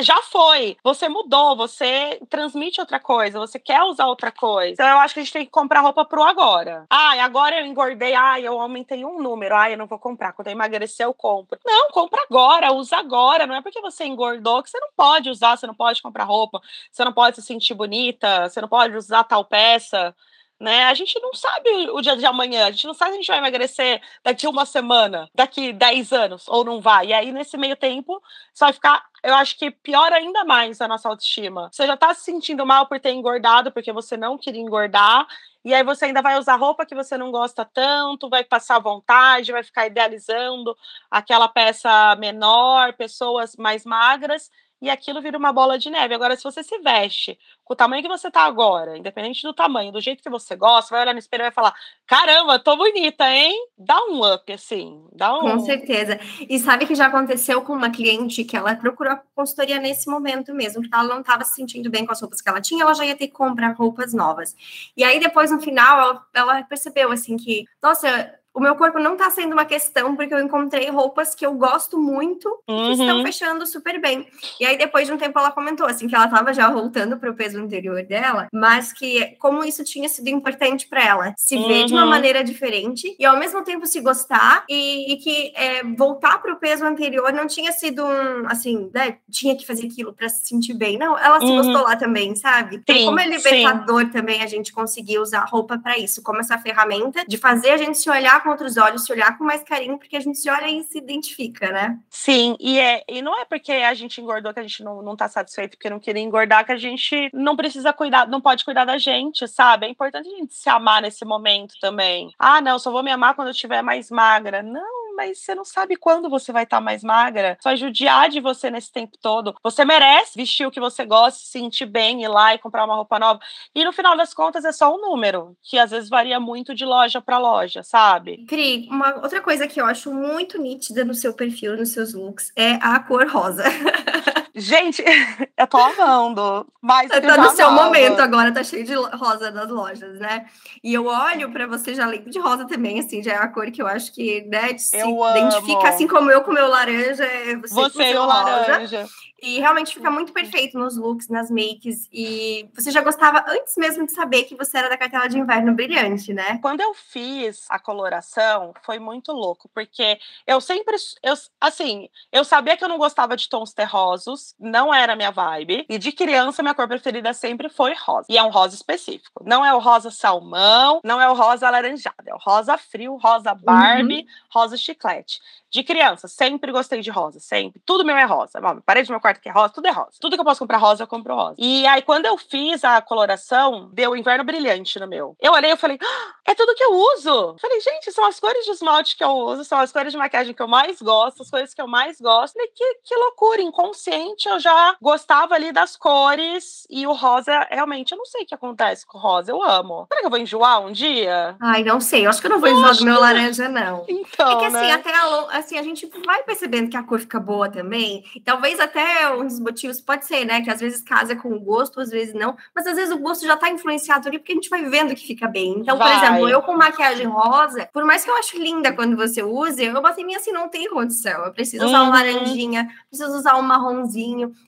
já 0.00 0.20
foi. 0.22 0.76
Você 0.82 1.08
mudou, 1.08 1.56
você 1.56 2.20
transmite 2.28 2.80
outra 2.80 2.98
coisa, 3.00 3.38
você 3.38 3.58
quer 3.58 3.82
usar 3.82 4.06
outra 4.06 4.32
coisa. 4.32 4.72
Então 4.72 4.86
eu 4.86 4.98
acho 4.98 5.14
que 5.14 5.20
a 5.20 5.22
gente 5.22 5.32
tem 5.32 5.44
que 5.44 5.50
comprar 5.50 5.80
roupa 5.80 6.04
pro 6.04 6.22
agora. 6.22 6.86
Ah, 6.90 7.22
agora 7.22 7.60
eu 7.60 7.66
engordei, 7.66 8.14
ah, 8.14 8.40
eu 8.40 8.60
aumentei 8.60 9.04
um 9.04 9.20
número, 9.20 9.56
ah, 9.56 9.70
eu 9.70 9.78
não 9.78 9.86
vou 9.86 9.98
comprar. 9.98 10.32
Quando 10.32 10.48
eu 10.48 10.52
emagrecer, 10.52 11.06
eu 11.06 11.14
compro. 11.14 11.58
Não, 11.64 11.90
compra 11.90 12.22
agora, 12.28 12.72
usa 12.72 12.96
agora. 12.96 13.46
Não 13.46 13.54
é 13.54 13.62
porque 13.62 13.80
você 13.80 14.04
engordou 14.04 14.62
que 14.62 14.70
você 14.70 14.78
não 14.80 14.90
pode 14.96 15.30
usar, 15.30 15.56
você 15.56 15.66
não 15.66 15.74
pode 15.74 16.02
comprar 16.02 16.24
roupa, 16.24 16.60
você 16.90 17.04
não 17.04 17.12
pode 17.12 17.36
se 17.36 17.42
sentir 17.42 17.74
bonita, 17.74 18.48
você 18.48 18.60
não 18.60 18.68
pode 18.68 18.96
usar 18.96 19.24
tal 19.24 19.44
peça 19.44 20.14
né? 20.60 20.84
A 20.84 20.94
gente 20.94 21.18
não 21.20 21.32
sabe 21.32 21.70
o 21.90 22.00
dia 22.02 22.16
de 22.16 22.26
amanhã, 22.26 22.66
a 22.66 22.70
gente 22.70 22.86
não 22.86 22.94
sabe 22.94 23.12
se 23.12 23.14
a 23.14 23.20
gente 23.20 23.26
vai 23.28 23.38
emagrecer 23.38 24.02
daqui 24.22 24.46
uma 24.46 24.66
semana, 24.66 25.28
daqui 25.34 25.72
10 25.72 26.12
anos, 26.12 26.46
ou 26.48 26.64
não 26.64 26.80
vai. 26.80 27.06
E 27.06 27.12
aí, 27.14 27.32
nesse 27.32 27.56
meio 27.56 27.76
tempo, 27.76 28.20
você 28.52 28.64
vai 28.66 28.72
ficar, 28.74 29.02
eu 29.24 29.34
acho 29.34 29.56
que 29.58 29.70
pior 29.70 30.12
ainda 30.12 30.44
mais 30.44 30.80
a 30.80 30.86
nossa 30.88 31.08
autoestima. 31.08 31.70
Você 31.72 31.86
já 31.86 31.96
tá 31.96 32.12
se 32.12 32.24
sentindo 32.24 32.66
mal 32.66 32.86
por 32.86 33.00
ter 33.00 33.12
engordado, 33.12 33.72
porque 33.72 33.92
você 33.92 34.16
não 34.16 34.36
queria 34.36 34.60
engordar, 34.60 35.26
e 35.64 35.74
aí 35.74 35.82
você 35.82 36.06
ainda 36.06 36.22
vai 36.22 36.38
usar 36.38 36.56
roupa 36.56 36.86
que 36.86 36.94
você 36.94 37.16
não 37.16 37.30
gosta 37.30 37.64
tanto, 37.64 38.28
vai 38.28 38.44
passar 38.44 38.78
vontade, 38.78 39.52
vai 39.52 39.62
ficar 39.62 39.86
idealizando 39.86 40.76
aquela 41.10 41.48
peça 41.48 42.16
menor, 42.16 42.94
pessoas 42.94 43.56
mais 43.56 43.84
magras, 43.84 44.50
e 44.80 44.88
aquilo 44.88 45.20
vira 45.20 45.36
uma 45.36 45.52
bola 45.52 45.78
de 45.78 45.90
neve. 45.90 46.14
Agora, 46.14 46.36
se 46.36 46.42
você 46.42 46.62
se 46.62 46.78
veste 46.78 47.38
com 47.64 47.74
o 47.74 47.76
tamanho 47.76 48.02
que 48.02 48.08
você 48.08 48.30
tá 48.30 48.42
agora, 48.42 48.96
independente 48.96 49.42
do 49.42 49.52
tamanho, 49.52 49.92
do 49.92 50.00
jeito 50.00 50.22
que 50.22 50.30
você 50.30 50.56
gosta, 50.56 50.94
vai 50.94 51.02
olhar 51.02 51.12
no 51.12 51.18
espelho 51.18 51.42
e 51.42 51.44
vai 51.44 51.52
falar: 51.52 51.74
caramba, 52.06 52.58
tô 52.58 52.76
bonita, 52.76 53.28
hein? 53.28 53.54
Dá 53.76 53.96
um 54.06 54.24
up, 54.34 54.52
assim. 54.52 55.04
Dá 55.12 55.36
um... 55.36 55.40
Com 55.40 55.60
certeza. 55.60 56.18
E 56.48 56.58
sabe 56.58 56.86
que 56.86 56.94
já 56.94 57.06
aconteceu 57.06 57.62
com 57.62 57.72
uma 57.74 57.90
cliente 57.90 58.42
que 58.44 58.56
ela 58.56 58.74
procurou 58.74 59.18
consultoria 59.34 59.78
nesse 59.78 60.08
momento 60.08 60.54
mesmo, 60.54 60.82
porque 60.82 60.94
ela 60.94 61.08
não 61.08 61.20
estava 61.20 61.44
se 61.44 61.54
sentindo 61.54 61.90
bem 61.90 62.06
com 62.06 62.12
as 62.12 62.20
roupas 62.20 62.40
que 62.40 62.48
ela 62.48 62.60
tinha, 62.60 62.82
ela 62.82 62.94
já 62.94 63.04
ia 63.04 63.16
ter 63.16 63.28
que 63.28 63.34
comprar 63.34 63.72
roupas 63.76 64.14
novas. 64.14 64.56
E 64.96 65.04
aí, 65.04 65.20
depois, 65.20 65.50
no 65.50 65.60
final, 65.60 66.00
ela, 66.00 66.26
ela 66.34 66.62
percebeu 66.64 67.12
assim 67.12 67.36
que, 67.36 67.66
nossa, 67.82 68.39
o 68.52 68.60
meu 68.60 68.74
corpo 68.74 68.98
não 68.98 69.16
tá 69.16 69.30
sendo 69.30 69.52
uma 69.52 69.64
questão, 69.64 70.16
porque 70.16 70.34
eu 70.34 70.40
encontrei 70.40 70.90
roupas 70.90 71.34
que 71.34 71.46
eu 71.46 71.54
gosto 71.54 71.98
muito 71.98 72.48
uhum. 72.68 72.86
que 72.86 72.92
estão 72.92 73.22
fechando 73.22 73.66
super 73.66 74.00
bem. 74.00 74.26
E 74.58 74.66
aí, 74.66 74.76
depois 74.76 75.06
de 75.06 75.12
um 75.12 75.16
tempo, 75.16 75.38
ela 75.38 75.52
comentou, 75.52 75.86
assim, 75.86 76.08
que 76.08 76.14
ela 76.14 76.26
tava 76.26 76.52
já 76.52 76.68
voltando 76.68 77.16
pro 77.16 77.34
peso 77.34 77.60
anterior 77.60 78.02
dela, 78.02 78.48
mas 78.52 78.92
que 78.92 79.36
como 79.38 79.64
isso 79.64 79.84
tinha 79.84 80.08
sido 80.08 80.28
importante 80.28 80.88
para 80.88 81.04
ela, 81.04 81.34
se 81.36 81.54
uhum. 81.54 81.68
ver 81.68 81.86
de 81.86 81.92
uma 81.92 82.02
uhum. 82.02 82.10
maneira 82.10 82.42
diferente 82.42 83.14
e 83.18 83.24
ao 83.24 83.38
mesmo 83.38 83.62
tempo 83.62 83.86
se 83.86 84.00
gostar 84.00 84.64
e, 84.68 85.12
e 85.12 85.16
que 85.18 85.52
é, 85.54 85.84
voltar 85.84 86.38
pro 86.42 86.56
peso 86.56 86.84
anterior 86.84 87.32
não 87.32 87.46
tinha 87.46 87.70
sido 87.70 88.04
um, 88.04 88.46
assim, 88.46 88.90
né, 88.92 89.18
tinha 89.30 89.56
que 89.56 89.66
fazer 89.66 89.86
aquilo 89.86 90.12
para 90.12 90.28
se 90.28 90.46
sentir 90.48 90.74
bem. 90.74 90.98
Não, 90.98 91.16
ela 91.16 91.38
se 91.38 91.46
uhum. 91.46 91.56
gostou 91.56 91.82
lá 91.82 91.94
também, 91.94 92.34
sabe? 92.34 92.76
Então, 92.76 92.96
sim, 92.96 93.04
como 93.04 93.20
é 93.20 93.28
libertador 93.28 94.02
sim. 94.02 94.10
também 94.10 94.42
a 94.42 94.46
gente 94.46 94.72
conseguir 94.72 95.18
usar 95.18 95.44
roupa 95.44 95.78
para 95.78 95.96
isso, 95.98 96.22
como 96.22 96.40
essa 96.40 96.58
ferramenta 96.58 97.24
de 97.26 97.36
fazer 97.36 97.70
a 97.70 97.76
gente 97.76 97.96
se 97.96 98.10
olhar 98.10 98.39
com 98.42 98.50
outros 98.50 98.76
olhos, 98.76 99.04
se 99.04 99.12
olhar 99.12 99.36
com 99.36 99.44
mais 99.44 99.62
carinho, 99.62 99.98
porque 99.98 100.16
a 100.16 100.20
gente 100.20 100.48
olha 100.48 100.68
e 100.68 100.82
se 100.82 100.98
identifica, 100.98 101.70
né? 101.70 101.98
Sim, 102.08 102.56
e, 102.58 102.78
é, 102.78 103.04
e 103.08 103.22
não 103.22 103.38
é 103.38 103.44
porque 103.44 103.72
a 103.72 103.94
gente 103.94 104.20
engordou 104.20 104.52
que 104.52 104.60
a 104.60 104.62
gente 104.62 104.82
não, 104.82 105.02
não 105.02 105.16
tá 105.16 105.28
satisfeito 105.28 105.76
porque 105.76 105.90
não 105.90 106.00
queria 106.00 106.22
engordar 106.22 106.64
que 106.64 106.72
a 106.72 106.76
gente 106.76 107.30
não 107.32 107.56
precisa 107.56 107.92
cuidar, 107.92 108.28
não 108.28 108.40
pode 108.40 108.64
cuidar 108.64 108.84
da 108.84 108.98
gente, 108.98 109.46
sabe? 109.48 109.86
É 109.86 109.88
importante 109.88 110.28
a 110.28 110.36
gente 110.36 110.54
se 110.54 110.68
amar 110.68 111.02
nesse 111.02 111.24
momento 111.24 111.74
também. 111.80 112.30
Ah, 112.38 112.60
não, 112.60 112.78
só 112.78 112.90
vou 112.90 113.02
me 113.02 113.10
amar 113.10 113.34
quando 113.34 113.48
eu 113.48 113.52
estiver 113.52 113.82
mais 113.82 114.10
magra. 114.10 114.62
Não, 114.62 114.99
mas 115.16 115.38
você 115.38 115.54
não 115.54 115.64
sabe 115.64 115.96
quando 115.96 116.28
você 116.28 116.52
vai 116.52 116.64
estar 116.64 116.78
tá 116.78 116.80
mais 116.80 117.02
magra. 117.02 117.56
Só 117.60 117.74
judiar 117.74 118.28
de 118.28 118.40
você 118.40 118.70
nesse 118.70 118.92
tempo 118.92 119.16
todo. 119.20 119.54
Você 119.62 119.84
merece 119.84 120.36
vestir 120.36 120.66
o 120.66 120.70
que 120.70 120.80
você 120.80 121.04
gosta, 121.04 121.40
se 121.40 121.46
sentir 121.46 121.86
bem, 121.86 122.22
ir 122.22 122.28
lá 122.28 122.54
e 122.54 122.58
comprar 122.58 122.84
uma 122.84 122.96
roupa 122.96 123.18
nova. 123.18 123.40
E 123.74 123.84
no 123.84 123.92
final 123.92 124.16
das 124.16 124.34
contas 124.34 124.64
é 124.64 124.72
só 124.72 124.94
um 124.94 125.00
número, 125.00 125.56
que 125.62 125.78
às 125.78 125.90
vezes 125.90 126.08
varia 126.08 126.40
muito 126.40 126.74
de 126.74 126.84
loja 126.84 127.20
para 127.20 127.38
loja, 127.38 127.82
sabe? 127.82 128.44
Cri, 128.46 128.88
uma 128.90 129.16
outra 129.16 129.40
coisa 129.40 129.66
que 129.66 129.80
eu 129.80 129.86
acho 129.86 130.12
muito 130.12 130.60
nítida 130.60 131.04
no 131.04 131.14
seu 131.14 131.32
perfil, 131.32 131.76
nos 131.76 131.90
seus 131.90 132.14
looks, 132.14 132.52
é 132.56 132.72
a 132.74 132.98
cor 133.00 133.26
rosa. 133.28 133.64
Gente, 134.54 135.02
eu 135.56 135.66
tô 135.66 135.78
amando. 135.78 136.66
Mas 136.80 137.10
tá 137.10 137.36
no 137.36 137.50
seu 137.50 137.70
momento 137.70 138.20
agora, 138.20 138.52
tá 138.52 138.64
cheio 138.64 138.84
de 138.84 138.94
rosa 138.94 139.50
nas 139.50 139.68
lojas, 139.68 140.18
né? 140.18 140.46
E 140.82 140.94
eu 140.94 141.06
olho 141.06 141.50
para 141.52 141.66
você, 141.66 141.94
já 141.94 142.06
lembro 142.06 142.30
de 142.30 142.38
rosa 142.38 142.66
também, 142.66 142.98
assim, 143.00 143.22
já 143.22 143.32
é 143.32 143.36
a 143.36 143.48
cor 143.48 143.70
que 143.70 143.82
eu 143.82 143.86
acho 143.86 144.12
que, 144.12 144.42
né, 144.42 144.76
se 144.78 144.98
eu 144.98 145.10
identifica, 145.30 145.78
amo. 145.80 145.86
assim 145.86 146.06
como 146.06 146.30
eu 146.30 146.42
com 146.42 146.50
o 146.50 146.54
meu 146.54 146.68
laranja, 146.68 147.24
é 147.24 147.56
você, 147.56 147.74
você 147.74 148.12
e 148.12 148.16
o 148.16 148.24
laranja. 148.24 149.08
E 149.42 149.58
realmente 149.58 149.94
fica 149.94 150.10
muito 150.10 150.32
perfeito 150.32 150.78
nos 150.78 150.96
looks, 150.96 151.28
nas 151.28 151.50
makes. 151.50 152.08
E 152.12 152.68
você 152.74 152.90
já 152.90 153.00
gostava 153.00 153.44
antes 153.48 153.74
mesmo 153.76 154.04
de 154.04 154.12
saber 154.12 154.44
que 154.44 154.54
você 154.54 154.76
era 154.76 154.88
da 154.88 154.98
cartela 154.98 155.28
de 155.28 155.38
inverno 155.38 155.74
brilhante, 155.74 156.32
né? 156.34 156.58
Quando 156.60 156.82
eu 156.82 156.92
fiz 156.92 157.64
a 157.70 157.78
coloração, 157.78 158.74
foi 158.82 158.98
muito 158.98 159.32
louco, 159.32 159.70
porque 159.72 160.18
eu 160.46 160.60
sempre, 160.60 160.94
eu, 161.22 161.34
assim, 161.60 162.08
eu 162.30 162.44
sabia 162.44 162.76
que 162.76 162.84
eu 162.84 162.88
não 162.88 162.98
gostava 162.98 163.36
de 163.36 163.48
tons 163.48 163.72
terrosos, 163.72 164.39
não 164.58 164.92
era 164.92 165.16
minha 165.16 165.30
vibe. 165.30 165.86
E 165.88 165.98
de 165.98 166.12
criança, 166.12 166.62
minha 166.62 166.74
cor 166.74 166.88
preferida 166.88 167.32
sempre 167.32 167.68
foi 167.68 167.94
rosa. 167.94 168.26
E 168.28 168.36
é 168.36 168.42
um 168.42 168.50
rosa 168.50 168.74
específico. 168.74 169.42
Não 169.44 169.64
é 169.64 169.74
o 169.74 169.78
rosa 169.78 170.10
salmão, 170.10 171.00
não 171.04 171.20
é 171.20 171.28
o 171.28 171.34
rosa 171.34 171.66
alaranjado, 171.66 172.16
é 172.26 172.34
o 172.34 172.38
rosa 172.38 172.76
frio, 172.76 173.16
rosa 173.16 173.54
Barbie, 173.54 174.20
uhum. 174.20 174.26
rosa 174.52 174.76
chiclete. 174.76 175.40
De 175.70 175.84
criança, 175.84 176.26
sempre 176.26 176.72
gostei 176.72 177.00
de 177.00 177.10
rosa, 177.10 177.38
sempre. 177.38 177.80
Tudo 177.86 178.04
meu 178.04 178.16
é 178.16 178.24
rosa. 178.24 178.60
Bom, 178.60 178.80
parede 178.80 179.06
do 179.06 179.12
meu 179.12 179.20
quarto 179.20 179.40
que 179.40 179.48
é 179.48 179.52
rosa, 179.52 179.72
tudo 179.72 179.86
é 179.86 179.92
rosa. 179.92 180.16
Tudo 180.20 180.34
que 180.34 180.40
eu 180.40 180.44
posso 180.44 180.58
comprar 180.58 180.78
rosa, 180.78 181.04
eu 181.04 181.06
compro 181.06 181.32
rosa. 181.32 181.54
E 181.58 181.86
aí, 181.86 182.02
quando 182.02 182.26
eu 182.26 182.36
fiz 182.36 182.82
a 182.82 183.00
coloração, 183.00 183.88
deu 183.92 184.16
inverno 184.16 184.42
brilhante 184.42 184.98
no 184.98 185.06
meu. 185.06 185.36
Eu 185.40 185.52
olhei 185.52 185.70
e 185.70 185.76
falei, 185.76 185.96
ah, 186.02 186.34
é 186.44 186.54
tudo 186.56 186.74
que 186.74 186.82
eu 186.82 186.92
uso. 186.92 187.54
Falei, 187.60 187.80
gente, 187.80 188.10
são 188.10 188.26
as 188.26 188.40
cores 188.40 188.64
de 188.64 188.72
esmalte 188.72 189.16
que 189.16 189.22
eu 189.22 189.30
uso, 189.30 189.64
são 189.64 189.78
as 189.78 189.92
cores 189.92 190.10
de 190.10 190.18
maquiagem 190.18 190.52
que 190.52 190.60
eu 190.60 190.66
mais 190.66 191.00
gosto, 191.00 191.42
as 191.42 191.50
coisas 191.50 191.72
que 191.72 191.80
eu 191.80 191.86
mais 191.86 192.20
gosto. 192.20 192.54
Falei, 192.54 192.68
que, 192.74 192.94
que 193.04 193.14
loucura, 193.14 193.62
inconsciente, 193.62 194.29
eu 194.48 194.58
já 194.58 194.96
gostava 195.00 195.54
ali 195.54 195.72
das 195.72 195.96
cores. 195.96 196.86
E 196.90 197.06
o 197.06 197.12
rosa, 197.12 197.66
realmente, 197.70 198.12
eu 198.12 198.18
não 198.18 198.26
sei 198.26 198.42
o 198.42 198.46
que 198.46 198.54
acontece 198.54 199.06
com 199.06 199.18
o 199.18 199.20
rosa, 199.20 199.52
eu 199.52 199.62
amo. 199.62 200.06
Será 200.08 200.20
que 200.20 200.26
eu 200.26 200.30
vou 200.30 200.38
enjoar 200.38 200.80
um 200.80 200.92
dia? 200.92 201.56
Ai, 201.60 201.84
não 201.84 202.00
sei, 202.00 202.26
eu 202.26 202.30
acho 202.30 202.40
que 202.40 202.46
eu 202.46 202.50
não 202.50 202.60
vou 202.60 202.68
enjoar 202.68 202.96
do 202.96 203.04
meu 203.04 203.20
laranja, 203.20 203.68
não. 203.68 204.04
Então, 204.08 204.50
é 204.50 204.56
que 204.56 204.64
assim, 204.64 204.86
né? 204.86 204.92
até 204.92 205.14
a 205.14 205.58
assim, 205.58 205.78
a 205.78 205.82
gente 205.82 206.10
vai 206.24 206.42
percebendo 206.42 206.90
que 206.90 206.96
a 206.96 207.02
cor 207.02 207.20
fica 207.20 207.38
boa 207.38 207.68
também. 207.70 208.24
Talvez 208.44 208.80
até 208.80 209.32
um 209.34 209.46
dos 209.46 209.60
motivos 209.60 210.00
pode 210.00 210.26
ser, 210.26 210.44
né? 210.44 210.62
Que 210.62 210.70
às 210.70 210.80
vezes 210.80 211.02
casa 211.02 211.36
com 211.36 211.52
o 211.52 211.60
gosto, 211.60 212.00
às 212.00 212.10
vezes 212.10 212.34
não. 212.34 212.56
Mas 212.74 212.86
às 212.86 212.96
vezes 212.96 213.12
o 213.12 213.18
gosto 213.18 213.46
já 213.46 213.56
tá 213.56 213.70
influenciado 213.70 214.28
ali 214.28 214.38
porque 214.38 214.52
a 214.52 214.54
gente 214.54 214.70
vai 214.70 214.82
vendo 214.84 215.14
que 215.14 215.26
fica 215.26 215.46
bem. 215.46 215.78
Então, 215.78 215.96
vai. 215.96 216.12
por 216.12 216.24
exemplo, 216.24 216.48
eu 216.48 216.62
com 216.62 216.76
maquiagem 216.76 217.26
rosa, 217.26 217.88
por 217.92 218.04
mais 218.04 218.24
que 218.24 218.30
eu 218.30 218.36
acho 218.36 218.58
linda 218.58 218.92
quando 218.92 219.16
você 219.16 219.42
use, 219.42 219.84
eu 219.84 220.00
botei 220.00 220.24
minha 220.24 220.38
assim, 220.38 220.52
não 220.52 220.68
tem 220.68 220.88
condição. 220.88 221.44
Eu 221.44 221.52
preciso 221.52 221.86
usar 221.86 222.02
uhum. 222.02 222.08
um 222.08 222.10
laranjinha, 222.10 222.88
preciso 223.08 223.36
usar 223.36 223.56
um 223.56 223.62
marronzinho 223.62 224.19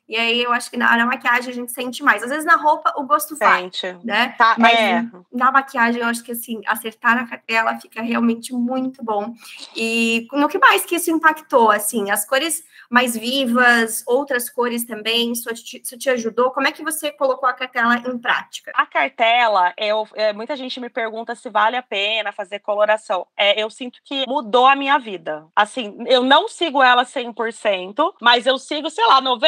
E 0.09 0.17
aí 0.17 0.43
eu 0.43 0.53
acho 0.53 0.71
que 0.71 0.77
na, 0.77 0.97
na 0.97 1.07
maquiagem 1.07 1.51
a 1.51 1.55
gente 1.55 1.73
sente 1.73 2.03
mais. 2.03 2.23
Às 2.23 2.31
vezes 2.31 2.45
na 2.45 2.57
roupa 2.57 2.93
o 2.97 3.05
gosto 3.05 3.37
sente. 3.37 3.87
vai, 3.87 4.01
né? 4.05 4.35
Tá, 4.39 4.57
Mas 4.59 4.79
é. 4.79 5.05
na 5.33 5.51
maquiagem 5.51 6.01
eu 6.01 6.07
acho 6.07 6.23
que 6.23 6.33
assim, 6.33 6.61
acertar 6.67 7.15
na 7.15 7.27
cartela 7.27 7.79
fica 7.81 8.03
realmente 8.03 8.53
muito 8.53 9.03
bom. 9.03 9.35
E 9.77 10.27
no 10.33 10.49
que 10.49 10.59
mais 10.59 10.85
que 10.85 10.97
isso 10.97 11.11
impactou, 11.11 11.71
assim, 11.71 12.11
as 12.11 12.25
cores 12.25 12.63
mais 12.91 13.17
vivas, 13.17 14.05
outras 14.07 14.51
cores 14.51 14.85
também, 14.85 15.33
isso 15.33 15.53
te, 15.55 15.81
isso 15.83 15.97
te 15.97 16.11
ajudou? 16.11 16.51
Como 16.51 16.67
é 16.67 16.73
que 16.73 16.83
você 16.83 17.11
colocou 17.11 17.49
a 17.49 17.55
cartela 17.55 17.97
em 17.97 18.19
prática? 18.19 18.71
A 18.75 18.85
cartela, 18.85 19.73
eu, 19.79 20.07
é, 20.15 20.33
muita 20.33 20.55
gente 20.57 20.79
me 20.79 20.91
pergunta 20.91 21.35
se 21.35 21.49
vale 21.49 21.77
a 21.77 21.83
pena 21.83 22.33
fazer 22.33 22.59
coloração. 22.59 23.27
É, 23.35 23.63
eu 23.63 23.71
sinto 23.71 23.99
que 24.05 24.27
mudou 24.29 24.67
a 24.67 24.77
minha 24.77 24.99
vida. 24.99 25.47
Assim, 25.57 25.97
eu 26.07 26.23
não 26.23 26.49
sigo 26.49 26.83
ela 26.83 27.05
100%, 27.05 28.15
mas 28.21 28.47
eu 28.47 28.59
sigo, 28.59 28.91
sei 28.91 29.07
lá, 29.07 29.23
90%, 29.23 29.42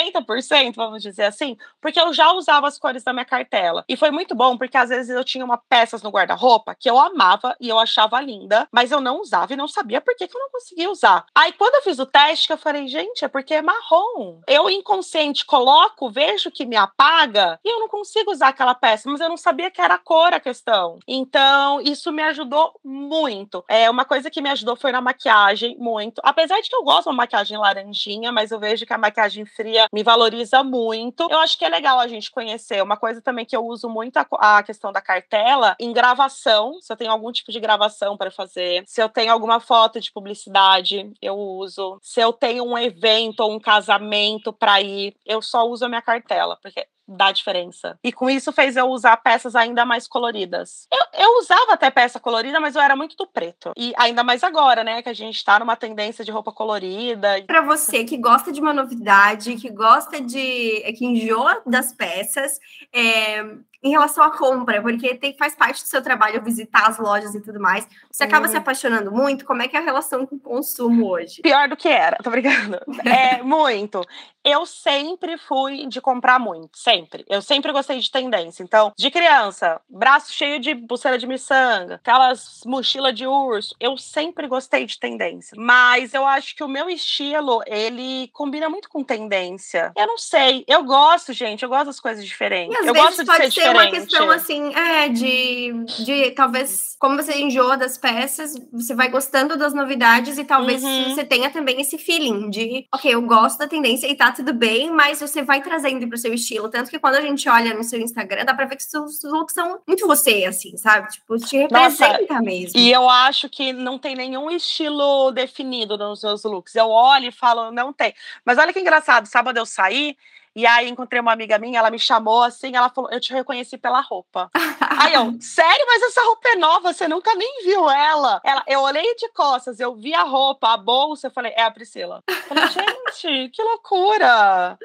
vamos 0.75 1.03
dizer 1.03 1.25
assim, 1.25 1.57
porque 1.81 2.01
eu 2.01 2.13
já 2.13 2.33
usava 2.33 2.67
as 2.67 2.79
cores 2.79 3.03
da 3.03 3.13
minha 3.13 3.25
cartela. 3.25 3.85
E 3.89 3.97
foi 3.97 4.11
muito 4.11 4.35
bom, 4.35 4.57
porque 4.57 4.77
às 4.77 4.89
vezes 4.89 5.15
eu 5.15 5.25
tinha 5.25 5.45
uma 5.45 5.59
peças 5.59 6.03
no 6.03 6.11
guarda-roupa 6.11 6.75
que 6.75 6.89
eu 6.89 6.99
amava 6.99 7.57
e 7.61 7.69
eu 7.69 7.79
achava 7.79 8.21
linda, 8.21 8.69
mas 8.73 8.91
eu 8.91 9.01
não 9.01 9.21
usava 9.21 9.53
e 9.53 9.57
não 9.57 9.69
sabia 9.69 10.01
por 10.01 10.15
que, 10.17 10.27
que 10.27 10.37
eu 10.37 10.41
não 10.41 10.51
conseguia 10.51 10.91
usar. 10.91 11.25
Aí 11.35 11.53
quando 11.53 11.77
eu 11.77 11.83
fiz 11.83 11.99
o 11.99 12.07
teste, 12.07 12.51
eu 12.51 12.59
falei, 12.59 12.87
gente, 12.89 13.25
é 13.25 13.29
porque 13.29 13.55
é 13.55 13.63
marrom. 13.63 14.41
Eu 14.47 14.69
inconsciente 14.69 15.45
coloco, 15.45 16.11
vejo 16.11 16.51
que 16.51 16.67
me 16.67 16.77
apaga 16.77 17.59
e 17.65 17.69
eu 17.69 17.81
não 17.81 17.89
consigo 17.89 18.31
usar 18.31 18.49
aquela 18.49 18.75
peça, 18.75 19.11
mas 19.11 19.21
eu 19.21 19.29
não 19.29 19.37
sabia 19.37 19.71
que 19.71 19.81
era 19.81 19.95
a 19.95 19.99
cor 19.99 20.33
a 20.33 20.41
questão. 20.41 20.99
Então, 21.07 21.81
isso 21.81 22.13
me 22.13 22.23
ajudou 22.23 22.79
muito. 22.85 23.65
É 23.69 23.89
uma 23.91 24.05
coisa 24.05 24.31
que 24.31 24.41
me 24.41 24.51
ajudou 24.51 24.77
foi 24.77 24.93
na 24.93 25.01
maquiagem, 25.01 25.77
muito. 25.79 26.21
Apesar 26.25 26.61
de 26.61 26.69
que 26.69 26.77
eu 26.77 26.83
gosto 26.83 27.05
de 27.05 27.09
uma 27.11 27.17
maquiagem 27.17 27.57
laranjinha, 27.57 28.33
mas 28.33 28.51
eu 28.51 28.59
vejo 28.59 28.87
que 28.87 28.93
a 28.93 28.99
maquiagem 28.99 29.45
fria 29.45 29.84
me 29.93 30.03
valoriza 30.03 30.63
muito. 30.63 31.27
Eu 31.31 31.39
acho 31.39 31.59
que 31.59 31.65
é 31.65 31.69
legal 31.69 31.99
a 31.99 32.09
gente 32.09 32.31
conhecer. 32.31 32.83
Uma 32.83 32.97
coisa 32.97 33.21
também 33.21 33.45
que 33.45 33.57
eu 33.57 33.65
uso 33.65 33.89
muito 33.89 34.17
a, 34.17 34.27
a 34.41 34.63
questão 34.63 34.93
da 34.93 35.01
cartela 35.01 35.77
em 35.79 35.93
gravação, 35.93 36.81
se 36.81 36.93
eu 36.93 36.97
tenho 36.97 37.11
algum 37.11 37.31
tipo 37.33 37.51
de 37.53 37.61
gravação 37.61 38.17
para 38.17 38.31
fazer, 38.31 38.85
se 38.87 39.03
eu 39.03 39.09
tenho 39.09 39.33
alguma 39.33 39.61
foto 39.61 40.01
de 40.01 40.13
publicidade, 40.13 41.13
eu 41.21 41.37
uso. 41.37 41.99
Se 42.03 42.21
eu 42.21 42.33
tenho 42.33 42.65
um 42.65 42.77
evento 42.79 43.41
ou 43.41 43.53
um 43.53 43.61
casamento 43.61 44.53
para 44.53 44.81
ir, 44.81 45.15
eu 45.25 45.41
só 45.43 45.67
uso 45.67 45.85
a 45.85 45.89
minha 45.89 46.03
cartela, 46.03 46.59
porque 46.63 46.87
dá 47.07 47.33
diferença. 47.33 47.99
E 48.03 48.13
com 48.13 48.29
isso 48.29 48.53
fez 48.53 48.77
eu 48.77 48.87
usar 48.87 49.17
peças 49.19 49.55
ainda 49.55 49.85
mais 49.85 50.09
coloridas. 50.09 50.87
Eu, 50.93 51.21
eu 51.23 51.39
usava 51.39 51.73
até 51.73 51.91
peça 51.91 52.19
colorida, 52.19 52.61
mas 52.61 52.75
eu 52.75 52.83
era 52.83 52.97
muito 52.97 53.17
do 53.17 53.27
preto. 53.27 53.73
E 53.77 53.93
ainda 53.97 54.23
mais 54.23 54.43
agora, 54.43 54.83
né, 54.83 55.03
que 55.03 55.09
a 55.09 55.15
gente 55.15 55.45
tá 55.45 55.59
numa 55.59 55.77
tendência 55.77 56.25
de 56.25 56.31
roupa 56.31 56.53
colorida. 56.53 57.43
Para 57.47 57.63
você 57.63 58.05
que 58.05 58.17
gosta 58.17 58.51
de 58.51 58.61
uma 58.61 58.73
novidade, 58.73 59.57
que 59.57 59.71
gosta 59.71 60.21
de. 60.21 60.83
que 60.97 61.05
enjoa 61.05 61.63
das 61.67 61.93
peças, 61.93 62.59
é, 62.93 63.45
em 63.85 63.91
relação 63.91 64.25
à 64.25 64.31
compra, 64.31 64.81
porque 64.81 65.15
tem, 65.15 65.37
faz 65.37 65.55
parte 65.55 65.83
do 65.83 65.87
seu 65.87 66.03
trabalho 66.03 66.43
visitar 66.43 66.89
as 66.89 66.97
lojas 66.97 67.35
e 67.35 67.41
tudo 67.41 67.61
mais. 67.61 67.87
Você 68.11 68.25
acaba 68.25 68.49
se 68.49 68.55
uhum. 68.55 68.61
apaixonando 68.61 69.13
muito? 69.13 69.45
Como 69.45 69.61
é 69.61 69.69
que 69.69 69.77
é 69.77 69.81
a 69.81 69.83
relação 69.83 70.27
com 70.27 70.37
o 70.37 70.41
consumo 70.41 71.07
hoje? 71.07 71.43
Pior 71.43 71.69
do 71.69 71.77
que 71.77 71.89
era, 71.89 72.17
tô 72.17 72.31
brincando. 72.31 72.81
É, 73.05 73.43
muito. 73.45 74.03
Eu 74.43 74.65
sempre 74.67 75.37
fui 75.39 75.87
de 75.87 76.01
comprar 76.01 76.39
muito, 76.39 76.79
sempre. 76.79 77.25
Eu 77.29 77.43
sempre 77.43 77.73
gostei 77.73 77.99
de 77.99 78.11
tendência. 78.11 78.63
Então, 78.63 78.93
de 78.97 79.11
criança, 79.11 79.81
braço 79.89 80.33
cheio 80.33 80.59
de 80.59 80.75
pulseira 80.75 81.19
de 81.19 81.27
miçanga, 81.27 81.97
aquelas 81.97 82.61
mochila 82.65 83.13
de 83.13 83.27
urso, 83.27 83.75
eu 83.79 83.97
sempre 83.99 84.47
gostei 84.47 84.87
de 84.87 84.99
tendência. 84.99 85.55
Mas 85.59 86.15
eu 86.15 86.27
acho 86.27 86.55
que 86.57 86.65
o 86.65 86.69
meu 86.69 86.89
estilo, 86.89 87.63
ele 87.67 88.29
combina 88.33 88.69
muito 88.69 88.89
com 88.89 89.03
tendência. 89.03 89.93
Eu 89.97 90.07
não 90.07 90.19
sei, 90.19 90.65
eu 90.67 90.85
gosto, 90.85 91.33
gente, 91.33 91.63
eu 91.63 91.69
gosto 91.69 91.87
das 91.87 92.01
coisas 92.01 92.25
diferentes. 92.25 92.75
eu 92.87 92.95
gosto 92.95 93.25
de 93.25 93.31
ser, 93.31 93.43
ser 93.43 93.49
diferente 93.49 93.74
uma 93.75 93.91
questão 93.91 94.31
assim, 94.31 94.75
é, 94.75 95.09
de, 95.09 95.73
de 96.05 96.31
talvez, 96.33 96.97
como 96.99 97.17
você 97.17 97.39
enjoa 97.39 97.77
das 97.77 97.99
peças, 97.99 98.55
você 98.73 98.95
vai 98.95 99.09
gostando 99.09 99.57
das 99.57 99.75
novidades 99.75 100.39
e 100.39 100.45
talvez 100.45 100.83
uhum. 100.83 101.11
você 101.11 101.25
tenha 101.25 101.51
também 101.51 101.81
esse 101.81 101.99
feeling 101.99 102.51
de, 102.51 102.87
ok, 102.93 103.15
eu 103.15 103.23
gosto 103.23 103.59
da 103.59 103.69
tendência 103.69 104.07
e 104.07 104.15
tá 104.15 104.33
tudo 104.33 104.53
bem, 104.53 104.91
mas 104.91 105.21
você 105.21 105.43
vai 105.43 105.61
trazendo 105.63 106.07
pro 106.09 106.19
seu 106.19 106.33
estilo. 106.33 106.69
Tanto 106.69 106.91
que 106.91 106.99
quando 106.99 107.17
a 107.17 107.21
gente 107.21 107.49
olha 107.49 107.75
no 107.75 107.85
seu 107.85 108.01
Instagram, 108.01 108.45
dá 108.45 108.55
pra 108.55 108.67
ver 108.67 108.77
que 108.77 108.85
seus 108.85 109.23
looks 109.23 109.55
são 109.55 109.81
muito 109.87 110.07
você, 110.07 110.45
assim, 110.45 110.77
sabe? 110.77 111.11
Tipo, 111.11 111.37
te 111.39 111.57
representa 111.57 112.19
Nossa, 112.21 112.43
mesmo. 112.43 112.79
E 112.79 112.91
eu 112.91 113.09
acho 113.09 113.49
que 113.49 113.73
não 113.73 113.99
tem 113.99 114.15
nenhum 114.15 114.51
estilo 114.51 115.31
definido 115.31 115.97
nos 115.97 116.21
seus 116.21 116.45
looks. 116.45 116.75
Eu 116.75 116.89
olho 116.89 117.27
e 117.27 117.33
falo, 117.33 117.71
não 117.71 117.93
tem. 117.93 118.15
Mas 118.45 118.59
olha 118.59 118.73
que 118.73 118.81
engraçado, 118.81 119.27
sábado 119.27 119.59
eu 119.59 119.67
saí 119.67 120.17
e 120.55 120.67
aí 120.67 120.89
encontrei 120.89 121.21
uma 121.21 121.33
amiga 121.33 121.59
minha, 121.59 121.79
ela 121.79 121.91
me 121.91 121.99
chamou 121.99 122.43
assim, 122.43 122.77
ela 122.77 122.89
falou: 122.89 123.11
Eu 123.11 123.21
te 123.21 123.33
reconheci 123.33 123.77
pela 123.77 124.01
roupa. 124.01 124.51
aí 124.99 125.15
eu, 125.15 125.37
sério, 125.41 125.87
mas 125.87 126.03
essa 126.03 126.23
roupa 126.23 126.49
é 126.49 126.57
nova, 126.57 126.93
você 126.93 127.09
nunca 127.09 127.35
nem 127.35 127.65
viu 127.65 127.89
ela. 127.91 128.41
ela. 128.45 128.63
Eu 128.67 128.81
olhei 128.81 129.15
de 129.17 129.29
costas, 129.31 129.81
eu 129.81 129.95
vi 129.95 130.15
a 130.15 130.23
roupa, 130.23 130.73
a 130.73 130.77
bolsa, 130.77 131.29
eu 131.29 131.31
falei, 131.31 131.53
é 131.57 131.63
a 131.63 131.71
Priscila. 131.71 132.23
Eu 132.27 132.35
falei, 132.35 132.69
gente, 132.69 133.51
que 133.51 133.63
loucura! 133.63 134.79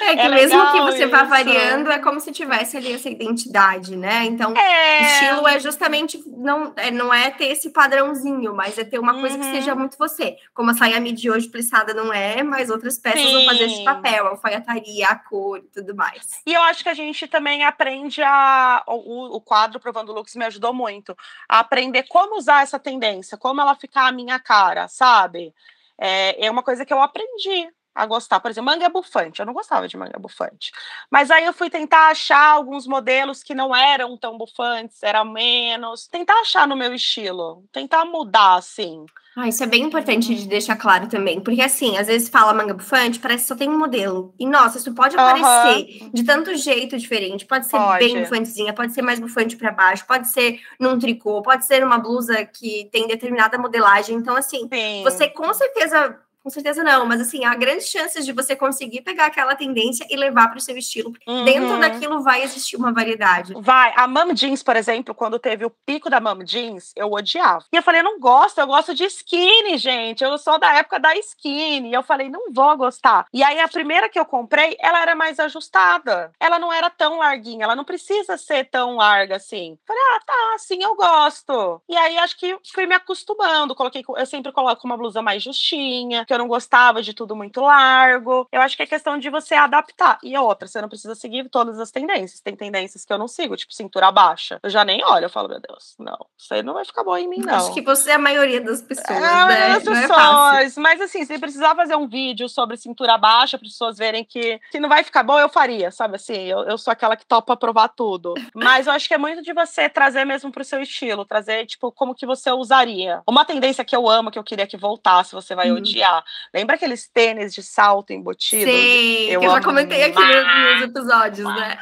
É 0.00 0.14
que 0.14 0.20
é 0.20 0.28
mesmo 0.28 0.72
que 0.72 0.80
você 0.80 1.04
isso. 1.04 1.10
vá 1.10 1.22
variando, 1.24 1.90
é 1.90 1.98
como 1.98 2.20
se 2.20 2.32
tivesse 2.32 2.76
ali 2.76 2.92
essa 2.92 3.08
identidade, 3.08 3.96
né? 3.96 4.24
Então, 4.24 4.56
é... 4.56 5.02
estilo 5.02 5.46
é 5.46 5.58
justamente 5.58 6.22
não 6.26 6.72
é, 6.76 6.90
não 6.90 7.12
é 7.12 7.30
ter 7.30 7.46
esse 7.46 7.70
padrãozinho, 7.70 8.54
mas 8.54 8.78
é 8.78 8.84
ter 8.84 8.98
uma 8.98 9.14
coisa 9.20 9.36
uhum. 9.36 9.40
que 9.40 9.50
seja 9.50 9.74
muito 9.74 9.98
você. 9.98 10.36
Como 10.52 10.70
a 10.70 10.74
saia 10.74 11.00
de 11.00 11.30
hoje 11.30 11.48
plissada 11.48 11.92
não 11.92 12.12
é, 12.12 12.42
mas 12.42 12.70
outras 12.70 12.98
peças 12.98 13.20
Sim. 13.20 13.32
vão 13.32 13.44
fazer 13.46 13.64
esse 13.64 13.84
papel, 13.84 14.26
a 14.26 14.30
alfaiataria, 14.30 15.08
a 15.08 15.16
cor 15.16 15.58
e 15.58 15.68
tudo 15.74 15.94
mais. 15.94 16.40
E 16.46 16.52
eu 16.52 16.62
acho 16.62 16.82
que 16.82 16.88
a 16.88 16.94
gente 16.94 17.26
também 17.26 17.64
aprende 17.64 18.22
a. 18.22 18.82
O, 18.86 19.36
o 19.36 19.40
quadro 19.54 19.78
Provando 19.78 20.12
Looks 20.12 20.34
me 20.34 20.44
ajudou 20.46 20.74
muito 20.74 21.16
a 21.48 21.60
aprender 21.60 22.02
como 22.08 22.36
usar 22.36 22.64
essa 22.64 22.76
tendência, 22.76 23.38
como 23.38 23.60
ela 23.60 23.76
ficar 23.76 24.08
a 24.08 24.12
minha 24.12 24.40
cara, 24.40 24.88
sabe? 24.88 25.54
É, 25.96 26.46
é 26.46 26.50
uma 26.50 26.62
coisa 26.62 26.84
que 26.84 26.92
eu 26.92 27.00
aprendi 27.00 27.68
a 27.94 28.06
gostar. 28.06 28.40
Por 28.40 28.50
exemplo, 28.50 28.70
manga 28.70 28.88
bufante. 28.88 29.40
Eu 29.40 29.46
não 29.46 29.52
gostava 29.52 29.86
de 29.86 29.96
manga 29.96 30.18
bufante. 30.18 30.72
Mas 31.10 31.30
aí 31.30 31.44
eu 31.44 31.52
fui 31.52 31.70
tentar 31.70 32.08
achar 32.08 32.52
alguns 32.52 32.86
modelos 32.86 33.42
que 33.42 33.54
não 33.54 33.74
eram 33.74 34.16
tão 34.16 34.36
bufantes, 34.36 35.02
eram 35.02 35.24
menos. 35.24 36.08
Tentar 36.08 36.34
achar 36.40 36.66
no 36.66 36.76
meu 36.76 36.92
estilo. 36.92 37.64
Tentar 37.72 38.04
mudar, 38.04 38.56
assim. 38.56 39.06
Ah, 39.36 39.48
isso 39.48 39.64
é 39.64 39.66
bem 39.66 39.82
importante 39.82 40.32
de 40.32 40.46
deixar 40.46 40.76
claro 40.76 41.08
também. 41.08 41.40
Porque, 41.40 41.60
assim, 41.60 41.96
às 41.98 42.06
vezes 42.06 42.28
fala 42.28 42.54
manga 42.54 42.72
bufante, 42.72 43.18
parece 43.18 43.42
que 43.42 43.48
só 43.48 43.56
tem 43.56 43.68
um 43.68 43.78
modelo. 43.78 44.32
E, 44.38 44.46
nossa, 44.46 44.78
isso 44.78 44.94
pode 44.94 45.16
aparecer 45.16 46.02
uhum. 46.02 46.10
de 46.12 46.22
tanto 46.22 46.54
jeito 46.56 46.96
diferente. 46.96 47.44
Pode 47.44 47.66
ser 47.66 47.76
pode. 47.76 47.98
bem 47.98 48.20
bufantezinha, 48.20 48.72
pode 48.72 48.92
ser 48.92 49.02
mais 49.02 49.18
bufante 49.18 49.56
para 49.56 49.72
baixo, 49.72 50.06
pode 50.06 50.28
ser 50.28 50.60
num 50.78 50.98
tricô, 50.98 51.42
pode 51.42 51.64
ser 51.64 51.80
numa 51.80 51.98
blusa 51.98 52.44
que 52.44 52.88
tem 52.92 53.08
determinada 53.08 53.58
modelagem. 53.58 54.16
Então, 54.16 54.36
assim, 54.36 54.68
Sim. 54.72 55.02
você 55.02 55.28
com 55.28 55.52
certeza 55.52 56.16
com 56.44 56.50
certeza 56.50 56.84
não, 56.84 57.06
mas 57.06 57.22
assim, 57.22 57.42
há 57.46 57.54
grandes 57.54 57.88
chances 57.88 58.26
de 58.26 58.30
você 58.30 58.54
conseguir 58.54 59.00
pegar 59.00 59.24
aquela 59.26 59.56
tendência 59.56 60.06
e 60.10 60.14
levar 60.14 60.48
para 60.48 60.58
o 60.58 60.60
seu 60.60 60.76
estilo. 60.76 61.14
Uhum. 61.26 61.42
Dentro 61.42 61.80
daquilo 61.80 62.22
vai 62.22 62.42
existir 62.42 62.76
uma 62.76 62.92
variedade. 62.92 63.54
Vai. 63.56 63.94
A 63.96 64.06
Mom 64.06 64.34
Jeans, 64.34 64.62
por 64.62 64.76
exemplo, 64.76 65.14
quando 65.14 65.38
teve 65.38 65.64
o 65.64 65.70
pico 65.70 66.10
da 66.10 66.20
Mom 66.20 66.44
Jeans, 66.44 66.92
eu 66.94 67.10
odiava. 67.10 67.64
E 67.72 67.76
eu 67.76 67.82
falei, 67.82 68.02
eu 68.02 68.04
não 68.04 68.20
gosto, 68.20 68.58
eu 68.58 68.66
gosto 68.66 68.94
de 68.94 69.04
skinny, 69.04 69.78
gente. 69.78 70.22
Eu 70.22 70.36
sou 70.36 70.58
da 70.58 70.74
época 70.74 71.00
da 71.00 71.16
skinny. 71.16 71.88
E 71.88 71.94
eu 71.94 72.02
falei, 72.02 72.28
não 72.28 72.52
vou 72.52 72.76
gostar. 72.76 73.26
E 73.32 73.42
aí 73.42 73.58
a 73.58 73.66
primeira 73.66 74.10
que 74.10 74.20
eu 74.20 74.26
comprei, 74.26 74.76
ela 74.80 75.00
era 75.00 75.14
mais 75.14 75.40
ajustada. 75.40 76.30
Ela 76.38 76.58
não 76.58 76.70
era 76.70 76.90
tão 76.90 77.16
larguinha, 77.20 77.64
ela 77.64 77.74
não 77.74 77.84
precisa 77.84 78.36
ser 78.36 78.64
tão 78.64 78.96
larga 78.96 79.36
assim. 79.36 79.78
Falei, 79.86 80.02
ah, 80.12 80.20
tá, 80.26 80.52
assim 80.56 80.82
eu 80.82 80.94
gosto. 80.94 81.80
E 81.88 81.96
aí 81.96 82.18
acho 82.18 82.38
que 82.38 82.54
fui 82.74 82.84
me 82.86 82.94
acostumando. 82.94 83.74
Coloquei, 83.74 84.04
eu 84.06 84.26
sempre 84.26 84.52
coloco 84.52 84.86
uma 84.86 84.98
blusa 84.98 85.22
mais 85.22 85.42
justinha, 85.42 86.26
que 86.26 86.33
eu 86.34 86.38
não 86.38 86.48
gostava 86.48 87.02
de 87.02 87.14
tudo 87.14 87.36
muito 87.36 87.60
largo. 87.60 88.48
Eu 88.52 88.60
acho 88.60 88.76
que 88.76 88.82
é 88.82 88.86
questão 88.86 89.18
de 89.18 89.30
você 89.30 89.54
adaptar. 89.54 90.18
E 90.22 90.36
outra, 90.36 90.68
você 90.68 90.80
não 90.80 90.88
precisa 90.88 91.14
seguir 91.14 91.48
todas 91.48 91.78
as 91.78 91.90
tendências. 91.90 92.40
Tem 92.40 92.56
tendências 92.56 93.04
que 93.04 93.12
eu 93.12 93.18
não 93.18 93.28
sigo, 93.28 93.56
tipo 93.56 93.72
cintura 93.72 94.10
baixa. 94.10 94.58
Eu 94.62 94.70
já 94.70 94.84
nem 94.84 95.04
olho, 95.04 95.26
eu 95.26 95.30
falo, 95.30 95.48
meu 95.48 95.60
Deus, 95.60 95.94
não, 95.98 96.26
isso 96.38 96.52
aí 96.52 96.62
não 96.62 96.74
vai 96.74 96.84
ficar 96.84 97.04
bom 97.04 97.16
em 97.16 97.28
mim, 97.28 97.40
não. 97.40 97.54
Acho 97.54 97.72
que 97.72 97.82
você 97.82 98.10
é 98.10 98.14
a 98.14 98.18
maioria 98.18 98.60
das 98.60 98.82
pessoas, 98.82 99.10
é, 99.10 99.20
né? 99.20 99.68
Das 99.68 99.86
é 99.86 100.00
pessoas. 100.00 100.76
É 100.76 100.80
Mas 100.80 101.00
assim, 101.00 101.24
se 101.24 101.38
precisar 101.38 101.74
fazer 101.74 101.96
um 101.96 102.08
vídeo 102.08 102.48
sobre 102.48 102.76
cintura 102.76 103.16
baixa, 103.18 103.58
para 103.58 103.66
as 103.66 103.72
pessoas 103.72 103.98
verem 103.98 104.24
que, 104.24 104.60
que 104.70 104.80
não 104.80 104.88
vai 104.88 105.04
ficar 105.04 105.22
bom, 105.22 105.38
eu 105.38 105.48
faria, 105.48 105.90
sabe 105.90 106.16
assim? 106.16 106.44
Eu, 106.44 106.60
eu 106.64 106.78
sou 106.78 106.92
aquela 106.92 107.16
que 107.16 107.26
topa 107.26 107.56
provar 107.56 107.88
tudo. 107.88 108.34
Mas 108.54 108.86
eu 108.86 108.92
acho 108.92 109.08
que 109.08 109.14
é 109.14 109.18
muito 109.18 109.42
de 109.42 109.52
você 109.52 109.88
trazer 109.88 110.24
mesmo 110.24 110.50
pro 110.50 110.64
seu 110.64 110.80
estilo, 110.80 111.24
trazer, 111.24 111.66
tipo, 111.66 111.92
como 111.92 112.14
que 112.14 112.26
você 112.26 112.50
usaria. 112.50 113.22
Uma 113.26 113.44
tendência 113.44 113.84
que 113.84 113.94
eu 113.94 114.08
amo, 114.08 114.30
que 114.30 114.38
eu 114.38 114.44
queria 114.44 114.66
que 114.66 114.76
voltasse, 114.76 115.32
você 115.32 115.54
vai 115.54 115.70
uhum. 115.70 115.78
odiar 115.78 116.23
Lembra 116.52 116.76
aqueles 116.76 117.08
tênis 117.08 117.54
de 117.54 117.62
salto 117.62 118.12
embutido? 118.12 118.70
Sim, 118.70 119.30
eu, 119.30 119.42
eu 119.42 119.50
já 119.50 119.62
comentei 119.62 120.04
aqui 120.04 120.20
nos 120.20 120.82
episódios, 120.82 121.46
né? 121.54 121.78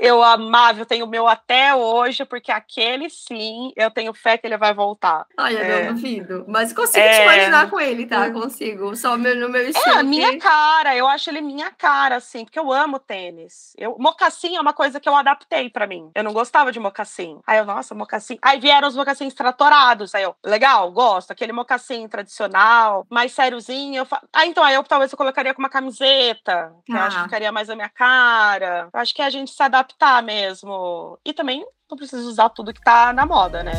Eu 0.00 0.22
amava, 0.22 0.80
eu 0.80 0.86
tenho 0.86 1.04
o 1.04 1.08
meu 1.08 1.26
até 1.26 1.74
hoje, 1.74 2.24
porque 2.24 2.50
aquele 2.50 3.08
sim, 3.08 3.72
eu 3.76 3.90
tenho 3.90 4.12
fé 4.12 4.36
que 4.36 4.46
ele 4.46 4.56
vai 4.56 4.74
voltar. 4.74 5.26
Olha, 5.38 5.58
é. 5.58 5.84
não 5.84 5.94
duvido. 5.94 6.44
Mas 6.48 6.72
consigo 6.72 7.04
é... 7.04 7.16
te 7.16 7.22
imaginar 7.22 7.70
com 7.70 7.80
ele, 7.80 8.06
tá? 8.06 8.30
Consigo. 8.30 8.94
Só 8.96 9.16
meu, 9.16 9.36
no 9.36 9.48
meu 9.48 9.68
estilo. 9.68 9.96
É 9.96 10.00
a 10.00 10.02
minha 10.02 10.38
cara, 10.38 10.96
eu 10.96 11.06
acho 11.06 11.30
ele 11.30 11.40
minha 11.40 11.70
cara, 11.70 12.16
assim, 12.16 12.44
porque 12.44 12.58
eu 12.58 12.72
amo 12.72 12.98
tênis. 12.98 13.74
Eu, 13.76 13.96
mocassim 13.98 14.56
é 14.56 14.60
uma 14.60 14.72
coisa 14.72 14.98
que 14.98 15.08
eu 15.08 15.14
adaptei 15.14 15.70
para 15.70 15.86
mim. 15.86 16.10
Eu 16.14 16.24
não 16.24 16.32
gostava 16.32 16.72
de 16.72 16.80
mocassim. 16.80 17.40
Aí 17.46 17.58
eu, 17.58 17.64
nossa, 17.64 17.94
mocassim. 17.94 18.38
Aí 18.42 18.58
vieram 18.58 18.88
os 18.88 18.96
mocassins 18.96 19.34
tratorados. 19.34 20.14
Aí 20.14 20.22
eu, 20.22 20.34
legal, 20.44 20.90
gosto. 20.90 21.30
Aquele 21.30 21.52
mocassim 21.52 22.08
tradicional, 22.08 23.06
mais 23.10 23.32
sériozinho. 23.32 23.83
Eu 23.92 24.06
fa... 24.06 24.22
Ah, 24.32 24.46
então, 24.46 24.62
aí 24.62 24.74
eu 24.74 24.84
talvez 24.84 25.10
eu 25.12 25.18
colocaria 25.18 25.52
com 25.52 25.60
uma 25.60 25.68
camiseta, 25.68 26.72
que 26.84 26.92
eu 26.92 26.98
acho 26.98 27.16
que 27.16 27.22
tá. 27.22 27.24
ficaria 27.24 27.52
mais 27.52 27.68
a 27.68 27.74
minha 27.74 27.88
cara. 27.88 28.88
Eu 28.92 29.00
acho 29.00 29.14
que 29.14 29.20
é 29.20 29.26
a 29.26 29.30
gente 29.30 29.50
se 29.50 29.62
adaptar 29.62 30.22
mesmo. 30.22 31.18
E 31.24 31.32
também 31.32 31.66
não 31.90 31.96
precisa 31.96 32.22
usar 32.22 32.48
tudo 32.50 32.72
que 32.72 32.80
tá 32.80 33.12
na 33.12 33.26
moda, 33.26 33.62
né? 33.62 33.72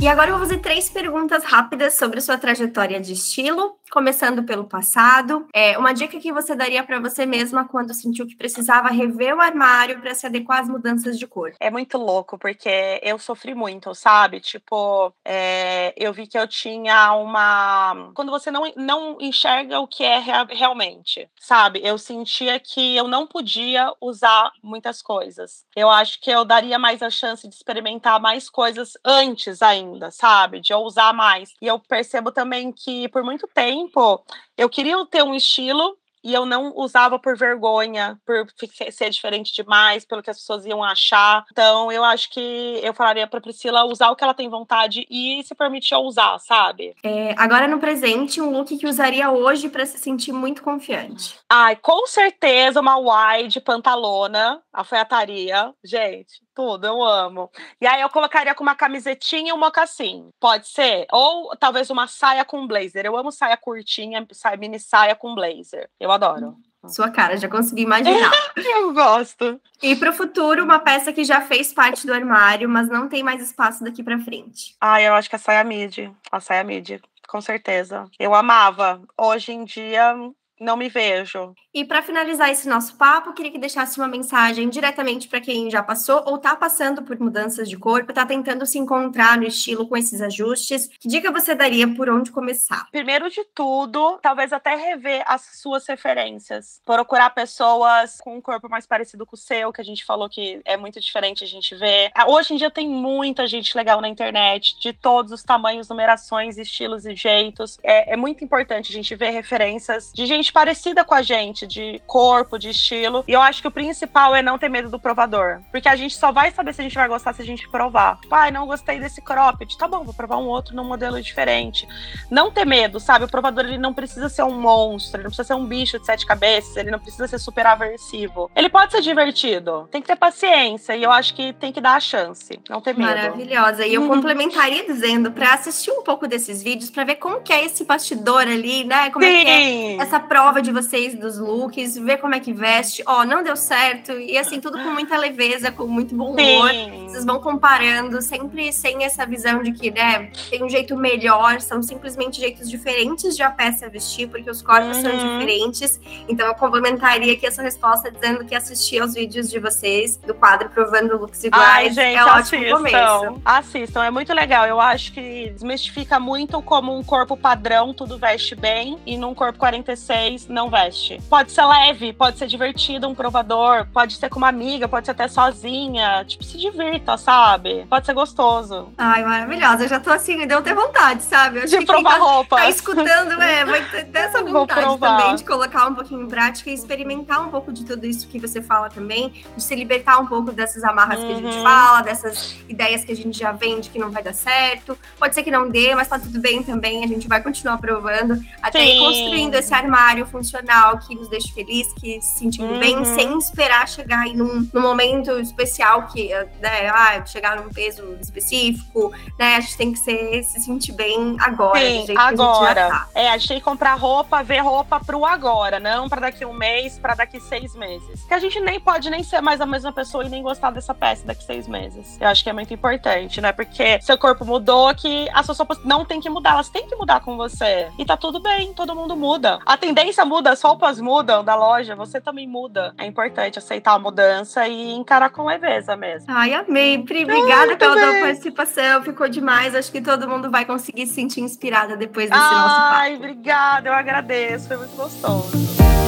E 0.00 0.06
agora 0.06 0.30
eu 0.30 0.38
vou 0.38 0.46
fazer 0.46 0.60
três 0.60 0.88
perguntas 0.88 1.42
rápidas 1.42 1.94
sobre 1.94 2.20
sua 2.20 2.38
trajetória 2.38 3.00
de 3.00 3.14
estilo, 3.14 3.76
começando 3.90 4.44
pelo 4.44 4.62
passado. 4.62 5.48
É, 5.52 5.76
uma 5.76 5.92
dica 5.92 6.20
que 6.20 6.32
você 6.32 6.54
daria 6.54 6.84
para 6.84 7.00
você 7.00 7.26
mesma 7.26 7.66
quando 7.66 7.92
sentiu 7.92 8.24
que 8.24 8.36
precisava 8.36 8.90
rever 8.90 9.34
o 9.34 9.40
armário 9.40 10.00
para 10.00 10.14
se 10.14 10.24
adequar 10.24 10.60
às 10.60 10.68
mudanças 10.68 11.18
de 11.18 11.26
cor? 11.26 11.52
É 11.58 11.68
muito 11.68 11.98
louco, 11.98 12.38
porque 12.38 13.00
eu 13.02 13.18
sofri 13.18 13.56
muito, 13.56 13.92
sabe? 13.92 14.38
Tipo, 14.38 15.12
é, 15.24 15.92
eu 15.96 16.12
vi 16.12 16.28
que 16.28 16.38
eu 16.38 16.46
tinha 16.46 17.12
uma. 17.14 18.12
Quando 18.14 18.30
você 18.30 18.52
não, 18.52 18.72
não 18.76 19.18
enxerga 19.20 19.80
o 19.80 19.88
que 19.88 20.04
é 20.04 20.20
realmente, 20.48 21.28
sabe? 21.40 21.80
Eu 21.82 21.98
sentia 21.98 22.60
que 22.60 22.96
eu 22.96 23.08
não 23.08 23.26
podia 23.26 23.92
usar 24.00 24.52
muitas 24.62 25.02
coisas. 25.02 25.64
Eu 25.74 25.90
acho 25.90 26.20
que 26.20 26.30
eu 26.30 26.44
daria 26.44 26.78
mais 26.78 27.02
a 27.02 27.10
chance 27.10 27.48
de 27.48 27.54
experimentar 27.56 28.20
mais 28.20 28.48
coisas 28.48 28.92
antes 29.04 29.60
ainda 29.60 29.87
ainda, 29.94 30.10
sabe? 30.10 30.60
De 30.60 30.72
ousar 30.72 31.12
mais. 31.12 31.52
E 31.60 31.66
eu 31.66 31.78
percebo 31.78 32.30
também 32.30 32.72
que 32.72 33.08
por 33.08 33.22
muito 33.22 33.48
tempo 33.48 34.24
eu 34.56 34.68
queria 34.68 34.96
ter 35.06 35.22
um 35.22 35.34
estilo 35.34 35.96
e 36.22 36.34
eu 36.34 36.44
não 36.44 36.72
usava 36.76 37.18
por 37.18 37.36
vergonha, 37.36 38.18
por 38.26 38.46
ser 38.90 39.10
diferente 39.10 39.54
demais, 39.54 40.04
pelo 40.04 40.22
que 40.22 40.30
as 40.30 40.38
pessoas 40.38 40.66
iam 40.66 40.82
achar. 40.82 41.44
Então, 41.50 41.90
eu 41.90 42.04
acho 42.04 42.30
que 42.30 42.80
eu 42.82 42.92
falaria 42.92 43.26
para 43.26 43.40
Priscila 43.40 43.84
usar 43.84 44.10
o 44.10 44.16
que 44.16 44.24
ela 44.24 44.34
tem 44.34 44.48
vontade 44.48 45.06
e 45.10 45.42
se 45.44 45.54
permitir 45.54 45.94
usar, 45.96 46.38
sabe? 46.40 46.94
É, 47.02 47.34
agora 47.38 47.66
no 47.66 47.78
presente, 47.78 48.40
um 48.40 48.50
look 48.50 48.76
que 48.76 48.86
usaria 48.86 49.30
hoje 49.30 49.68
para 49.68 49.86
se 49.86 49.98
sentir 49.98 50.32
muito 50.32 50.62
confiante. 50.62 51.38
Ai, 51.48 51.76
com 51.76 52.06
certeza 52.06 52.80
uma 52.80 52.98
wide 52.98 53.60
pantalona, 53.60 54.60
alfaiataria. 54.72 55.72
Gente, 55.84 56.42
tudo, 56.58 56.88
eu 56.88 57.04
amo. 57.04 57.48
E 57.80 57.86
aí 57.86 58.00
eu 58.00 58.08
colocaria 58.08 58.52
com 58.52 58.64
uma 58.64 58.74
camisetinha 58.74 59.50
e 59.50 59.52
um 59.52 59.56
mocassim. 59.56 60.28
Pode 60.40 60.66
ser? 60.66 61.06
Ou 61.12 61.56
talvez 61.56 61.88
uma 61.88 62.08
saia 62.08 62.44
com 62.44 62.66
blazer. 62.66 63.06
Eu 63.06 63.16
amo 63.16 63.30
saia 63.30 63.56
curtinha, 63.56 64.26
saia, 64.32 64.56
mini 64.56 64.80
saia 64.80 65.14
com 65.14 65.36
blazer. 65.36 65.88
Eu 66.00 66.10
adoro. 66.10 66.56
Sua 66.88 67.10
cara, 67.10 67.36
já 67.36 67.48
consegui 67.48 67.82
imaginar. 67.82 68.32
eu 68.58 68.92
gosto. 68.92 69.60
E 69.80 69.94
para 69.94 70.10
o 70.10 70.12
futuro, 70.12 70.64
uma 70.64 70.80
peça 70.80 71.12
que 71.12 71.22
já 71.22 71.40
fez 71.40 71.72
parte 71.72 72.04
do 72.04 72.12
armário, 72.12 72.68
mas 72.68 72.88
não 72.88 73.08
tem 73.08 73.22
mais 73.22 73.40
espaço 73.40 73.84
daqui 73.84 74.02
para 74.02 74.18
frente. 74.18 74.74
Ah, 74.80 75.00
eu 75.00 75.14
acho 75.14 75.30
que 75.30 75.36
a 75.36 75.38
saia 75.38 75.62
midi. 75.62 76.10
A 76.32 76.40
saia 76.40 76.64
midi, 76.64 77.00
com 77.28 77.40
certeza. 77.40 78.04
Eu 78.18 78.34
amava. 78.34 79.00
Hoje 79.16 79.52
em 79.52 79.64
dia, 79.64 80.12
não 80.60 80.76
me 80.76 80.88
vejo. 80.88 81.54
E 81.72 81.84
para 81.84 82.02
finalizar 82.02 82.50
esse 82.50 82.68
nosso 82.68 82.96
papo, 82.96 83.32
queria 83.32 83.52
que 83.52 83.58
deixasse 83.58 83.98
uma 83.98 84.08
mensagem 84.08 84.68
diretamente 84.68 85.28
para 85.28 85.40
quem 85.40 85.70
já 85.70 85.82
passou 85.82 86.22
ou 86.26 86.36
está 86.36 86.56
passando 86.56 87.02
por 87.02 87.18
mudanças 87.18 87.68
de 87.68 87.76
corpo, 87.76 88.10
está 88.10 88.26
tentando 88.26 88.66
se 88.66 88.78
encontrar 88.78 89.36
no 89.36 89.44
estilo 89.44 89.88
com 89.88 89.96
esses 89.96 90.20
ajustes. 90.20 90.88
Que 91.00 91.08
dica 91.08 91.30
você 91.30 91.54
daria 91.54 91.86
por 91.94 92.08
onde 92.08 92.30
começar? 92.30 92.86
Primeiro 92.90 93.30
de 93.30 93.44
tudo, 93.54 94.18
talvez 94.22 94.52
até 94.52 94.74
rever 94.74 95.22
as 95.26 95.42
suas 95.60 95.86
referências. 95.86 96.80
Procurar 96.84 97.30
pessoas 97.30 98.18
com 98.20 98.36
um 98.36 98.40
corpo 98.40 98.68
mais 98.68 98.86
parecido 98.86 99.26
com 99.26 99.36
o 99.36 99.38
seu, 99.38 99.72
que 99.72 99.80
a 99.80 99.84
gente 99.84 100.04
falou 100.04 100.28
que 100.28 100.60
é 100.64 100.76
muito 100.76 101.00
diferente 101.00 101.44
a 101.44 101.46
gente 101.46 101.74
ver. 101.76 102.10
Ah, 102.14 102.28
hoje 102.28 102.54
em 102.54 102.56
dia 102.56 102.70
tem 102.70 102.88
muita 102.88 103.46
gente 103.46 103.76
legal 103.76 104.00
na 104.00 104.08
internet, 104.08 104.78
de 104.80 104.92
todos 104.92 105.32
os 105.32 105.42
tamanhos, 105.42 105.88
numerações, 105.88 106.58
estilos 106.58 107.06
e 107.06 107.14
jeitos. 107.14 107.78
É, 107.82 108.14
é 108.14 108.16
muito 108.16 108.44
importante 108.44 108.90
a 108.90 108.94
gente 108.94 109.14
ver 109.14 109.30
referências 109.30 110.12
de 110.14 110.26
gente 110.26 110.47
parecida 110.52 111.04
com 111.04 111.14
a 111.14 111.22
gente, 111.22 111.66
de 111.66 112.00
corpo, 112.06 112.58
de 112.58 112.70
estilo. 112.70 113.24
E 113.26 113.32
eu 113.32 113.40
acho 113.40 113.62
que 113.62 113.68
o 113.68 113.70
principal 113.70 114.34
é 114.34 114.42
não 114.42 114.58
ter 114.58 114.68
medo 114.68 114.88
do 114.88 114.98
provador. 114.98 115.60
Porque 115.70 115.88
a 115.88 115.96
gente 115.96 116.16
só 116.16 116.32
vai 116.32 116.50
saber 116.50 116.74
se 116.74 116.80
a 116.80 116.84
gente 116.84 116.94
vai 116.94 117.08
gostar 117.08 117.32
se 117.32 117.42
a 117.42 117.44
gente 117.44 117.68
provar. 117.68 118.18
Pai, 118.28 118.50
não 118.50 118.66
gostei 118.66 118.98
desse 118.98 119.20
cropped. 119.20 119.76
Tá 119.76 119.86
bom, 119.86 120.04
vou 120.04 120.14
provar 120.14 120.38
um 120.38 120.46
outro 120.46 120.74
num 120.74 120.84
modelo 120.84 121.20
diferente. 121.20 121.86
Não 122.30 122.50
ter 122.50 122.64
medo, 122.64 122.98
sabe? 122.98 123.24
O 123.24 123.28
provador 123.28 123.64
ele 123.64 123.78
não 123.78 123.94
precisa 123.94 124.28
ser 124.28 124.42
um 124.42 124.58
monstro, 124.58 125.16
ele 125.16 125.24
não 125.24 125.30
precisa 125.30 125.48
ser 125.48 125.54
um 125.54 125.66
bicho 125.66 125.98
de 125.98 126.06
sete 126.06 126.26
cabeças, 126.26 126.76
ele 126.76 126.90
não 126.90 126.98
precisa 126.98 127.26
ser 127.26 127.38
super 127.38 127.66
aversivo. 127.66 128.50
Ele 128.56 128.68
pode 128.68 128.92
ser 128.92 129.00
divertido. 129.00 129.88
Tem 129.90 130.00
que 130.00 130.08
ter 130.08 130.16
paciência 130.16 130.96
e 130.96 131.02
eu 131.02 131.12
acho 131.12 131.34
que 131.34 131.52
tem 131.52 131.72
que 131.72 131.80
dar 131.80 131.94
a 131.94 132.00
chance. 132.00 132.58
Não 132.68 132.80
ter 132.80 132.96
medo. 132.96 133.08
Maravilhosa. 133.08 133.86
E 133.86 133.94
eu 133.94 134.02
uhum. 134.02 134.08
complementaria 134.08 134.84
dizendo 134.86 135.30
para 135.30 135.54
assistir 135.54 135.90
um 135.90 136.02
pouco 136.02 136.26
desses 136.26 136.62
vídeos 136.62 136.90
para 136.90 137.04
ver 137.04 137.16
como 137.16 137.40
que 137.40 137.52
é 137.52 137.64
esse 137.64 137.84
bastidor 137.84 138.42
ali, 138.42 138.84
né? 138.84 139.10
Como 139.10 139.24
Sim. 139.24 139.30
é 139.30 139.44
que 139.44 139.50
é 139.50 139.96
essa 139.96 140.18
prova 140.18 140.37
de 140.62 140.72
vocês 140.72 141.14
dos 141.14 141.38
looks, 141.38 141.96
ver 141.98 142.18
como 142.18 142.34
é 142.34 142.40
que 142.40 142.52
veste. 142.52 143.02
Ó, 143.06 143.20
oh, 143.20 143.24
não 143.24 143.42
deu 143.42 143.56
certo. 143.56 144.12
E 144.12 144.38
assim, 144.38 144.60
tudo 144.60 144.78
com 144.78 144.90
muita 144.90 145.16
leveza, 145.16 145.70
com 145.70 145.86
muito 145.86 146.14
bom 146.14 146.32
humor. 146.32 146.70
Sim. 146.70 147.06
Vocês 147.08 147.24
vão 147.24 147.40
comparando, 147.40 148.22
sempre 148.22 148.72
sem 148.72 149.04
essa 149.04 149.26
visão 149.26 149.62
de 149.62 149.72
que, 149.72 149.90
né, 149.90 150.30
tem 150.48 150.62
um 150.62 150.68
jeito 150.68 150.96
melhor, 150.96 151.60
são 151.60 151.82
simplesmente 151.82 152.40
jeitos 152.40 152.70
diferentes 152.70 153.36
de 153.36 153.42
a 153.42 153.50
peça 153.50 153.88
vestir, 153.88 154.28
porque 154.28 154.48
os 154.50 154.62
corpos 154.62 154.96
uhum. 154.98 155.02
são 155.02 155.10
diferentes. 155.10 156.00
Então 156.28 156.46
eu 156.46 156.54
complementaria 156.54 157.32
aqui 157.32 157.46
essa 157.46 157.62
resposta 157.62 158.10
dizendo 158.10 158.44
que 158.44 158.54
assistir 158.54 159.00
aos 159.00 159.14
vídeos 159.14 159.50
de 159.50 159.58
vocês 159.58 160.16
do 160.16 160.34
quadro 160.34 160.68
provando 160.70 161.18
looks 161.18 161.44
iguais 161.44 161.66
Ai, 161.66 161.92
gente, 161.92 162.16
é 162.16 162.24
ótimo 162.24 162.76
assistam. 162.76 162.76
começo. 162.76 163.42
Assistam, 163.44 164.04
é 164.04 164.10
muito 164.10 164.32
legal. 164.32 164.66
Eu 164.66 164.80
acho 164.80 165.12
que 165.12 165.50
desmistifica 165.50 166.20
muito 166.20 166.62
como 166.62 166.96
um 166.96 167.02
corpo 167.02 167.36
padrão 167.36 167.92
tudo 167.92 168.18
veste 168.18 168.54
bem 168.54 168.98
e 169.04 169.16
num 169.16 169.34
corpo 169.34 169.58
46 169.58 170.27
não 170.48 170.68
veste. 170.68 171.20
Pode 171.28 171.52
ser 171.52 171.64
leve, 171.64 172.12
pode 172.12 172.38
ser 172.38 172.46
divertido, 172.46 173.08
um 173.08 173.14
provador, 173.14 173.86
pode 173.92 174.16
ser 174.16 174.28
com 174.28 174.38
uma 174.38 174.48
amiga, 174.48 174.88
pode 174.88 175.06
ser 175.06 175.12
até 175.12 175.28
sozinha. 175.28 176.24
Tipo, 176.24 176.44
se 176.44 176.58
divirta, 176.58 177.16
sabe? 177.16 177.86
Pode 177.88 178.06
ser 178.06 178.14
gostoso. 178.14 178.92
Ai, 178.96 179.24
maravilhosa. 179.24 179.84
Eu 179.84 179.88
já 179.88 180.00
tô 180.00 180.10
assim, 180.10 180.36
me 180.36 180.46
deu 180.46 180.58
até 180.58 180.74
vontade, 180.74 181.22
sabe? 181.22 181.60
Eu 181.60 181.66
de 181.66 181.84
provar 181.84 182.18
tá, 182.18 182.18
roupa. 182.18 182.56
Tá 182.56 182.68
escutando, 182.68 183.40
é, 183.40 183.64
vai 183.64 183.84
ter 183.84 184.08
essa 184.18 184.42
vontade 184.42 184.98
também 184.98 185.36
de 185.36 185.44
colocar 185.44 185.88
um 185.88 185.94
pouquinho 185.94 186.22
em 186.22 186.28
prática 186.28 186.70
e 186.70 186.74
experimentar 186.74 187.46
um 187.46 187.50
pouco 187.50 187.72
de 187.72 187.84
tudo 187.84 188.06
isso 188.06 188.26
que 188.28 188.38
você 188.38 188.60
fala 188.60 188.88
também, 188.88 189.44
de 189.56 189.62
se 189.62 189.74
libertar 189.74 190.18
um 190.18 190.26
pouco 190.26 190.52
dessas 190.52 190.84
amarras 190.84 191.20
uhum. 191.20 191.26
que 191.26 191.32
a 191.32 191.36
gente 191.36 191.56
uhum. 191.56 191.62
fala, 191.62 192.02
dessas 192.02 192.56
ideias 192.68 193.04
que 193.04 193.12
a 193.12 193.16
gente 193.16 193.38
já 193.38 193.52
vende 193.52 193.90
que 193.90 193.98
não 193.98 194.10
vai 194.10 194.22
dar 194.22 194.34
certo. 194.34 194.98
Pode 195.18 195.34
ser 195.34 195.42
que 195.42 195.50
não 195.50 195.68
dê, 195.68 195.94
mas 195.94 196.08
tá 196.08 196.18
tudo 196.18 196.40
bem 196.40 196.62
também. 196.62 197.04
A 197.04 197.08
gente 197.08 197.28
vai 197.28 197.42
continuar 197.42 197.78
provando 197.78 198.40
até 198.62 198.84
ir 198.84 198.98
construindo 198.98 199.54
esse 199.54 199.72
armário 199.72 200.17
funcional 200.26 200.98
que 200.98 201.14
nos 201.14 201.28
deixe 201.28 201.52
feliz, 201.52 201.92
que 201.94 202.20
se 202.20 202.38
sentindo 202.38 202.72
uhum. 202.72 202.78
bem, 202.78 203.04
sem 203.04 203.38
esperar 203.38 203.88
chegar 203.88 204.26
em 204.26 204.40
um, 204.40 204.68
num 204.72 204.80
momento 204.80 205.32
especial 205.38 206.06
que, 206.06 206.28
né, 206.60 206.88
ah, 206.88 207.24
chegar 207.26 207.56
num 207.56 207.68
peso 207.70 208.16
específico, 208.20 209.12
né? 209.38 209.56
A 209.56 209.60
gente 209.60 209.76
tem 209.76 209.92
que 209.92 209.98
ser, 209.98 210.42
se 210.42 210.60
sentir 210.60 210.92
bem 210.92 211.36
agora. 211.40 211.80
Sim, 211.80 212.06
agora. 212.16 212.86
A 212.86 212.90
tá. 212.90 213.08
É, 213.14 213.30
a 213.30 213.36
gente 213.36 213.48
tem 213.48 213.58
que 213.58 213.64
comprar 213.64 213.94
roupa, 213.94 214.42
ver 214.42 214.60
roupa 214.60 215.00
pro 215.00 215.24
agora, 215.24 215.78
não 215.78 216.08
para 216.08 216.22
daqui 216.22 216.44
um 216.44 216.52
mês, 216.52 216.98
para 216.98 217.14
daqui 217.14 217.40
seis 217.40 217.74
meses. 217.74 218.24
Que 218.24 218.34
a 218.34 218.38
gente 218.38 218.60
nem 218.60 218.80
pode 218.80 219.10
nem 219.10 219.22
ser 219.22 219.40
mais 219.40 219.60
a 219.60 219.66
mesma 219.66 219.92
pessoa 219.92 220.24
e 220.24 220.28
nem 220.28 220.42
gostar 220.42 220.70
dessa 220.70 220.94
peça 220.94 221.26
daqui 221.26 221.44
seis 221.44 221.68
meses. 221.68 222.18
Eu 222.20 222.28
acho 222.28 222.42
que 222.42 222.50
é 222.50 222.52
muito 222.52 222.72
importante, 222.72 223.40
né? 223.40 223.52
Porque 223.52 224.00
seu 224.00 224.16
corpo 224.18 224.44
mudou, 224.44 224.94
que 224.94 225.28
as 225.32 225.46
suas 225.46 225.58
roupas 225.58 225.78
não 225.84 226.04
tem 226.04 226.20
que 226.20 226.30
mudar, 226.30 226.50
elas 226.50 226.68
têm 226.68 226.86
que 226.86 226.96
mudar 226.96 227.20
com 227.20 227.36
você. 227.36 227.88
E 227.98 228.04
tá 228.04 228.16
tudo 228.16 228.40
bem, 228.40 228.72
todo 228.72 228.94
mundo 228.94 229.16
muda. 229.16 229.58
A 229.64 229.76
tendência 229.76 230.07
muda, 230.24 230.50
as 230.50 230.62
roupas 230.62 231.00
mudam 231.00 231.44
da 231.44 231.54
loja, 231.54 231.94
você 231.94 232.20
também 232.20 232.46
muda. 232.46 232.92
É 232.98 233.06
importante 233.06 233.58
aceitar 233.58 233.92
a 233.92 233.98
mudança 233.98 234.66
e 234.66 234.92
encarar 234.92 235.30
com 235.30 235.44
leveza 235.44 235.96
mesmo. 235.96 236.26
Ai, 236.28 236.54
amei. 236.54 237.02
Pri, 237.02 237.24
obrigada 237.24 237.76
pela 237.76 237.94
tua 237.94 238.20
participação. 238.20 239.02
Ficou 239.02 239.28
demais. 239.28 239.74
Acho 239.74 239.90
que 239.92 240.00
todo 240.00 240.28
mundo 240.28 240.50
vai 240.50 240.64
conseguir 240.64 241.06
se 241.06 241.14
sentir 241.14 241.40
inspirada 241.40 241.96
depois 241.96 242.30
desse 242.30 242.42
Ai, 242.42 242.54
nosso 242.54 242.76
papo. 242.76 242.94
Ai, 242.94 243.16
obrigada. 243.16 243.88
Eu 243.88 243.94
agradeço. 243.94 244.68
Foi 244.68 244.76
muito 244.76 244.96
gostoso. 244.96 246.07